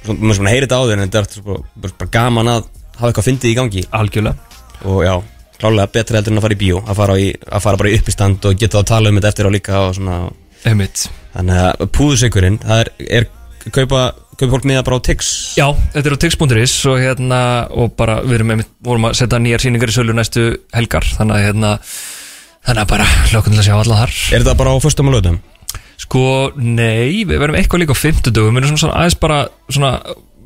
[0.07, 2.63] maður svona heyri þetta á þér en þetta er sko, bara, bara gaman að
[2.97, 3.83] hafa eitthvað fyndið í gangi.
[3.97, 4.57] Algjörlega.
[4.89, 5.13] Og já,
[5.61, 7.99] klálega betra heldur en að fara í bíó að fara, í, að fara bara í
[7.99, 10.17] uppistand og geta að tala um þetta eftir á líka og svona,
[10.65, 12.91] þannig að púðusikurinn það er,
[13.21, 13.29] er
[13.69, 14.01] kaupa,
[14.39, 15.29] kaupa fólk miða bara á Tix?
[15.59, 19.41] Já, þetta er á tix.is og hérna, og bara við erum einmitt, vorum að setja
[19.41, 21.71] nýjar sýningar í sölu næstu helgar, þannig að hérna
[22.65, 24.17] þannig að bara að sjá alla þar.
[24.31, 25.39] Er þetta bara á föstum og lögum?
[26.01, 26.23] Sko,
[26.57, 29.37] nei, við verðum eitthvað líka á fimmtudögum, við erum svona, svona aðeins bara
[29.69, 29.91] svona,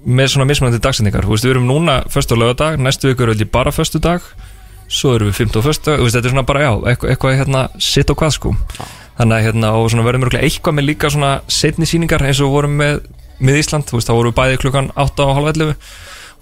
[0.05, 3.39] með svona mismunandi dagsendingar, þú veist, við erum núna föstu og lögadag, næstu viku erum
[3.39, 4.25] við bara föstu dag
[4.91, 7.65] svo erum við fymtu og föstu, þú veist, þetta er svona bara, já, eitthvað, hérna,
[7.81, 8.55] sitt og hvað, sko.
[9.15, 12.49] Þannig að hérna, og svona verðum við eitthvað með líka svona setni sýningar eins og
[12.49, 12.99] við vorum með
[13.39, 15.73] með Ísland, þú veist, þá vorum við bæði klukkan 8 og halv 11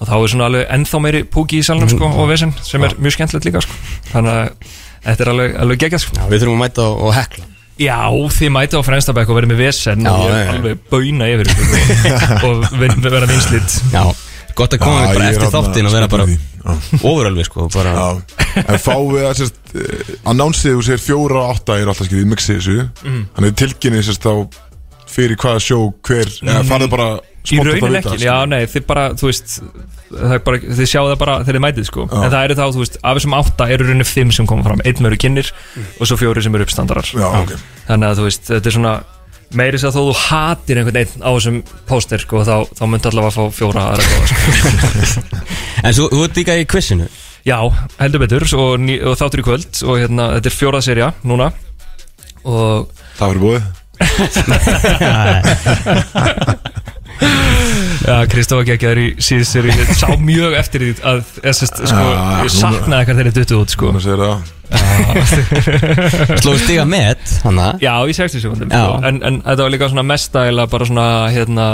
[0.04, 2.96] og þá er svona alveg ennþá meiri púki í salnum, sko, og vesen sem er
[3.00, 3.78] mjög skemmtilegt líka, sko.
[4.12, 4.70] Þannig að
[5.08, 6.20] þetta er alveg, alveg geggjast, sko.
[6.20, 7.48] Já, við þurfum að mæta og, hekla.
[7.82, 7.98] Já,
[8.38, 10.52] þið mæti á Frenstabæk og verið með vesen Já, og ég já, er já.
[10.54, 11.72] alveg bauna yfir ykkur
[12.50, 14.04] og við við verða vinslit Já,
[14.58, 16.38] gott að koma bara er eftir þarna þáttin og vera bara í
[17.04, 18.08] ofurölvi sko bara, Já.
[18.64, 22.22] En fáum við að sérst uh, Announcið þú segir fjóra og átta er alltaf skil
[22.22, 22.78] í mixi þessu.
[23.04, 23.24] Mhm.
[23.36, 24.34] Þannig tilkynni sérst þá
[25.14, 25.78] Fyrir hvaða sjó
[26.08, 27.08] hver Eða farið bara
[27.44, 28.30] Í spontant að raunin vita, ekki, skilur.
[28.30, 29.56] já nei, þið bara, þú veist
[30.14, 32.06] það er bara, þið sjáu það bara þegar þið mætið sko.
[32.08, 32.16] Já.
[32.24, 34.64] en það eru þá, þú veist, af þessum átta eru í rauninni fimm sem koma
[34.64, 35.50] fram, einn með eru kynir
[36.00, 37.10] og svo fjóri sem eru uppstandarar.
[37.12, 37.52] Já, ok.
[37.90, 38.94] Þannig að þú veist, þetta er svona
[39.58, 41.58] meiri sér að þó þú hatir einhvern einn á þessum
[41.90, 44.40] póster sko, þá, þá myndi allavega að fá fjóra aðra góða sko.
[45.84, 47.08] En svo, þú ert líka í quizinu
[47.44, 47.58] Já,
[48.00, 51.48] heldur betur og, ný, og þáttur í kvöld og hérna, þetta er fjórað serja núna
[52.44, 53.64] og Það verður búið
[58.04, 61.22] Já, Kristóf ekki ekki í síðust séri Ég sá mjög eftir því að
[61.54, 63.92] SST, sko, Já, ég núna- saknaði eitthvað þegar ég duttu út sko.
[63.96, 64.38] Nú segir það.
[66.42, 69.00] Slóðu stiga met Hanna Já, í 60 sekundum sko.
[69.08, 71.68] en, en þetta var líka svona mestæla bara svona, hérna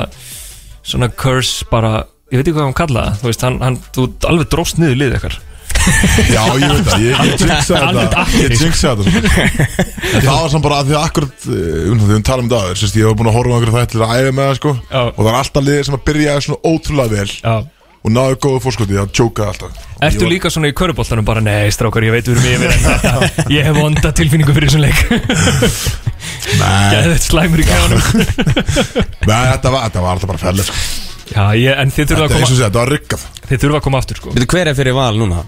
[0.85, 4.07] svona curse bara ég veit ekki hvað hann kalla það þú veist, hann, hann, þú
[4.29, 5.37] alveg dróst niður lið eitthvað
[6.35, 8.25] Já, ég veit það, ég, Alveg þetta.
[8.39, 9.29] Ég jinxaði þetta.
[10.09, 12.69] En það var samt bara að því að akkurat um, Þegar við talum um það,
[12.81, 14.71] sérst, ég hef búin að horfa á einhverju þættir að æfa með það sko.
[14.99, 17.57] Og það er alltaf liðið sem að byrja svona ótrúlega vel Já.
[17.99, 21.67] Og náðu góðu fórskoti að tjóka alltaf Ertu var- líka svona í köruboltanum bara, nei
[21.75, 23.11] strákar, ég veit við erum yfir en þetta,
[23.57, 24.99] ég hef vonda tilfinningu fyrir þessum leik
[26.59, 28.01] Nei, Geðið slæmur í kjáðanum
[29.27, 31.08] nei, þetta var, þetta var alltaf bara færlega sko.
[31.29, 33.25] Já, ég, en þið þurfa Þetta að er eins og koma segja, þetta var riggað
[33.49, 34.31] Þið þurfa að koma aftur, sko.
[34.35, 35.43] Veitu hver er fyrir val núna?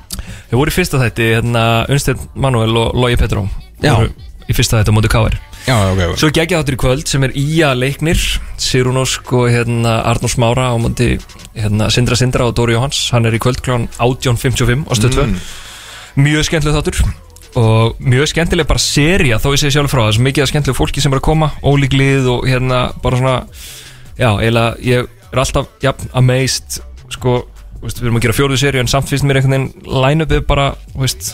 [0.52, 3.46] Þau voru í fyrsta þætti, hérna, Unstedt Manuel og Logi Petró
[3.82, 3.96] Já.
[3.96, 4.12] voru
[4.46, 6.20] Í fyrsta þætti á móti Káir Já, ok, ok.
[6.22, 8.22] Svo geggja þáttur í kvöld sem er Ía Leiknir
[8.62, 11.16] Sigrún Ósk og hérna Arnór Smára á móti
[11.54, 15.28] hérna, Sindra Sindra og Dóri Jóhans Hann er í kvöld klán 18.55 á stöð 2
[16.22, 17.04] Mjög skemmtileg þáttur
[17.60, 20.06] og mjög skemmtileg bara seria þó ég segi sjálf frá.
[20.06, 23.20] Það, svo mikið að skemmtileg fólki sem er að koma ólík lið og hérna bara
[23.20, 23.34] svona
[24.16, 27.38] já, eiginlega ég er alltaf jafn amazed sko,
[27.80, 30.46] þú veist, við erum að gera fjóruðu seríu en samt finnst mér einhvern veginn line-upið
[30.48, 31.32] bara, þú veist,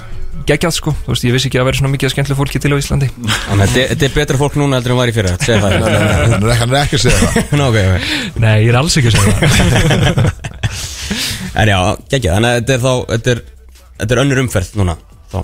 [0.47, 0.93] geggjað sko.
[1.03, 3.09] Þú veist, ég vissi ekki að vera svona mikið að skemmtileg fólki til á Íslandi.
[3.17, 5.71] Þannig að þetta- þetta er betra fólk núna heldur en var í fyrir Segð það.
[5.73, 8.37] Hann er ekki- er að segja það.
[8.45, 10.31] Nei, ég er alls ekki að segja það.
[11.57, 11.77] En já,
[12.11, 13.39] geggja, þannig að þetta er þá Þetta er,
[13.97, 14.93] þetta er önnur umferð núna
[15.31, 15.37] þá,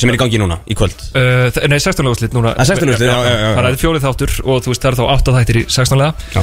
[0.00, 0.96] Sem er í gangi núna, í kvöld.
[1.14, 2.54] Uh, nei, 16 lega úrslit núna.
[2.58, 3.50] 16 úrslit, já, já, já, já.
[3.58, 6.12] Það er fjólið þáttur og þú veist, það er þá 8 þættir í 16 lega
[6.32, 6.42] Já.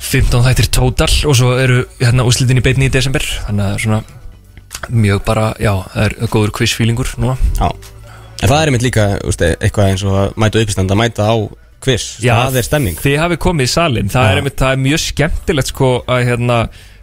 [0.00, 3.24] 15 þættir total og svo eru hérna úrslitin í beinni í desember.
[3.46, 4.02] Þannig að er svona
[4.90, 7.36] mjög bara, já, það er góður quiz feelingur núna.
[7.58, 7.68] Já.
[8.40, 11.36] En það er einmitt líka, úst, eitthvað eins og að mæta uppstand að mæta á
[11.84, 12.06] quiz.
[12.22, 14.30] Það er stemming Þið hafið komið í salin, það Já.
[14.30, 16.58] er, einmitt, það er mjög skemmtilegt sko að hérna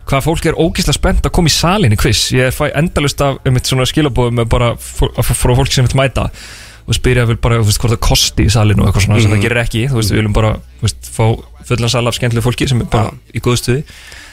[0.08, 2.22] hvað fólk er ógísla spennt að koma í salin í quiz.
[2.34, 6.30] Ég fæ endalust af einmitt svona skilabóðum bara frá fólki sem vil mæta
[6.88, 9.38] og spyrja vel bara veist, hvort það kosti í salinu og eitthvað svona sem Mhm.
[9.38, 11.26] það gerir ekki þú veist, við viljum bara þú veist, fá
[11.68, 13.82] fullan sal af skemmtileg fólki sem er bara í góðu stuði.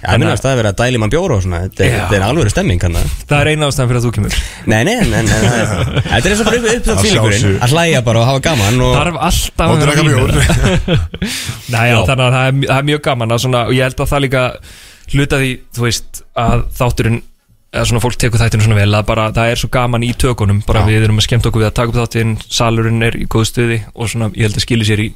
[0.05, 2.25] Já, minnast það er verið að dæli mann bjóra og svona Þetta er, þetta er
[2.29, 2.93] alveg stemming hann
[3.27, 4.35] það er eina ástæðan fyrir að þú kemur.
[4.71, 7.59] Nei, nei, það er- þetta er eins og bara upp, upp Að það fílingurinn.
[7.65, 10.99] Að hlæja bara og hafa gaman og þarf alltaf að vera drekka vín bjór.
[11.75, 14.03] Nei, já, þannig að það er, það er mjög gaman að svona, og ég held
[14.05, 14.45] að það líka
[15.15, 17.19] hluta því, þú veist, að þátturinn
[17.75, 20.61] eða svona fólk tekur þættinu svona vel að bara það er svo gaman í tökunum
[20.67, 23.47] bara við erum að skemmta okkur við að taka upp þáttinn salurinn er í góðu
[23.51, 25.09] stuði og svona ég held að skilja sér í,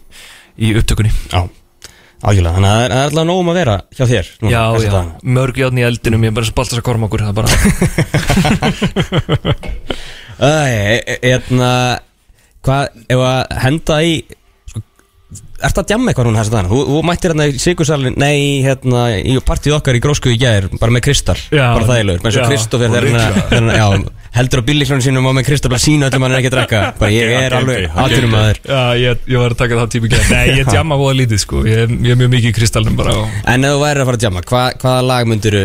[0.58, 1.40] í upptökunni Já,
[2.26, 4.62] ágjörlega Þannig að það er, það er alltaf nógum að vera hjá þér núna, Já,
[4.74, 5.14] já, dagana.
[5.38, 7.50] mörg játn í eldinum ég er bara svo baltast að korma okkur það er bara,
[10.38, 11.70] Æ, e- e- Hérna
[12.66, 14.12] Hvað, ef að henda í
[15.58, 16.68] sko, Ertu að djamma eitthvað núna þessa dagana?
[16.70, 20.68] Þú, þú mættir hérna í Sigursalin Nei, hérna, í partíð okkar í Grósku í gær
[20.78, 22.78] Bara með Kristal, bara þægilegur Með svo líklega.
[22.78, 23.08] þegar
[23.58, 23.86] hann- já,
[24.38, 26.82] heldur á bílíklunum sínum og með Kristoffer að sína öllum hann er ekki að drekka
[27.00, 27.98] Bara ég er alveg ok.
[28.04, 31.18] aðturum aður Já, ég, ég var að taka það tími gæð Nei, ég djamma voða
[31.22, 33.16] lítið sko Ég, er- ég er mjög mikið í kristalnum bara.
[33.48, 35.58] En ef þú væri að fara að djamma, hva, hvaða lag myndir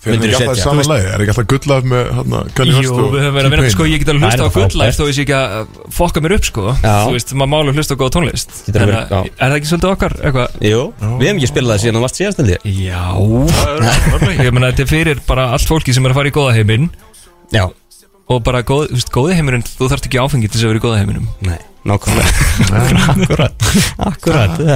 [0.00, 0.70] Fyrir Myndirðu ekki alltaf í setja?
[0.70, 3.48] saman lagi Er ekki alltaf gullaf með hérna Kanye West Jú, og við höfum verið
[3.50, 4.96] að vinna sko, ég get alveg Það hlusta er á það frábært.
[4.96, 6.64] þó ég sé ekki að fokka mér upp sko.
[6.80, 9.20] Þú veist, maður málu hlusta á góða tónlist En, verið, að- já.
[9.36, 10.48] Er það ekki svolítið okkar, eitthvað?
[10.70, 10.80] Jú,
[11.20, 13.04] við hefum ekki spilað það síðan þú varst síðast held ég Já
[14.40, 16.88] Ég meina, þetta er fyrir bara allt fólki sem er að fara í góða heiminn
[17.52, 17.66] Já,
[18.30, 20.80] Og bara góð, þú veist, góði heimurinn, þú þarft ekki áfengi til þess að vera
[20.80, 21.58] í góða heiminum nei,
[21.88, 22.30] nákvæmlega.
[23.10, 23.64] Akkurat,
[24.10, 24.54] akkurat.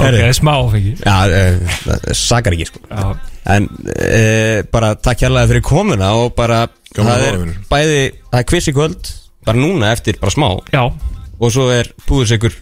[0.00, 0.94] Ok, smá áfengi.
[1.04, 2.82] Já, uh, það sakar ekki sko.
[2.88, 3.04] Já,
[3.50, 3.66] En
[4.72, 7.38] bara takk hérlega fyrir komuna og bara það að er
[7.70, 9.10] bæði, það er í kvöld
[9.46, 10.48] bara núna eftir bara smá.
[10.74, 10.82] Já.
[11.40, 12.52] Og svo er púðursikur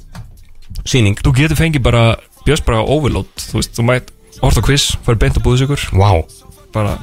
[0.88, 2.04] síning Þú getur fengið bara
[2.46, 3.30] björsbraga overload.
[3.50, 4.12] Þú veist, þú mætt
[4.46, 6.10] orða quiz, farið beint búið sigur Vá.
[6.72, 6.94] Bara,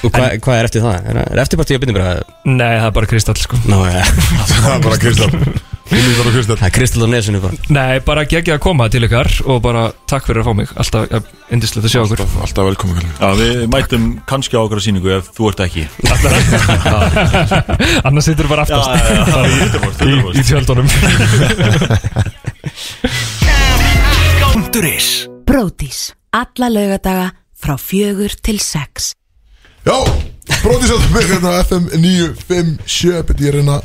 [0.00, 0.94] Og hvað hva er eftir það?
[1.10, 2.12] Er, er eftirpartíu að byrja bara
[2.48, 3.58] nei, það er bara kristall sko.
[3.68, 4.04] Ná, ja.
[4.50, 5.32] Það er bara Kristall.
[5.90, 7.56] Það er Kristall á nesinu bara.
[7.74, 10.68] Nei, bara geggja að koma til ykkar og bara takk fyrir að fá mig.
[10.80, 11.18] Alltaf ja,
[11.52, 13.08] indislegt að sjá okkur Alltaf, alltaf velkomin.
[13.18, 15.84] Já, við mætum kannski á okkur síningu ef þú ert ekki.
[18.06, 19.66] Annars sittur bara aftast Já, já,
[20.06, 20.88] já, í tjöldunum.
[25.50, 29.12] Brótis Alla laugadaga frá fjögur til sex
[29.86, 29.96] Já,
[30.60, 33.80] bróðis að með hérna FM 957 Beti ég að reyna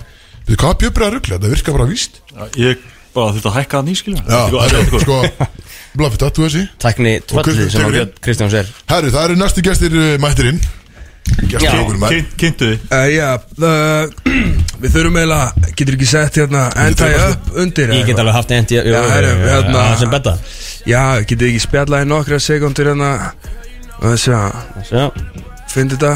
[0.46, 2.18] Við hvað bjöbrið að ruggla, þetta virkar bara víst.
[2.62, 2.82] Ég
[3.16, 4.24] bara þurfti að hækka það nýskilja
[4.62, 5.20] er sko
[5.96, 6.64] Blaffi, tattu þessi.
[6.84, 8.72] Tækni tvöldi sem að Kristján sér.
[8.92, 10.60] Herru, það eru næstu gestir uh, mættirinn.
[12.36, 14.36] Kynntu þið Uh, já, uh,
[14.84, 18.54] við þurfum eiginlega, getur ekki sett hérna að- upp undir Ég get alveg haft
[19.16, 20.36] herru, hérna sem betta.
[20.86, 23.12] Já, getur ekki spjallað í nokkra sekundur hérna?
[24.04, 25.08] Að Sjá
[25.76, 26.16] fyndi þetta.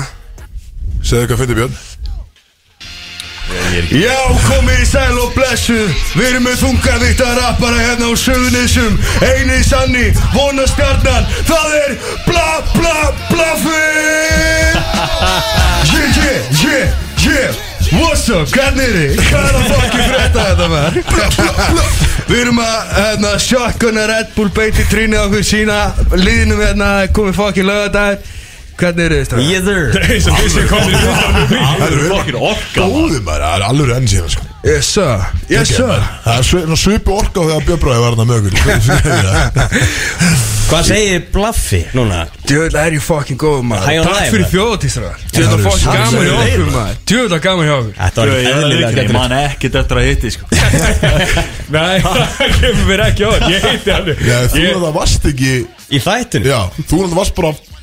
[1.04, 1.80] Segðu hvað finnir Björn.
[3.90, 5.90] Já, komið í sæl og blessuð.
[6.14, 10.06] Við erum með þungavíkt að rappara hérna á sögunisum Einu sanni,
[10.36, 11.96] vonastjarnan Það er
[12.28, 12.46] bla
[12.76, 12.94] bla
[13.32, 13.82] blaffi
[15.90, 16.94] Yeah, yeah, yeah,
[17.26, 17.66] yeah.
[18.00, 19.22] What's up, hvernig er þið?
[19.28, 21.00] Hvað er að fokki frétta þetta maður?
[21.10, 21.86] Bla bla bla.
[22.30, 25.80] Við erum að hérna, shotgunna Red Bull beint í trínið okkur sína.
[26.14, 28.38] Liðinum hérna, komið fokkin lögadagur
[28.80, 29.24] Hvernig er þið?
[29.28, 29.44] strákar?
[29.54, 29.82] Either
[31.80, 32.94] Alveg fokkin orka maður.
[32.94, 34.44] Góði maður, það er alveg enn síðan sko.
[34.60, 36.02] Yes sir, yes sir.
[36.26, 38.54] Það er svi- svipu orka á þegar Björn Bræði var hann að mögur
[40.70, 42.20] Hvað segir Blaffi núna?
[42.46, 44.04] Djöðl er ég fucking góð maður.
[44.06, 47.00] Takk fyrir þjóðatísra Djöðl er fucking Takk gaman hjá okkur maður.
[47.10, 47.96] Djöðl er gaman hjá okkur.
[48.04, 50.44] Þetta var Ég ekki er eðlilega ég man ekkert eftir að hitti sko.
[51.76, 54.06] Nei, það kemur mér ekki á Ég heiti hann.
[56.46, 57.00] Já, þú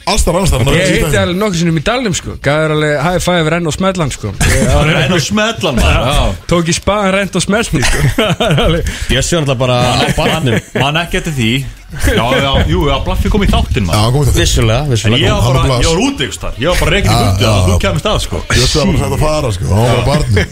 [0.07, 2.35] er það er það allstar annars Ég heiti alveg nokkuð sinnum í dalnum sko.
[2.47, 4.31] Gæður alveg high five renn og smellan sko.
[4.47, 5.97] Ég Það er enn á smetlan maður.
[6.07, 6.45] Já.
[6.53, 8.05] Tók í spaðan rent og smeltni sko.
[8.39, 10.39] Það er alveg- Bjössi var náttúrulega bara
[10.87, 11.51] Man ekki eftir því.
[11.97, 13.87] Já, já, jú, já, Blaffi kom í þáttinn
[14.35, 15.81] Vissulega, ég var Hann bara, og Blas.
[15.81, 17.53] ég var út ykkur þar Ég var bara reikinn í Já, burtu já.
[17.53, 18.41] að þú kemist að sko.
[18.51, 19.65] Björn var bara sætt að fara sko.
[19.71, 20.43] Hann var bara barni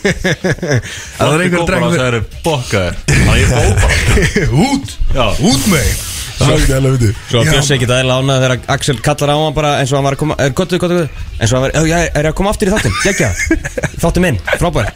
[1.18, 2.22] Það var einhver Blaffi kom bara drengur að segja þér.
[2.47, 3.94] Bokka þér Þannig að ég fóð bara.
[4.70, 4.86] Út,
[5.18, 6.13] Já, út með
[6.44, 9.92] Það er Svo að Bjössi ekki aðeins ánað þegar Axel kallar á hann bara eins
[9.92, 12.24] og hann var að koma er, Kottu, kottu, kottu Eins og hann var, já, er
[12.24, 13.30] ég að koma aftur í þáttin Gekja,
[14.02, 14.90] þáttin minn, frábær.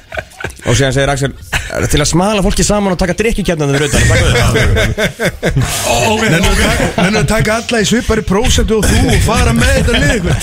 [0.68, 1.32] Og síðan segir Axel
[1.68, 4.02] "Er Til að smala fólki saman og taka drikkjukjarnan þegar utan?
[6.98, 10.40] Nennu að taka alla í svipari prósentu og þú og fara með þetta eitthvað.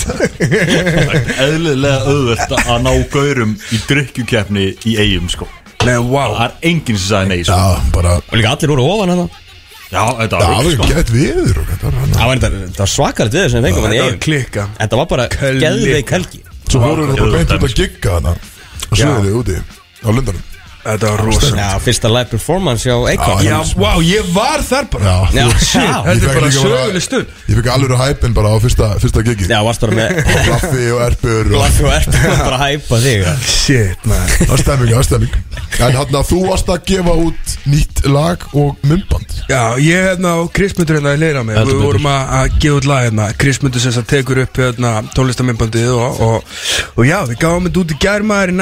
[1.46, 5.48] Eðlilega auðvöld að ná gaurum í drikkjukefni í eigum sko.
[5.86, 7.58] Nei, wow Það er enginn sem sagði nei sko.
[8.16, 9.26] Og líka allir voru ofan hann
[9.86, 10.86] Já, þetta Já, var það sko.
[10.90, 13.84] gett viður og þetta var hann Það var, þetta- var svakalegt við sem við fengum
[13.86, 15.60] hann í Þetta var eigin klikka Þetta var bara Klika.
[15.62, 16.40] geðveik helgi.
[16.66, 18.32] Svo voru við bara beint út að gigga hana
[18.90, 19.56] Og svo er þið úti
[20.02, 20.42] á lundanum
[20.86, 25.14] Þetta var rosa Já, fyrsta live performance hjá Eikon Já, wow, ég var þar bara.
[25.34, 27.32] Já, Shit, þetta er bara söguleg stund.
[27.46, 31.02] Ég fikk alveg hæpinn bara á fyrsta, fyrsta gigi Já, varst bara með Blaffi og
[31.06, 33.26] erpur og Blaffi og erpur bara að hæpa þig.
[33.50, 34.26] Shit, man.
[34.46, 35.32] Það stemming, það er stemming.
[35.76, 39.34] En hann að þú varst að gefa út nýtt lag og myndband.
[39.50, 41.58] Já, ég hérna og Krismundur hérna í leira mig.
[41.66, 43.26] Við vorum að að gefa út lag hérna.
[43.40, 46.36] Krismundur sem sagt tekur upp hérna tónlistamindbandið og, og,
[46.96, 48.56] og já, við gáum þetta út í gærmaður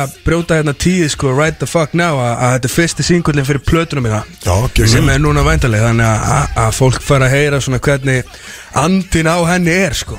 [0.00, 3.64] að brjóta hérna tíði sko Right the fuck now að, þetta er fyrsti singullin fyrir
[3.66, 4.22] plötunum mína.
[4.44, 8.32] Já, sem er núna væntaleg þannig að, fólk fara að heyra svona hvernig
[8.76, 10.18] andin á henni er sko.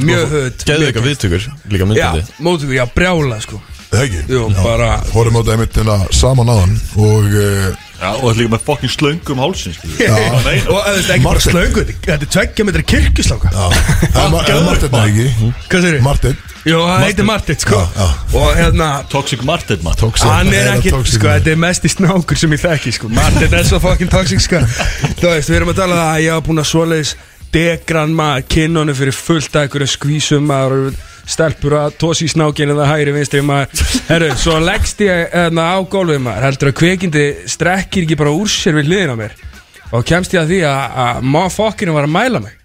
[0.00, 3.60] Mjög höð Geðveika viðtökur, líka Já, myndandi mótugur, já, brjála sko.
[3.90, 4.20] Það ekki?
[5.10, 8.92] Hórum á þetta einmitt hérna saman aðan Og uh, Já, og þetta líka með fokkin
[8.94, 13.50] slöngum hálsin sko Já, og það er ekki bara slöngu Þetta er tveggja metra kirkjuslanga
[13.52, 13.66] Já,
[14.14, 15.50] það er Ma- er Martin það ekki?
[15.66, 16.06] Hvað segir þið?
[16.08, 17.78] Martin Jó, það heitir Martin sko.
[18.36, 20.10] Og hérna Toxic Martin maður.
[20.28, 23.08] Hann er ekki, sko, þetta er mest í snákur sem ég þekki, sko.
[23.16, 24.60] Martin er svo fucking toxic, sko.
[25.22, 27.14] Þú veist, við erum að tala um að ég hafa búin að svoleiðis
[27.56, 30.92] Degran maður, kinnonu fyrir fullt að einhverju skvísum maður
[31.30, 33.84] Stelpur að tósi í snákinu eða hægri vinstri maður.
[34.08, 36.46] Herru, svo leggst ég hérna, á gólfið maður.
[36.48, 39.36] Heldur að kveikindi strekkir ekki bara úr sér við hliðina á mér?
[39.90, 42.56] Og kemst ég að því að, motherfuckerinn var að mæla mig?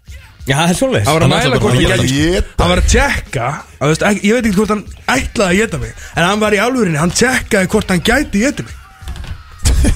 [0.46, 2.50] Já, það er svolítið Hann var að mæla hvort Hann var að gæti Hann.
[2.70, 6.04] Var að tjekka að, veist, ekki, Ég veit ekki hvort hann ætlaði að geta mig
[6.14, 8.76] En hann var í alvörinni, hann tjekkaði hvort hann gæti geta mig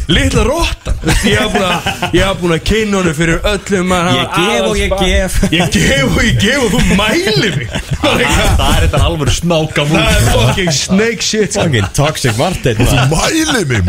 [0.10, 0.94] Litla rótta
[1.26, 5.38] Ég haf búin að kynna honum fyrir öllum Ég gef og ég gef.
[5.54, 7.68] Ég gef og ég gef og þú mæli mig.
[8.00, 11.66] Það er Það þetta alveg snáka það múl er fucking snake shit sko.
[11.68, 13.82] Fucking toxic Martin Þú mæli mig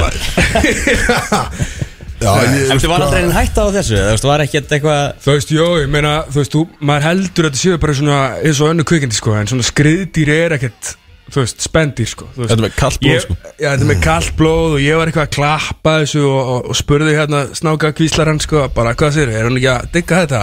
[2.20, 4.00] En þú var aldrei einn hætta á þessu?
[4.20, 7.54] Þú var ekkert eitthvað Þú veist, jó, ég meina, þú veist, þú, maður heldur að
[7.54, 10.92] þetta séu bara svona, eins og önnu kvikindi, sko, en svona skriðdýr er ekkert
[11.30, 12.50] þú veist, spendir sko veist.
[12.50, 13.36] Þetta er með kalt blóð, Ég- sko.
[13.60, 16.68] Já, þetta er með kallt blóð og ég var eitthvað að klappa þessu og, og,
[16.72, 20.42] og spurði hérna snáka kvíslarann sko, bara hvað sér, er hann ekki að digga þetta?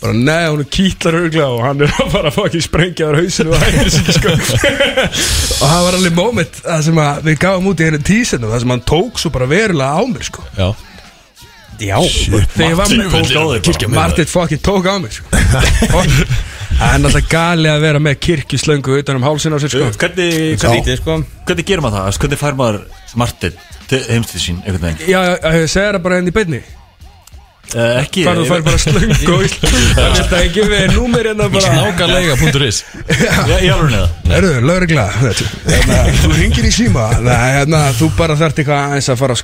[0.00, 3.52] Bara nei, hún er kýtlar örgla og hann er að bara fokkin sprengja á hausinu
[3.52, 4.30] og hægir sig sko
[5.60, 8.62] og það var alveg moment það sem að við gáum út í henni tísinu það
[8.64, 10.70] sem hann tók svo bara verulega á mér sko Já
[11.80, 13.92] Já Þegar ég var bara.
[13.96, 15.28] Martin fokkin tók á mig sko.
[16.80, 19.88] Það er náttúrulega gali að vera með kirkjuslöngu utan um hálsinn á sér sko.
[20.00, 21.16] Hvernig, Svo hvernig, lítið sko?
[21.50, 22.18] Hvernig gerir maður það?
[22.22, 22.78] Hvernig fær maður
[23.20, 23.58] Martin
[23.90, 25.02] til heimstíð sín einhvern veginn?
[25.10, 26.60] Já, já, ég segir það bara henni í beinni.
[27.70, 31.46] Uh, ekki Hvað þú fær bara slöngu og Það er þetta ekki við númer hérna
[31.52, 31.68] bara.
[31.76, 32.98] Nákalega.is Í
[33.60, 34.08] í alveg neða
[34.40, 37.04] Erðu, lögregla hérna, Þú ringir í síma.
[37.22, 39.38] Nei, hérna, þú bara þarft eitthvað eins að fara á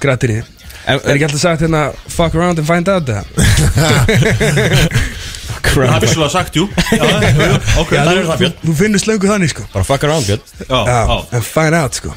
[0.86, 1.82] En- Er ekki alltaf sagt hérna
[2.16, 3.06] Fuck around and find out
[5.74, 6.68] það er vissulega sagt, jú.
[6.96, 8.22] Er
[8.62, 9.66] þú, finnur slöngu þannig sko.
[9.72, 10.46] Bara fuck around, Björn.
[10.62, 12.14] Já, Já, já and find out sko.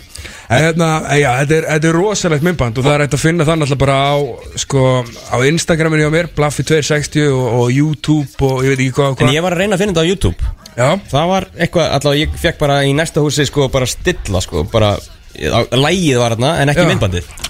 [0.49, 3.45] En hérna, en já, þetta er, er rosalegt myndband og það er hægt að finna
[3.45, 4.15] það náttúrulega bara á
[4.63, 9.21] sko, á Instagraminu hjá mér Blaffi260 og, og YouTube og ég veit ekki hvað og
[9.27, 10.49] En ég var að reyna að finna þetta á YouTube.
[10.79, 14.65] Já, Það var eitthvað, allavega ég fekk bara í næsta húsi sko bara stilla sko
[14.73, 14.95] Bara,
[15.37, 17.48] lægið var þarna en ekki Já.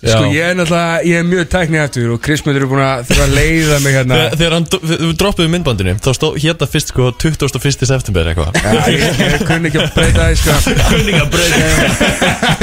[0.00, 3.24] Sko ég er náttúrulega, ég er mjög tæknið eftir og Krismundur er búin að þurfa
[3.26, 4.14] að leiða mig hérna.
[4.16, 7.84] Þegar þegar hann, við droppuðum myndbandinu Þá stó hérna fyrst sko 21.
[7.90, 8.50] september eitthvað.
[8.56, 10.52] Já, ég, ég kunni ekki að breyta það sko.
[10.90, 11.58] Kunni ekki að breyta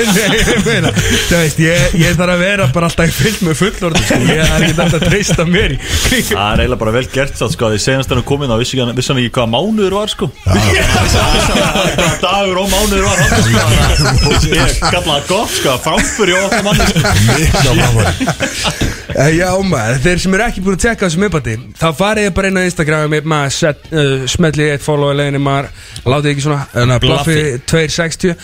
[0.07, 3.53] Nei, ég meina, þú veist, ég, ég þarf að vera bara alltaf í fyllt með
[3.61, 4.17] fullorðu sko.
[4.27, 7.63] Ég er ekki alltaf að treysta mér Það er eiginlega bara vel gert satt sko
[7.69, 10.25] að Því senast hann kom inn vissi hann ekki hvaða mánuður var sko.
[12.23, 13.17] Dagur og mánuður var
[17.27, 21.07] það að í Mikla framfæri Eh, Já maður, þeir sem eru ekki búin að tjekka
[21.07, 25.09] þessu myndbandi þá farið ég bara inn á Instagram maður set, uh, smetli eitt follow
[25.09, 25.69] að leiðinni maður
[26.11, 27.37] látið ekki svona uh, Blaffi
[27.71, 28.35] 260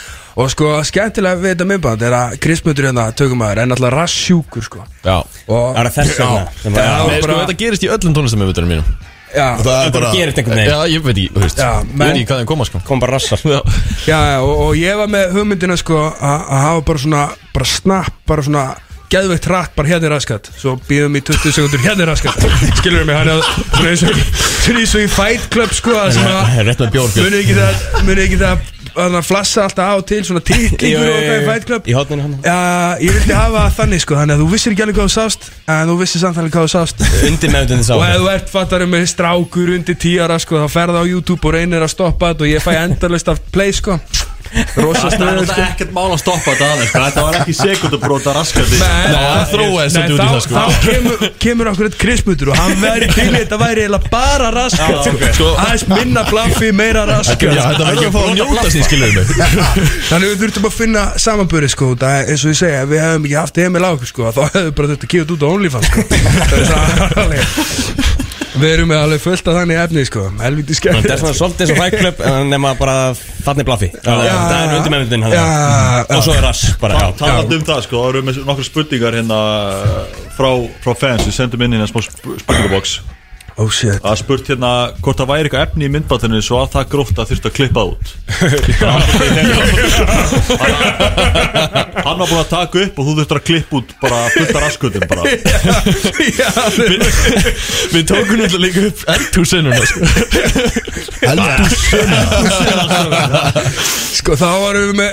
[0.42, 4.82] og sko skemmtilega við þetta myndband er að Krismundur hérna tökumæður er náttúrulega rassjúkur sko.
[5.06, 5.20] Já.
[5.46, 8.96] Og Það er þess bara- Nei, sko, þetta gerist í öllum tónlistamöfutunum mínum
[9.34, 10.12] já, Það er Það bara
[10.70, 12.82] Já, ég veit ekki, þú veist Já, Ég menn- veit ekki hvað þeim koma sko.
[12.88, 13.44] Kom bara rassar.
[14.12, 17.24] Já, já, og, og ég var með hugmyndina sko að að hafa bara svona
[17.54, 18.66] bara snapp, bara svona
[19.14, 20.48] geðveikt rætt bara hérna er raskat.
[20.58, 22.40] Svo býðum í 20 sekundur hérna er raskat.
[22.80, 24.22] Skilur mig, hann er svona eins og
[24.64, 27.28] svona eins og í Fight Club sko að sem að Rétt með bjór Björn.
[27.28, 31.40] Munið ekki það munið ekki það að flassa alltaf á til svona titlingur og eitthvað
[31.42, 31.88] í Fight Club.
[31.90, 32.58] Í hotninu hann Já,
[33.02, 35.90] ég vildi hafa þannig sko Þannig að þú vissir ekki alveg hvað þú sást En
[35.92, 37.04] þú vissir samt alveg hvað þú sást.
[37.30, 41.02] Undir meðutinu sá Og ef þú ert fattarum með strákur undir tíara sko Þá ferða
[41.02, 43.98] á YouTube og reynir að stoppa þetta Og ég fæ endalist af play sko
[44.54, 45.24] Það er stöður sko.
[45.24, 47.00] náttúrulega ekkert mál að stoppa þetta aðeins sko.
[47.04, 50.54] Þetta var ekki sekundabróta raskandi það þróaðist svolítið út í það sko.
[50.54, 54.48] þá kemur, kemur okkur eitt krismutur og hann væri til í þetta væri eiginlega bara
[54.54, 55.14] raskat sko.
[55.40, 59.26] Sko- aðeins minna blaffi, meira raskat þetta verður að fá að njóta sín, skilur mig.
[60.12, 63.62] Þannig við þurftum að finna samanböri sko eins og ég segja, við hefum ekki haft
[63.64, 66.02] Emil á okkur sko, þá hefum við bara þurft að þetta út á OnlyFans sko.
[68.54, 71.72] Við erum með alveg fullt af þannig efni sko, helviti skemmt Það er svona svolítið
[71.72, 76.46] svo Fight Club en nema bara þannig blaffi Það er undir hann Og svo er
[76.46, 77.00] rass bara.
[77.18, 79.40] Talað um það sko, það eru með nokkur spurningar hérna
[80.38, 80.50] frá,
[80.86, 81.26] frá fans.
[81.28, 82.98] Við sendum inn hérna smá sp- spurningabox
[83.62, 84.00] Oh shit.
[84.02, 84.70] Það spurt hérna
[85.04, 87.82] hvort það væri eitthvað efni í myndbandinu svo að það gróft að þurft að klippa
[87.86, 88.06] út.
[92.04, 94.62] Hann var búin að taka upp og þú þurftur að klippa út bara fullt af
[94.66, 95.24] raskutum bara.
[97.94, 100.00] Við, tókum náttúrulega líka upp eldhúsinnuna sko.
[104.18, 105.12] Sko þá varum við með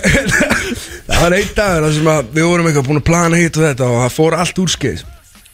[1.10, 3.64] Það var einn dagur þar sem að við vorum eitthvað búin að plana hitt og
[3.68, 5.02] þetta og það fór allt úrskeis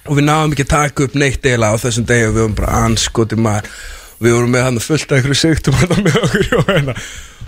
[0.07, 2.27] og við náðum ekki að taka upp neitt eila á þessum degi.
[2.29, 3.71] Og við vorum bara anskoti maður.
[4.17, 6.95] Við vorum með hann fullt af einhverju sigtum með okkur og, hérna.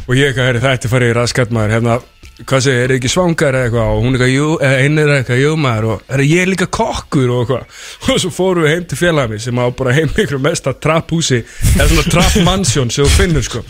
[0.04, 1.74] og ég eitthvað, herri, þetta farið í raskat maður.
[1.76, 1.94] Hérna,
[2.42, 3.92] hvað segir, er ekki svangar eða eitthvað?
[3.94, 5.88] Og hún eitthvað, jú, eða einn er eitthvað, jú maður.
[5.94, 7.78] Og herri, ég er líka kokkur og eitthvað.
[8.12, 11.40] Og svo fórum við heim til félagami sem á bara heim ykkur mesta trapphúsi
[11.76, 13.64] eða svona trappmansjón sem þú finnur sko.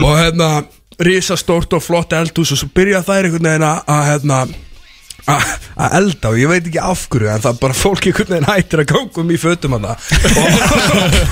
[0.00, 0.48] Og hérna
[0.98, 4.38] risastórt og flott eldhús og svo byrja þær einhvern veginn að að, hérna
[5.24, 8.82] að elda og ég veit ekki af hverju en það bara fólk einhvern veginn hættir
[8.82, 9.96] að ganga um í fötum að það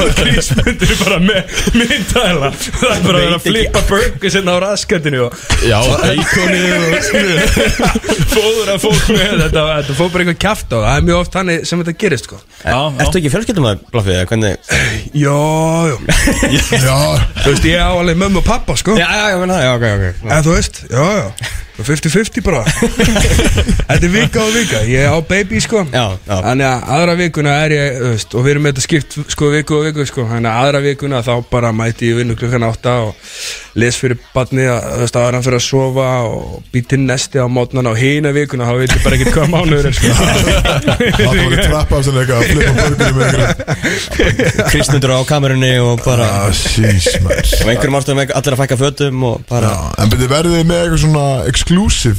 [0.06, 1.42] og grísmundur er bara með
[1.76, 5.32] myndæla það er bara að vera að flippa burger sinna á raskatinu og
[5.62, 5.78] Já,
[8.32, 10.88] fóður að fólk með þetta þetta fóð bara eitthvað kæft á það.
[10.92, 12.38] Er mjög oft þannig sem þetta gerist sko.
[12.64, 14.54] Ertu ekki fjölskyldum að blaffi eða hvernig?
[15.22, 15.40] Já,
[15.90, 15.96] já.
[16.86, 16.98] Já,
[17.42, 18.96] þú veist ég á alveg mömmu og pappa sko.
[18.98, 20.24] Já, já, já, ok, ok.
[20.28, 22.62] En þú veist, já, já 50-50 bara.
[23.88, 24.82] Þetta er vika og vika.
[24.88, 25.82] Ég er á baby sko.
[25.88, 26.34] Já, já.
[26.44, 29.48] Þannig að aðra vikuna er ég þú veist, Og við erum með þetta skipt sko
[29.54, 30.26] viku og viku sko.
[30.28, 33.16] Þannig að aðra vikuna þá bara mæti ég vinnu klukkan átta Og
[33.80, 37.94] les fyrir badni þú veist, að hann fyrir að sofa og býti nesti á mótnana
[37.94, 40.12] og hina vikuna þá veit ég bara ekkert hvað mánuður er sko.
[41.16, 46.28] Það að trappa svona eitthvað að flippa börgunum með einhverjum Kristnundur á kamerunni og bara
[46.32, 47.48] Ah, sís, maður.
[47.62, 51.02] Og einhverjum ástæðum allir að fækka fötum og bara Já, En byrði verðið með eitthvað
[51.06, 51.24] svona
[51.62, 52.18] exclusive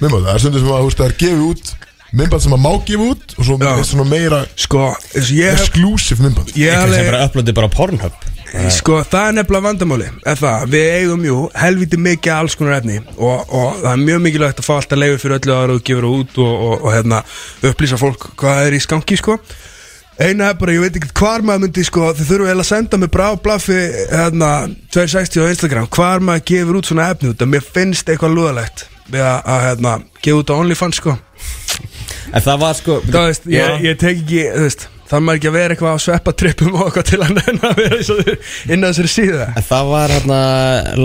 [0.00, 1.72] Minnbátt, það er stundum sem að þú veist, það er gefið út
[2.14, 3.72] Minnbátt sem að má gefa út Og svo Já.
[3.72, 4.84] er svona meira sko,
[5.14, 8.30] eins og ég hef exclusive ég Einhverjum sem bara uploadi bara á Pornhub
[8.70, 13.00] Sko, það er nefnilega vandamáli er það, Við eigum jú helviti mikið alls konar efni
[13.16, 16.06] og, og það er mjög mikilvægt að fá alltaf leiði fyrir öllu aðra og gefur
[16.06, 17.18] það út og, og, og hérna,
[17.66, 19.40] upplýsa fólk hvað er í skanki sko.
[20.14, 22.98] Eina er bara, ég veit ekki hvar maður myndi sko, þið þurfum eiginlega að senda
[23.02, 23.78] mig brá blaffi
[24.12, 24.50] hérna,
[24.94, 25.88] 260 á Instagram.
[25.90, 29.64] Hvar maður gefur út svona efni út að mér finnst eitthvað lúðalegt við að, að
[29.68, 31.16] hérna, gefa út á OnlyFans sko.
[32.34, 35.48] En það var sko Það veist, ég, ég tek ekki, þú veist Það maður ekki
[35.50, 38.72] að vera eitthvað á sveppatrippum og eitthvað til að nenna að vera eins og þau
[38.74, 40.38] inn á þessari síða En það var hérna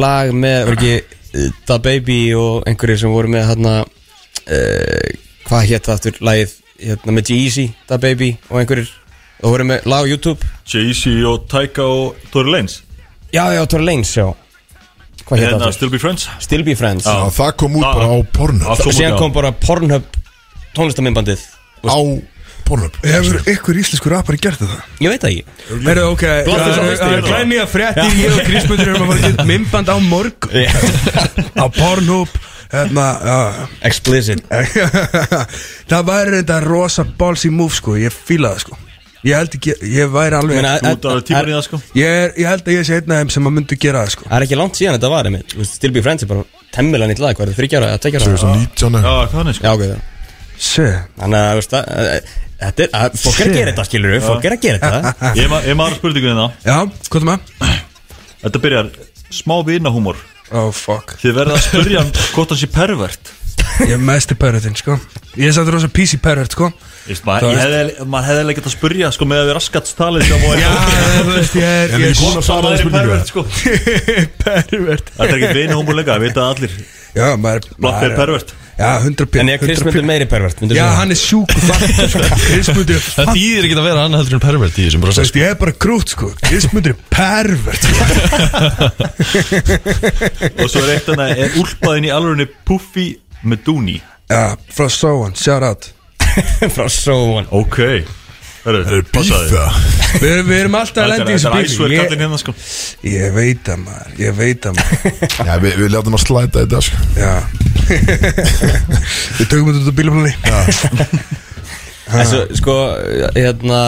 [0.06, 5.10] lag með, var ekki uh, Da Baby og einhverjir sem voru með hérna uh,
[5.50, 8.90] Hvað hétt það aftur lagið hérna með G-Eazy, Da Baby og einhverjir.
[9.40, 10.48] Og voru með lag á YouTube.
[10.68, 12.82] Jay-Z og Tyga og Tory Lanez.
[13.32, 14.26] Já, já, Tory Lanez, já.
[15.30, 15.78] Hvað hétt það Hérna aftur?
[15.78, 16.26] Still Be Friends?
[16.44, 17.06] Still Be Friends.
[17.08, 17.94] Já, það kom út Já.
[17.94, 19.18] bara á porno kom út, Síðan já.
[19.22, 20.04] kom bara Pornhub
[20.76, 21.44] tónlistamindbandið
[21.86, 21.98] Á
[22.66, 24.74] porno Hefur ykkur íslensku rappari gert það?
[25.06, 25.46] Ég veit það ekki.
[25.86, 27.30] Heyrðu, ok, Blottis á það er hérna.
[27.30, 30.52] glænýja fréttir Ég og Krismundur erum að fara að geta mymband á morgun.
[31.56, 32.30] Á Pornhub.
[32.30, 32.59] Hérna, já
[33.90, 34.44] Explicit.
[35.90, 37.96] Það væri þetta rosa ballsy move sko.
[37.98, 38.78] Ég fíla það sko.
[39.26, 41.80] Ég held ekki, ég væri alveg Út af tímur í það sko.
[41.98, 44.14] Ég, er, ég held að ég sé einn af þeim sem að myndu gera það
[44.14, 44.28] sko.
[44.30, 45.50] Það er ekki langt síðan þetta var einmitt.
[45.52, 46.46] Þú veist, Still Be Friends er bara
[46.78, 48.30] temmilega nýtt lag Hvað er það, þryggjára eða tveggjara?
[48.38, 49.66] 2019 Já, hvað er sko?
[49.66, 50.00] Já, ok, það
[50.70, 50.88] Se
[51.20, 54.26] Þannig að, þú veist, það eh, Þetta er, fólk er að gera þetta, skilur við
[54.28, 55.30] Fólk er að gera þetta.
[55.40, 56.78] Ég ma- ég maður spurningunni það Já,
[57.10, 57.78] hvað er maður?
[58.44, 58.90] Þetta byrjar
[59.40, 60.20] smá vinahúmor
[60.56, 61.14] Oh fuck.
[61.22, 63.34] Þið verða að spyrja hann hvort það sé pervert.
[63.86, 64.96] Ég er mest í pervertin sko.
[65.38, 66.72] Ég er satt rosa PC pervert sko
[67.26, 70.70] maður, hefði, alveg getað að spyrja sko með að við og Já,
[71.18, 73.46] þú veist, ég er, En ég kom að svara það pervert sko.
[74.46, 75.12] Pervert.
[75.18, 76.80] Þetta er ekki vinahúmor leika, það vita það allir.
[77.10, 78.56] Já, maður Blokk er pervert.
[78.80, 81.42] Já, 100 p En ég er Krismundur meiri pervert Já, hann er sko.
[82.46, 85.52] Krismundur er Það þýðir ekki að vera annað heldur en pervert í þessum veist, ég
[85.52, 86.32] er bara grút sko.
[86.46, 88.04] Krismundur er pervert sko.
[90.64, 93.10] Og svo er eitt annað, er úlpaðin í alvegni Puffy
[93.44, 94.00] með Dooney
[94.30, 95.92] Já, frá Sohan, shout out
[96.76, 97.80] Frá Sóan Ok.
[98.60, 99.46] Það er passaðu.
[99.50, 102.00] bífa Við, við erum alltaf að Þetta lenda í þessu þetta er æsver bífi.
[102.00, 102.54] Kallinn ég, hérna sko.
[103.08, 105.14] Ég veit að maður, ég veit að maður.
[105.48, 107.04] Já, við, við látum að slæta þetta sko.
[107.16, 107.34] Já.
[109.40, 110.34] Við tökum þetta út á bílaflunni
[112.10, 112.76] En svo, sko,
[113.38, 113.80] hérna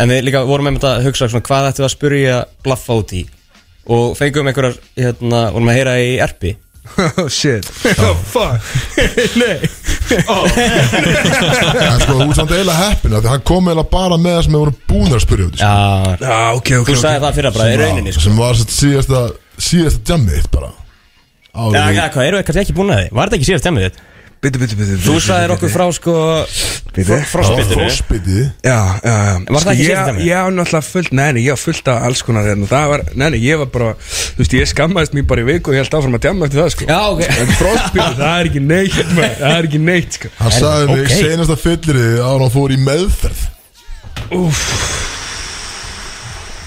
[0.00, 2.36] En við líka vorum með að hugsa svona, Hvað ættum við að spurja
[2.66, 3.22] blaffa út í?
[3.94, 6.54] Og fengum einhverjar, hérna Vorum að heyra í erpi
[7.22, 7.64] Oh shit
[7.98, 8.60] Oh fuck
[9.40, 9.56] Nei
[10.14, 14.46] En sko, þú ert samt eiginlega heppin af Því hann kom eiginlega bara með það
[14.46, 15.68] sem vorum búin að spyrja út í, sko.
[15.68, 15.74] Já,
[16.20, 18.24] Já, ok, ok, þú sagði það fyrra bara í rauninni sko.
[18.28, 19.22] Sem var satt síðasta
[19.68, 20.72] Síðasta jammið þitt bara
[21.54, 23.10] Já, já, hvað, eru kannski ekki búin að því?
[23.14, 23.98] Var þetta ekki síðast temmið þitt?
[24.44, 26.14] Bitti, bitti, bitti Þú sagðir okkur frá, sko
[26.94, 27.16] Bíddu.
[27.30, 27.86] Frostbitinu.
[27.88, 29.14] Frossbytið Já, já.
[29.48, 30.26] Var það ekki ég, síðasta dæmið?
[30.28, 32.68] ég á náttúrulega fullt, nei, nei, ég á fullt af alls konar hérna.
[32.70, 35.72] Það var, nei, nei, ég var bara Þú veist, ég skammaðist mér bara í viku
[35.72, 36.88] og ég held áfram að djamma eftir það, sko.
[36.90, 37.24] Já, ok.
[37.32, 39.34] En frostbíl, það er ekki neitt, maður.
[39.40, 40.30] Það er ekki neitt, sko.
[40.38, 41.16] Hann sagði mig ok.
[41.24, 43.42] senasta fyllirið að hann fór í meðferð.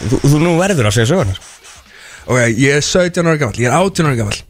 [0.07, 1.41] Þú, þú nú verður að segja sögurnar.
[2.27, 4.43] Ok, ég er 17 ára gammal, ég er 18 ára gammal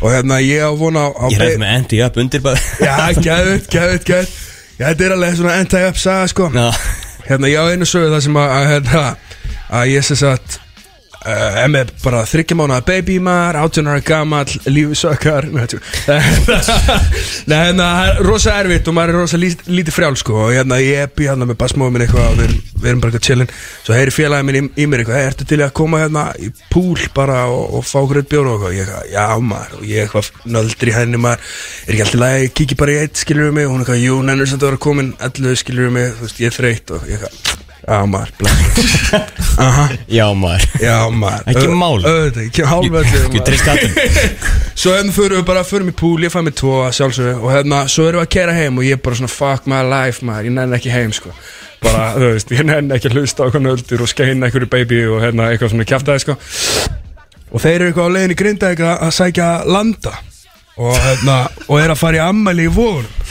[0.00, 3.70] Og hérna, ég á vona á, Ég ræði með endi upp undir bara Já, gæðut,
[3.72, 4.34] gæðut, gæðut
[4.78, 6.50] þetta er alveg svona anti-up saga, sko.
[7.28, 9.04] Hérna, ég á einu sögu það sem að, hérna,
[9.70, 10.20] að ég sem
[11.24, 11.32] sagt
[11.74, 15.46] uh, er bara þryggja mánuða baby maður, 18 ára gamall, lífi sökkar
[17.48, 20.32] Nei, hérna, það er rosa erfitt og maður er rosa lít, lítið frjál, sko.
[20.46, 23.10] Og hérna, ég er bí hérna með basmóðum minn eitthvað og við, við erum bara
[23.12, 23.52] eitthvað chillin.
[23.86, 26.38] Svo heyri félagið minn í, í mér eitthvað, hey, ertu til að koma hérna í
[26.72, 28.46] púl bara og, og fá eitt bjór?
[28.52, 29.72] Og eitthvað, ég eitthvað, já maður.
[29.80, 30.26] Og ég eitthvað
[30.56, 31.40] nöldur í henni maður.
[31.84, 33.68] Er ekki alltaf læg, kíkja bara í eitt, skilur við mig?
[33.68, 36.42] Og hún eitthvað, jú, nennur sem þú vera komin 11, skilur við mig, þú veist,
[36.44, 36.94] ég er þreytt.
[36.94, 38.30] Og eitthvað, já maður,
[40.08, 40.64] já maður.
[40.80, 41.50] Já maður.
[41.52, 41.98] Ekki mál.
[42.44, 43.98] Ekki hálfveldi Ekki trist aðeins
[44.80, 47.82] Svo hérna fyrir við bara, fyrir mig púl, ég fæ mig tvo sjálfsögðu og hérna,
[47.92, 50.48] svo erum við að kera heim og ég er bara svona fuck my life maður,
[50.48, 51.32] ég nenni ekki heim sko.
[51.84, 55.00] Bara, þú veist, ég nenni ekki að hlusta á eitthvað nöldur og skeina einhverju baby
[55.10, 56.38] og hérna eitthvað svona kjaftaði sko.
[57.54, 60.16] Og þeir eru eitthvað á í grinda eitthvað að sækja landa
[60.80, 61.36] og hérna,
[61.68, 63.23] og er að fara í ammæli í vogunum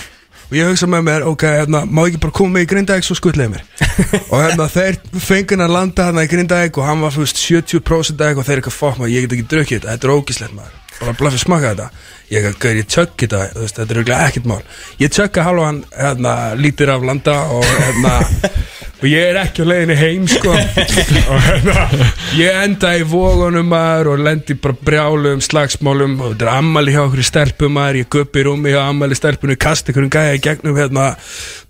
[0.54, 2.94] og ég hugsa með mér, ok, hérna, má ég ekki bara koma með í grinda
[2.94, 3.64] eitthvað svo skuttlega mér?
[4.34, 8.30] Og hérna, þeir fengun að landa hann í Grindavík og hann var veist 70% eða
[8.30, 10.78] eitthvað og þeir eitthvað fokk maður, ég get ekki drukkið þetta, þetta er ógislegt maður.
[11.00, 11.88] Bara blaffi smaka þetta.
[12.30, 14.62] Ég gauð, ég tjögg þetta, þetta er ekkert mál.
[15.02, 18.14] Ég tjögga halva hann, hérna, lítir af landa og hérna
[19.04, 20.54] og ég er ekki á leiðinni heim, sko
[21.34, 21.82] og hérna,
[22.40, 27.02] ég enda í vógunum maður og lendi bara brjálum slagsmálum og þetta er ammali hjá
[27.04, 30.38] okkur í stelpum maður, ég guppi í rúmi hjá ammali stelpunum kasta ykkur um gæja
[30.38, 31.10] í gegnum hérna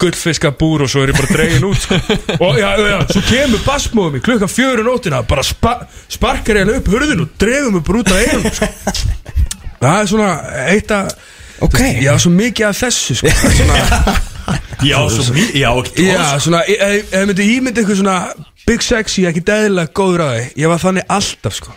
[0.04, 2.00] gullfiskabúr og svo er ég bara dregin út sko.
[2.38, 5.80] og já, já, svo kemur bassmóðum í klukkan fjöru nótina bara spa,
[6.12, 8.70] sparkar ég hann upp hurðin og dregum mig bara út af einum sko.
[9.82, 10.34] það er svona
[10.70, 11.16] eitt að
[11.64, 11.78] Ok.
[12.04, 13.32] já, svo mikið af þessu sko.
[13.32, 14.14] svona,
[14.90, 18.18] Já, svo mý, já, ekki já, svona ef ef þið myndi ímyndi eitthvað svona
[18.68, 21.76] Big Sexy, ekki dæðilega góður að því ég var þannig alltaf sko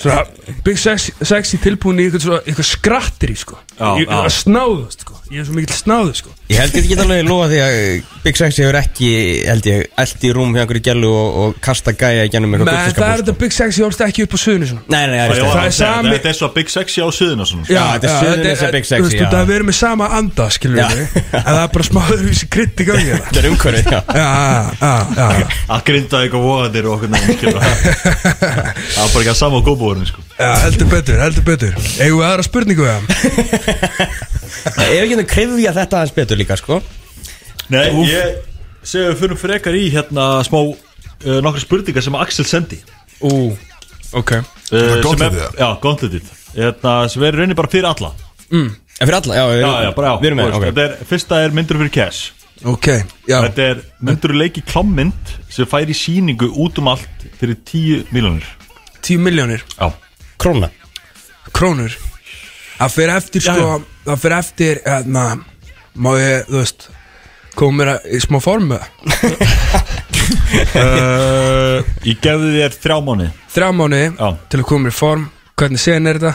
[0.00, 0.22] svona
[0.64, 3.56] Big Sexy, tilbúin í eitthvað, svona, eitthvað skrattir í sko.
[3.74, 4.16] Já, ég, já.
[4.20, 5.12] að snáðast sko.
[5.32, 6.30] Ég er svo mikill snáðu sko.
[6.52, 7.76] Ég held ég get alveg lofa því að
[8.26, 9.08] Big Sexy hefur ekki,
[9.48, 12.60] held ég, eld í rúm hjá einhverju gælu og, og kasta gæja í gennum Men
[12.68, 14.84] eitthvað það er þetta Big Sexy hólst ekki upp á suðinu svona.
[14.92, 15.64] Nei, nei, Já, það já, er það.
[15.64, 17.64] Er sami- Þetta er svo Big Sexy á suðuna svona.
[17.72, 19.28] Já, þetta er Suðurnesja Big Sexy, já.
[19.32, 20.86] Það er verið með sama anda, skilur Já.
[20.92, 23.24] við En það er bara smáður vísi krydd í gangi hérna.
[23.30, 24.00] Þetta er umhverfið, já.
[24.14, 24.28] Já,
[24.84, 25.26] já, já
[25.74, 27.60] Að grinda eitthvað voðandir og okkur nefnir skilur
[28.94, 30.22] Það var bara ekki að sama á góðbúðurinn sko.
[30.38, 31.72] Já, heldur betur, heldur betur.
[31.98, 33.06] Eigum við aðra spurningu við hann?
[34.84, 36.78] Ef ekki að krifja þetta aðeins betur líka, sko.
[37.74, 38.36] Nei, ég
[38.86, 40.76] segi við fyrir frekar í hérna smá uh,
[41.42, 42.78] nokkra spurningar sem Axel sendi.
[43.24, 43.32] Ú,
[44.14, 44.32] ok.
[44.70, 45.50] Uh, gauntletið, sem er- eða?
[45.58, 48.14] Já, gauntletið hérna, sem er raunin bara fyrir alla.
[48.54, 48.70] En
[49.02, 50.66] fyrir alla, já, Já, já, bara já Við erum með, þú ok.
[50.70, 52.28] Þetta er, fyrsta er myndur fyrir cash.
[52.70, 52.86] Ok,
[53.26, 53.40] já.
[53.48, 58.46] Þetta er myndur leiki klámmynd sem fær í síningu út um allt fyrir 10 miljónir
[59.04, 59.88] 10 miljónir Já.
[60.40, 60.68] Króna.
[61.54, 61.92] Krónur.
[62.78, 63.66] Það fyrir eftir, Já, sko
[64.08, 65.24] Það fyrir eftir, hérna
[65.94, 66.88] Má ég, þú veist
[67.94, 68.80] að- í smá formu
[70.74, 75.28] uh, Ég gefði þér þrjá mánu Þrjá mánu Já, til að koma í form.
[75.54, 76.34] Hvernig sen er þetta?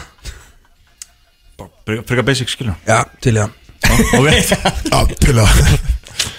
[1.89, 2.75] frekar basic skilur.
[2.87, 3.49] Já, til það.
[4.15, 4.27] Ok.
[4.93, 5.49] Já, til að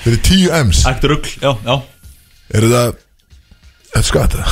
[0.01, 0.81] Fyrir 10 M's.
[0.89, 1.77] Ætti rugl, já, já.
[2.57, 2.95] Er það
[3.91, 4.47] Þetta skatta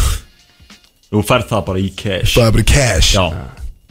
[1.08, 2.34] Þú færð það bara í cash.
[2.36, 3.10] Það er bara í cash.
[3.16, 3.26] Já.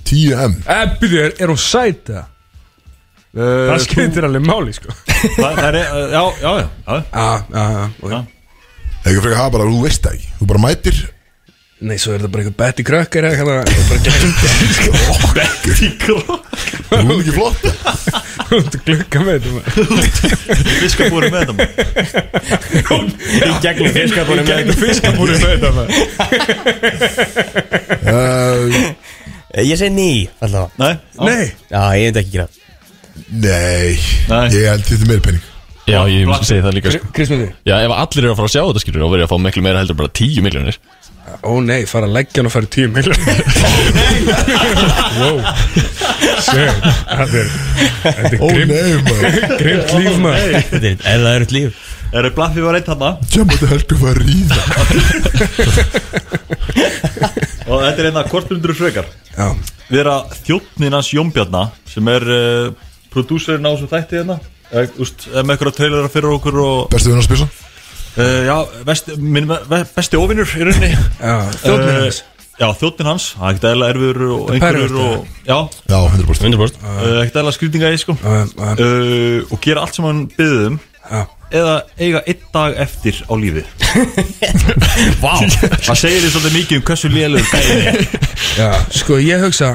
[0.07, 0.57] 10 M.
[0.77, 2.33] Ebbi, er, er hún sæt það?
[3.37, 4.93] Uh, Það skemmtir alveg máli, sko.
[5.37, 6.67] Það það er, já, já, já, já.
[6.87, 8.13] Já, já, já, ok.
[8.13, 8.19] Já.
[9.07, 10.29] Ekki frekar hafa bara, þú veist það ekki.
[10.39, 11.01] Þú bara mætir
[11.77, 14.39] Nei, svo er þetta bara eitthvað Betty Krökker eða eitthvað það bara glemt
[15.37, 16.45] Betty Krokk
[16.87, 17.61] Þú er ekki flott.
[18.47, 19.51] Þú ert að glukka með þetta
[20.81, 21.53] Fiskabúri með þetta.
[23.37, 25.69] Í gegnum fiskabúri með þetta.
[25.75, 25.91] maður.
[28.07, 28.65] uh,
[29.67, 30.09] Ég segi ný,
[30.43, 30.73] alltaf.
[30.81, 30.93] Nei.
[31.21, 32.47] Nei, Já, ég veit ekki gera.
[33.27, 33.93] Nei.
[34.31, 34.43] Nei.
[34.55, 35.45] Ég held þetta meira penning
[35.87, 37.07] Já, ég segi það líka sko.
[37.15, 39.37] Krismindi Já, ef allir eru að fara að sjá þetta skilur og verið að fá
[39.45, 40.75] miklu meira heldur bara 10 miljónir
[41.47, 43.37] Ó nei, fara að leggja hann og fara í tíu miljónir
[45.17, 45.37] Wow
[46.47, 47.47] Sér, þetta er
[48.07, 49.37] Þetta er Ó grimm, nei maður.
[49.59, 50.51] grimmt líf maður.
[50.71, 51.71] Þetta er eða er þetta líf.
[52.07, 53.09] Er það Blaffi var eitt þarna?
[53.33, 54.57] Tjama þetta heldur að ríða.
[57.67, 59.09] Og þetta er einna kortbundur frekar.
[59.35, 59.47] Já,
[59.89, 64.37] Við erum að þjóttnin hans Jónbjarna sem er uh, prodúserinn á þessu þætti hérna.
[64.71, 67.47] Eða, úst, eða með eitthvað trailera fyrir okkur og Bestu vinnar spisa
[68.17, 68.55] uh, já,
[68.87, 69.47] vest, minn
[69.95, 70.91] besti óvinnur í rauninni.
[71.61, 72.23] Þjóðnir Eh, hans.
[72.57, 75.57] Já, þjóttnin hans, það er ekkert eðla erfiður og er einhverjur og Já,
[75.91, 78.15] Já, 100% 100% uh, ekkert eðla skrýtinga í sko.
[78.17, 80.79] Uh, Og gera allt sem hann byggði um.
[81.07, 81.21] Já.
[81.57, 83.61] Eða eiga einn dag eftir á lífi
[85.23, 85.37] Vá.
[85.85, 88.01] Það segir því svolítið mikið um hversu lélugur gæði er.
[88.57, 88.67] Já,
[88.97, 89.69] sko ég hugsa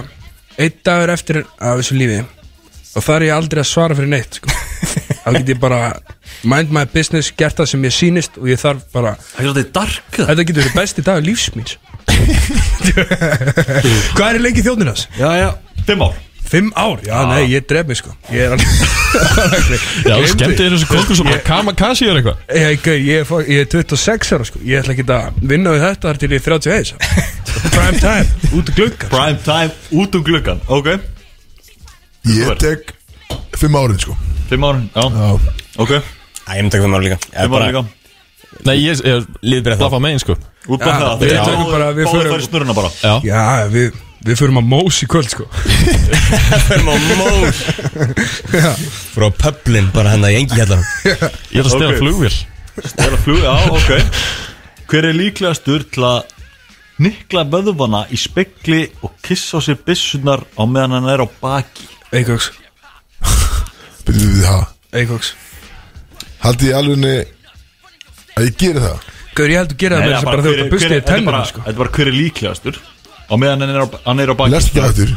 [0.61, 4.37] Einn dagur eftir af þessu lífi Og það er ég aldrei að svara fyrir neitt
[4.43, 4.53] sko.
[5.23, 5.79] Þá get ég bara
[6.49, 10.75] Mind my business, gert það sem ég sýnist Og ég þarf bara Þetta getur verið
[10.77, 11.77] besti dagur lífsmýns
[12.93, 15.03] Hvað er í lengi þjóðninas?
[15.19, 15.49] Já, já,
[15.87, 16.15] fimm ár.
[16.53, 16.99] Fimm ár?
[17.07, 18.11] Já, nei, ég dref mig sko.
[18.35, 18.69] Ég er alveg
[20.11, 22.39] Já, skemmti þér þessu konkur sem bara kamakasi er eitthvað.
[22.59, 24.59] Ég, ég, ég, er fó- ég er 26 ára sko.
[24.67, 25.13] Ég ætla ekki að
[25.55, 26.93] vinna við þetta þar til ég er 31
[27.73, 28.27] Prime time,
[28.59, 29.73] út af glugga Prime time,
[30.03, 30.89] út um gluggan Ok,
[32.33, 32.81] Ég tek
[33.59, 34.17] 5 árin sko.
[34.49, 35.41] Fimm ár, já, Já.
[35.79, 35.91] Ok.
[35.93, 37.19] Æ, ég myndi ekki fimm ára líka.
[37.33, 37.85] Er Fimm ár bara- líka.
[38.65, 39.01] Nei, ég,
[39.43, 40.37] Líður bara blafa megin sko.
[40.69, 42.91] Út bara Já, það við tökum bara- við förum- færi snurruna bara.
[43.03, 43.93] Já, Já, við,
[44.25, 45.47] við förum að mós í kvöld sko.
[46.69, 47.63] Förum á mós.
[49.15, 51.99] Frá pöblin bara hennar í engi hjallar ég ætla að stela Ok.
[52.03, 52.37] flugvél.
[52.77, 53.91] Það er að flug, já, ok.
[54.93, 56.23] Hver er líklegastur til að
[57.03, 61.87] Nikla vöðvana í spekli Og kissa á sér byssunar Á meðan hann er á baki?
[62.13, 62.21] Það
[64.93, 65.35] Eikoks
[66.43, 66.99] Haldi ég alveg
[68.37, 69.11] að ég geri það?
[69.33, 71.05] Gaur, ég held að gera það með þess að bara þau ert að busta í
[71.49, 71.61] sko.
[71.63, 72.81] þetta er bara hver er líklegastur.
[73.33, 75.13] Og meðan hann er á, hann á baki Lest ekki aftur.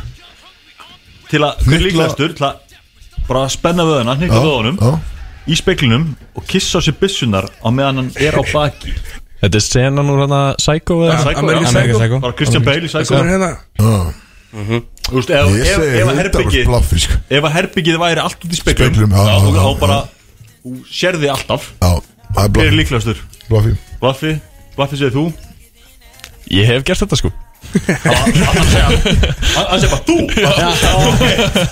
[1.31, 4.99] Til að, hver er Hnykla- líklegastur Til að bara spenna vöðuna, Já, vöðunum.
[5.45, 6.05] Í speklinum
[6.35, 8.93] Og kissa á sér byssunar Á meðan hann er á baki.
[9.41, 10.23] Þetta er senan úr
[10.61, 11.17] Psycho eða?
[11.23, 11.73] Psycho, American.
[11.73, 12.19] Psycho.
[12.19, 14.23] Bara Christian Bale í Psycho
[14.55, 14.83] hérna Já.
[15.05, 16.65] Þú veist, ef, ef, ef að 100% herbyggið
[17.05, 17.15] sko.
[17.29, 19.97] Ef herbyggið væri allt út í speklum Speglum, já, já, þá bara
[20.65, 21.61] Þú sérði alltaf.
[21.77, 21.91] Já,
[22.33, 23.19] það er Hver er líklegastur?
[23.49, 24.31] Blaffi Blaffi,
[24.77, 25.25] Blaffi segir þú?
[26.55, 27.29] Ég hef gert þetta sko.
[29.55, 30.17] Hann segir bara þú.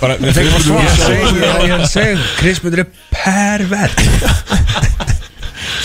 [0.02, 2.18] Bara, við fengum að svara.
[2.40, 4.00] Chris myndir er pervert.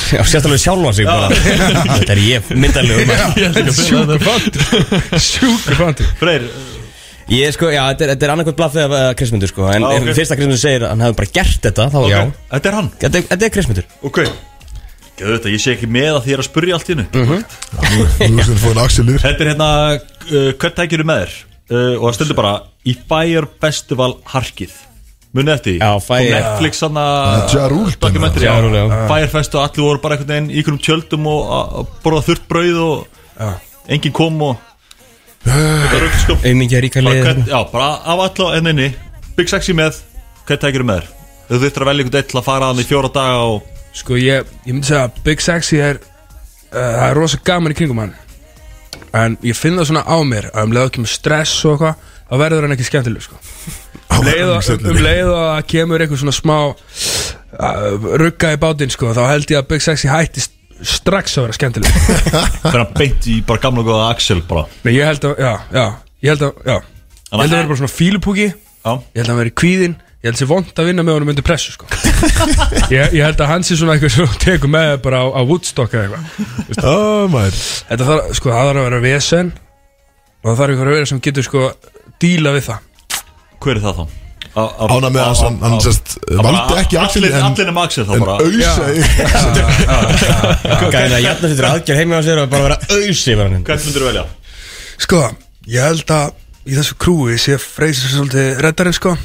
[0.09, 1.29] Sérstaklega sjálfa sig bara.
[1.35, 3.03] Þetta er ég myndalegu
[3.79, 4.62] Sjúku fantur.
[5.20, 6.09] Sjúku fantur.
[6.20, 6.49] Freyr,
[7.29, 9.89] Ég sko, já, þetta er, þetta er annarkvæmt blaffið af uh, Krismundur sko En Já,
[9.99, 10.13] ef ok.
[10.17, 12.21] fyrst að Krismundur segir að hann hefði bara gert þetta Þá já,
[12.55, 12.89] þetta er hann?
[13.03, 14.21] Þetta, er- þetta er Krismundur Ok.
[15.19, 17.27] Gjöðu þetta, ég sé ekki með að því er að spurja allt í hennu Þú
[18.39, 19.69] veist að fóðin Axel yfir Þetta er hérna,
[19.99, 21.35] uh, hvert tækir með þér?
[21.69, 22.53] Uh, Og það stendur bara
[22.89, 24.77] Í Fire Festival Harkið.
[25.37, 25.81] Munið eftir því?
[25.85, 29.03] Já, Fire- Á Netflix hann Ja Rule, Dokumentari Ja Rule, já.
[29.11, 32.49] Fire Festival, allir voru bara einhvern veginn Í einhvern tjöldum og að að borða þurrt
[32.49, 33.53] brauð Og
[33.93, 34.65] enginn kom og
[35.44, 38.89] Þetta er sko Auðmingja ríka bara, lið hvern, Já, bara af allu enninni
[39.39, 40.01] Big Sexy með
[40.48, 41.10] Hvert tækir með þér?
[41.48, 44.19] Þú þurftir að velja einhvern eitt til að fara hann í fjóra daga og Sko
[44.20, 48.02] ég, ég myndi segja að Big Sexy er uh, Það er rosa gaman í kringum
[48.02, 48.12] hann.
[49.16, 52.05] En ég finn það svona á mér að um leið og kemur stress og eitthvað
[52.28, 53.39] þá verður hann ekki skemmtileg sko.
[54.12, 58.93] um, leið og, um leið og að kemur eitthvað svona smá uh, rugga í bátinn
[58.93, 62.03] sko, þá held ég að Big Sexy hætti st- strax að vera skemmtileg.
[62.63, 64.67] Fyrir hann beint í bara gamla góða Axel bara.
[64.85, 65.87] Nei, ég held að, já, já
[66.19, 66.77] Ég held að, já.
[66.79, 68.47] Ég held að vera bara svona fílupúki.
[68.53, 68.93] Já.
[68.93, 71.29] Ég held að hann veri kvíðin Ég held að sé vond að vinna með honum
[71.31, 71.87] undir pressu sko.
[72.91, 75.41] ég, ég held að hann sé svona eitthvað sem þú tekur með bara á, á
[75.47, 76.81] Woodstock eða eitthvað.
[76.83, 77.61] Oh, maður.
[77.93, 79.53] Þetta þarf, sko, það þarf að vera vesen.
[80.43, 81.63] Og það þarf eitthvað að vera sem getur sko
[82.19, 83.23] díla við það.
[83.63, 84.28] Hver er það þá?
[84.89, 85.59] Ána með hans, hann,
[86.43, 88.35] valdi ekki Axel en, Allir nema Axel þá en bara.
[88.43, 88.97] Auðsa í
[90.93, 93.65] Gæðin að jætna sér aðgjör heimi á sér og bara vera auðs yfir hann.
[93.69, 94.25] Hvern myndir þú velja?
[95.05, 95.23] Sko,
[95.71, 96.29] ég held að
[96.69, 99.17] í þessu krúi sé freysir svolítið reddarinn sko.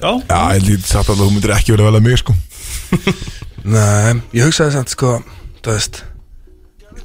[0.00, 0.10] Já.
[0.28, 2.36] Já, ég lítið satt að þú myndir ekki verið að velja mig sko.
[3.64, 5.14] Nei, ég hugsaði samt sko
[5.64, 6.02] Þú veist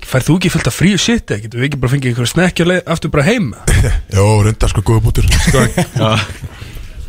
[0.10, 2.77] Færð þú ekki fullt af fríu shit eða getur við ekki bara fengið einhverja snekkja
[2.94, 3.49] aftur bara heim
[4.15, 5.27] Jó, reyndar sko góða bútur.
[5.48, 5.64] Sko,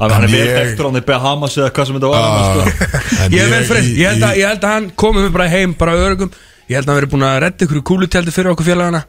[0.01, 2.61] Hann hann er vel dektur á því Bahamas eða hvað sem þetta var sko.
[3.27, 5.29] en ég er vel freyð, í- ég held að, í- ég held að hann komið
[5.37, 6.31] bara heim bara örgum
[6.71, 9.01] Ég held að hann verið búin að redda ykkur kúlutjaldi fyrir okkur félagana.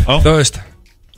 [0.00, 0.14] Já.
[0.24, 0.56] Þú veist.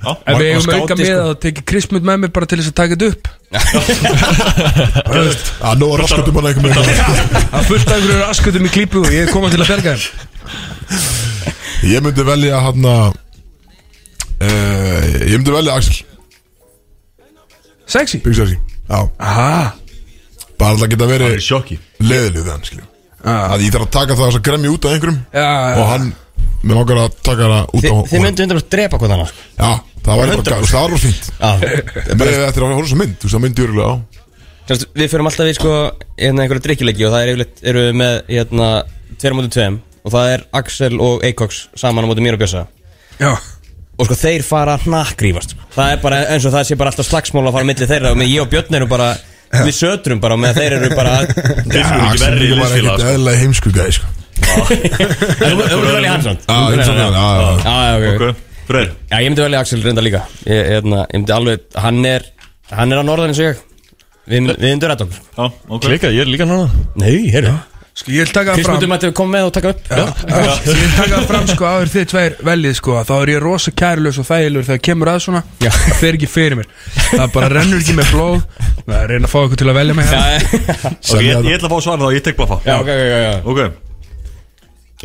[0.04, 0.10] Já.
[0.26, 1.14] Ef við skáti, auka með sko.
[1.22, 3.24] að tekið krismund með mér bara til þess að taka þetta upp.
[5.62, 6.82] Já, nú var raskatum hann eitthvað með
[7.54, 10.02] Það fullt af einhverju raskutum í klípu og ég er komað til að berga þeim.
[11.94, 13.14] Ég myndi velja hann að
[14.42, 15.94] uh, Ég myndi velja Axel.
[17.86, 18.18] Sexy.
[18.26, 18.58] Big Sexy.
[18.58, 18.73] Já, Aha
[20.58, 22.90] bara alltaf geta er verið við hann skiljum
[23.24, 23.54] Ah.
[23.54, 25.44] Að ég þarf að taka það að gremja út af einhverjum Já,
[25.80, 26.10] Og hann,
[26.60, 29.70] mér langar að taka það út á Þið myndu undir að drepa hvað annars Já,
[30.04, 30.58] það var bara,
[31.40, 31.52] Já.
[32.20, 33.96] Með eftir að horfa svo mynd, þú veist, það myndi örgulega á.
[35.00, 35.72] Við fyrir alltaf í sko
[36.20, 38.68] hérna einhverju drikkjuleiki og það er yfirleitt eru við með hérna
[39.16, 42.44] tveir á móti tveim og það er Axel og Eikoks saman á móti mér og
[42.44, 42.66] Bjössa.
[43.24, 43.32] Já
[43.98, 45.54] og sko þeir fara að hnakkrífast.
[45.54, 45.68] Sko.
[45.76, 48.10] það er bara eins og það sé bara alltaf slagsmál að fara á milli þeirra
[48.14, 49.08] og með ég og Björn erum bara
[49.54, 52.72] við sötrum bara og með þeir eru bara Þeir eru ekki verri í líka var
[52.74, 53.12] liðsfélag ekkert sko.
[53.12, 54.06] eðlilega heimsku gæði sko
[55.38, 57.52] Þú þú myndir velja hans Já, heimsku gæði, já, já.
[57.64, 58.08] Já, já, ok.
[58.14, 58.90] Ok, Freyr.
[59.12, 60.22] Já, ég myndi velja Axel reynda líka.
[60.48, 62.22] Ég, hérna, ég myndi alveg, hann er
[62.72, 63.58] hann er á norðan eins og ég.
[64.24, 65.18] Við, við myndir rætt okkur.
[65.36, 65.84] Já, ok.
[65.84, 66.64] Klika, ég er líka nána
[66.96, 67.52] Nei, heyrðu
[67.94, 68.58] Sko ég vil taka fram.
[68.58, 69.84] Kristmundum ætti að koma með og taka upp.
[69.86, 70.06] Já,
[70.66, 74.18] Ég vil taka fram sko áður þið tveir veljið sko Þá er ég rosa kærlaus
[74.18, 75.42] og þægilegur þegar kemur að svona.
[75.62, 75.70] Já.
[75.76, 76.72] Það fer ekki fyrir mér.
[77.12, 78.42] Það bara rennur ekki með blóð.
[78.82, 80.10] Það er að reyna að fá ykkur til að velja mig.
[80.10, 80.92] Hérna.
[81.14, 83.54] Ok, ég, ég ætla að fá svara þá, ég tek blaffa já, ok, ok, ok.
[83.54, 83.62] Ok,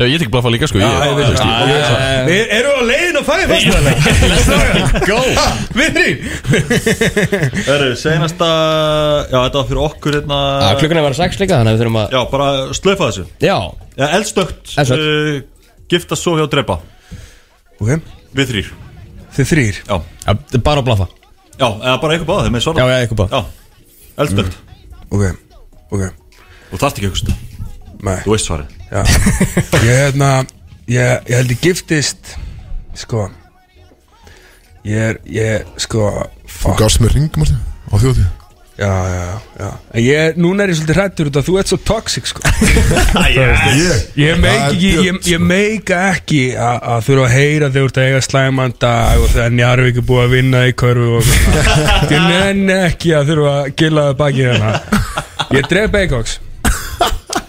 [0.00, 0.80] Já, ég tek blaffa líka sko.
[0.80, 3.66] Við erum á leiðin að fæði fast
[5.04, 5.18] Go.
[5.76, 5.98] Við
[7.66, 8.48] Herru, senasta
[9.28, 10.38] Já, þetta var fyrir okkur hérna
[10.80, 12.48] klukkan er vera sex líka, þannig að við þurfum að Já, bara
[12.80, 13.26] slöfa þessu.
[14.08, 14.72] Eldstökkt.
[15.04, 16.78] uh, Giftast svo hjá drepa
[17.76, 18.08] Ok,
[18.40, 18.72] Við þrýr
[19.36, 19.84] þið þrýr
[20.64, 21.10] bara að blaffa.
[21.60, 22.48] Já, eða bara eitthvað báða,
[23.04, 23.20] eitthvað
[25.92, 26.04] ok
[26.70, 27.40] Þú þarft ekki að hugsta,
[28.00, 30.32] Nei, þú veist svarið Ég hérna
[30.90, 30.98] Ég,
[31.30, 32.34] ég held ég giftist
[32.98, 33.28] Sko
[34.82, 36.10] Ég er, ég, sko
[36.50, 38.26] Þú Fuck gafst mér ring, Martin, á þjóti
[38.80, 39.66] Já, já, já.
[39.92, 42.40] En ég, núna er ég svolítið hrættur út að þú ert svo toxic sko.
[43.36, 44.38] Ég, Ég?
[44.40, 47.90] Meik Það er ekki, ég, ég meika ekki að að þurfa að heyra þegar þú
[47.90, 51.28] ert að eiga slæman dag og þegar Njarvík er búið að vinna í körfu og
[51.28, 52.00] svona.
[52.08, 54.74] Ég nenni ekki að þurfa að gila það baki hérna.
[55.58, 56.36] Ég dref Baycox.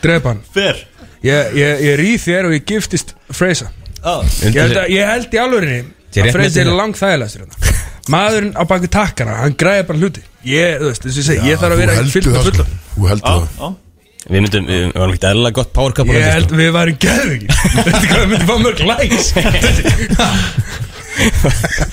[0.03, 0.43] Dref hann.
[0.51, 0.87] Fer
[1.21, 3.67] Ég, ég, ég rýð þér og ég giftist Freysa.
[4.41, 5.79] Ég held, að, ég held í alvörinni
[6.17, 7.77] er að Freysa er langt þægilegastur hérna.
[8.11, 10.23] Maðurinn á baku takkana, hann græði bara hluti.
[10.49, 12.79] Ég, þú veist, segi, ég þarf að vera fyllt það, fulla sko.
[12.95, 13.45] Þú heldur það.
[13.61, 13.69] Já,
[14.21, 18.19] Við myndum, við varum ekkert eðlilega gott power couple Ég held held við varum hvað,
[18.21, 19.27] við myndum fá mörg likes.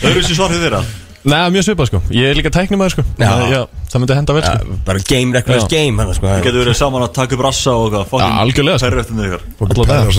[0.04, 0.82] Öðru sem svar fyrir þeirra
[1.28, 2.00] Nei, mjög svipað sko.
[2.14, 3.04] Ég er líka tæknumæður sko.
[3.18, 3.28] Já.
[3.28, 4.76] Að, já, Það myndi henda vel sko sko.
[4.88, 5.70] Bara game, reckless Já.
[5.72, 6.34] game hann, sko.
[6.44, 8.86] Getur verið saman að taka upp rassa og hvað algjörlega, sko.
[8.88, 10.16] Færri eftir þeirra Fólk Alla pælar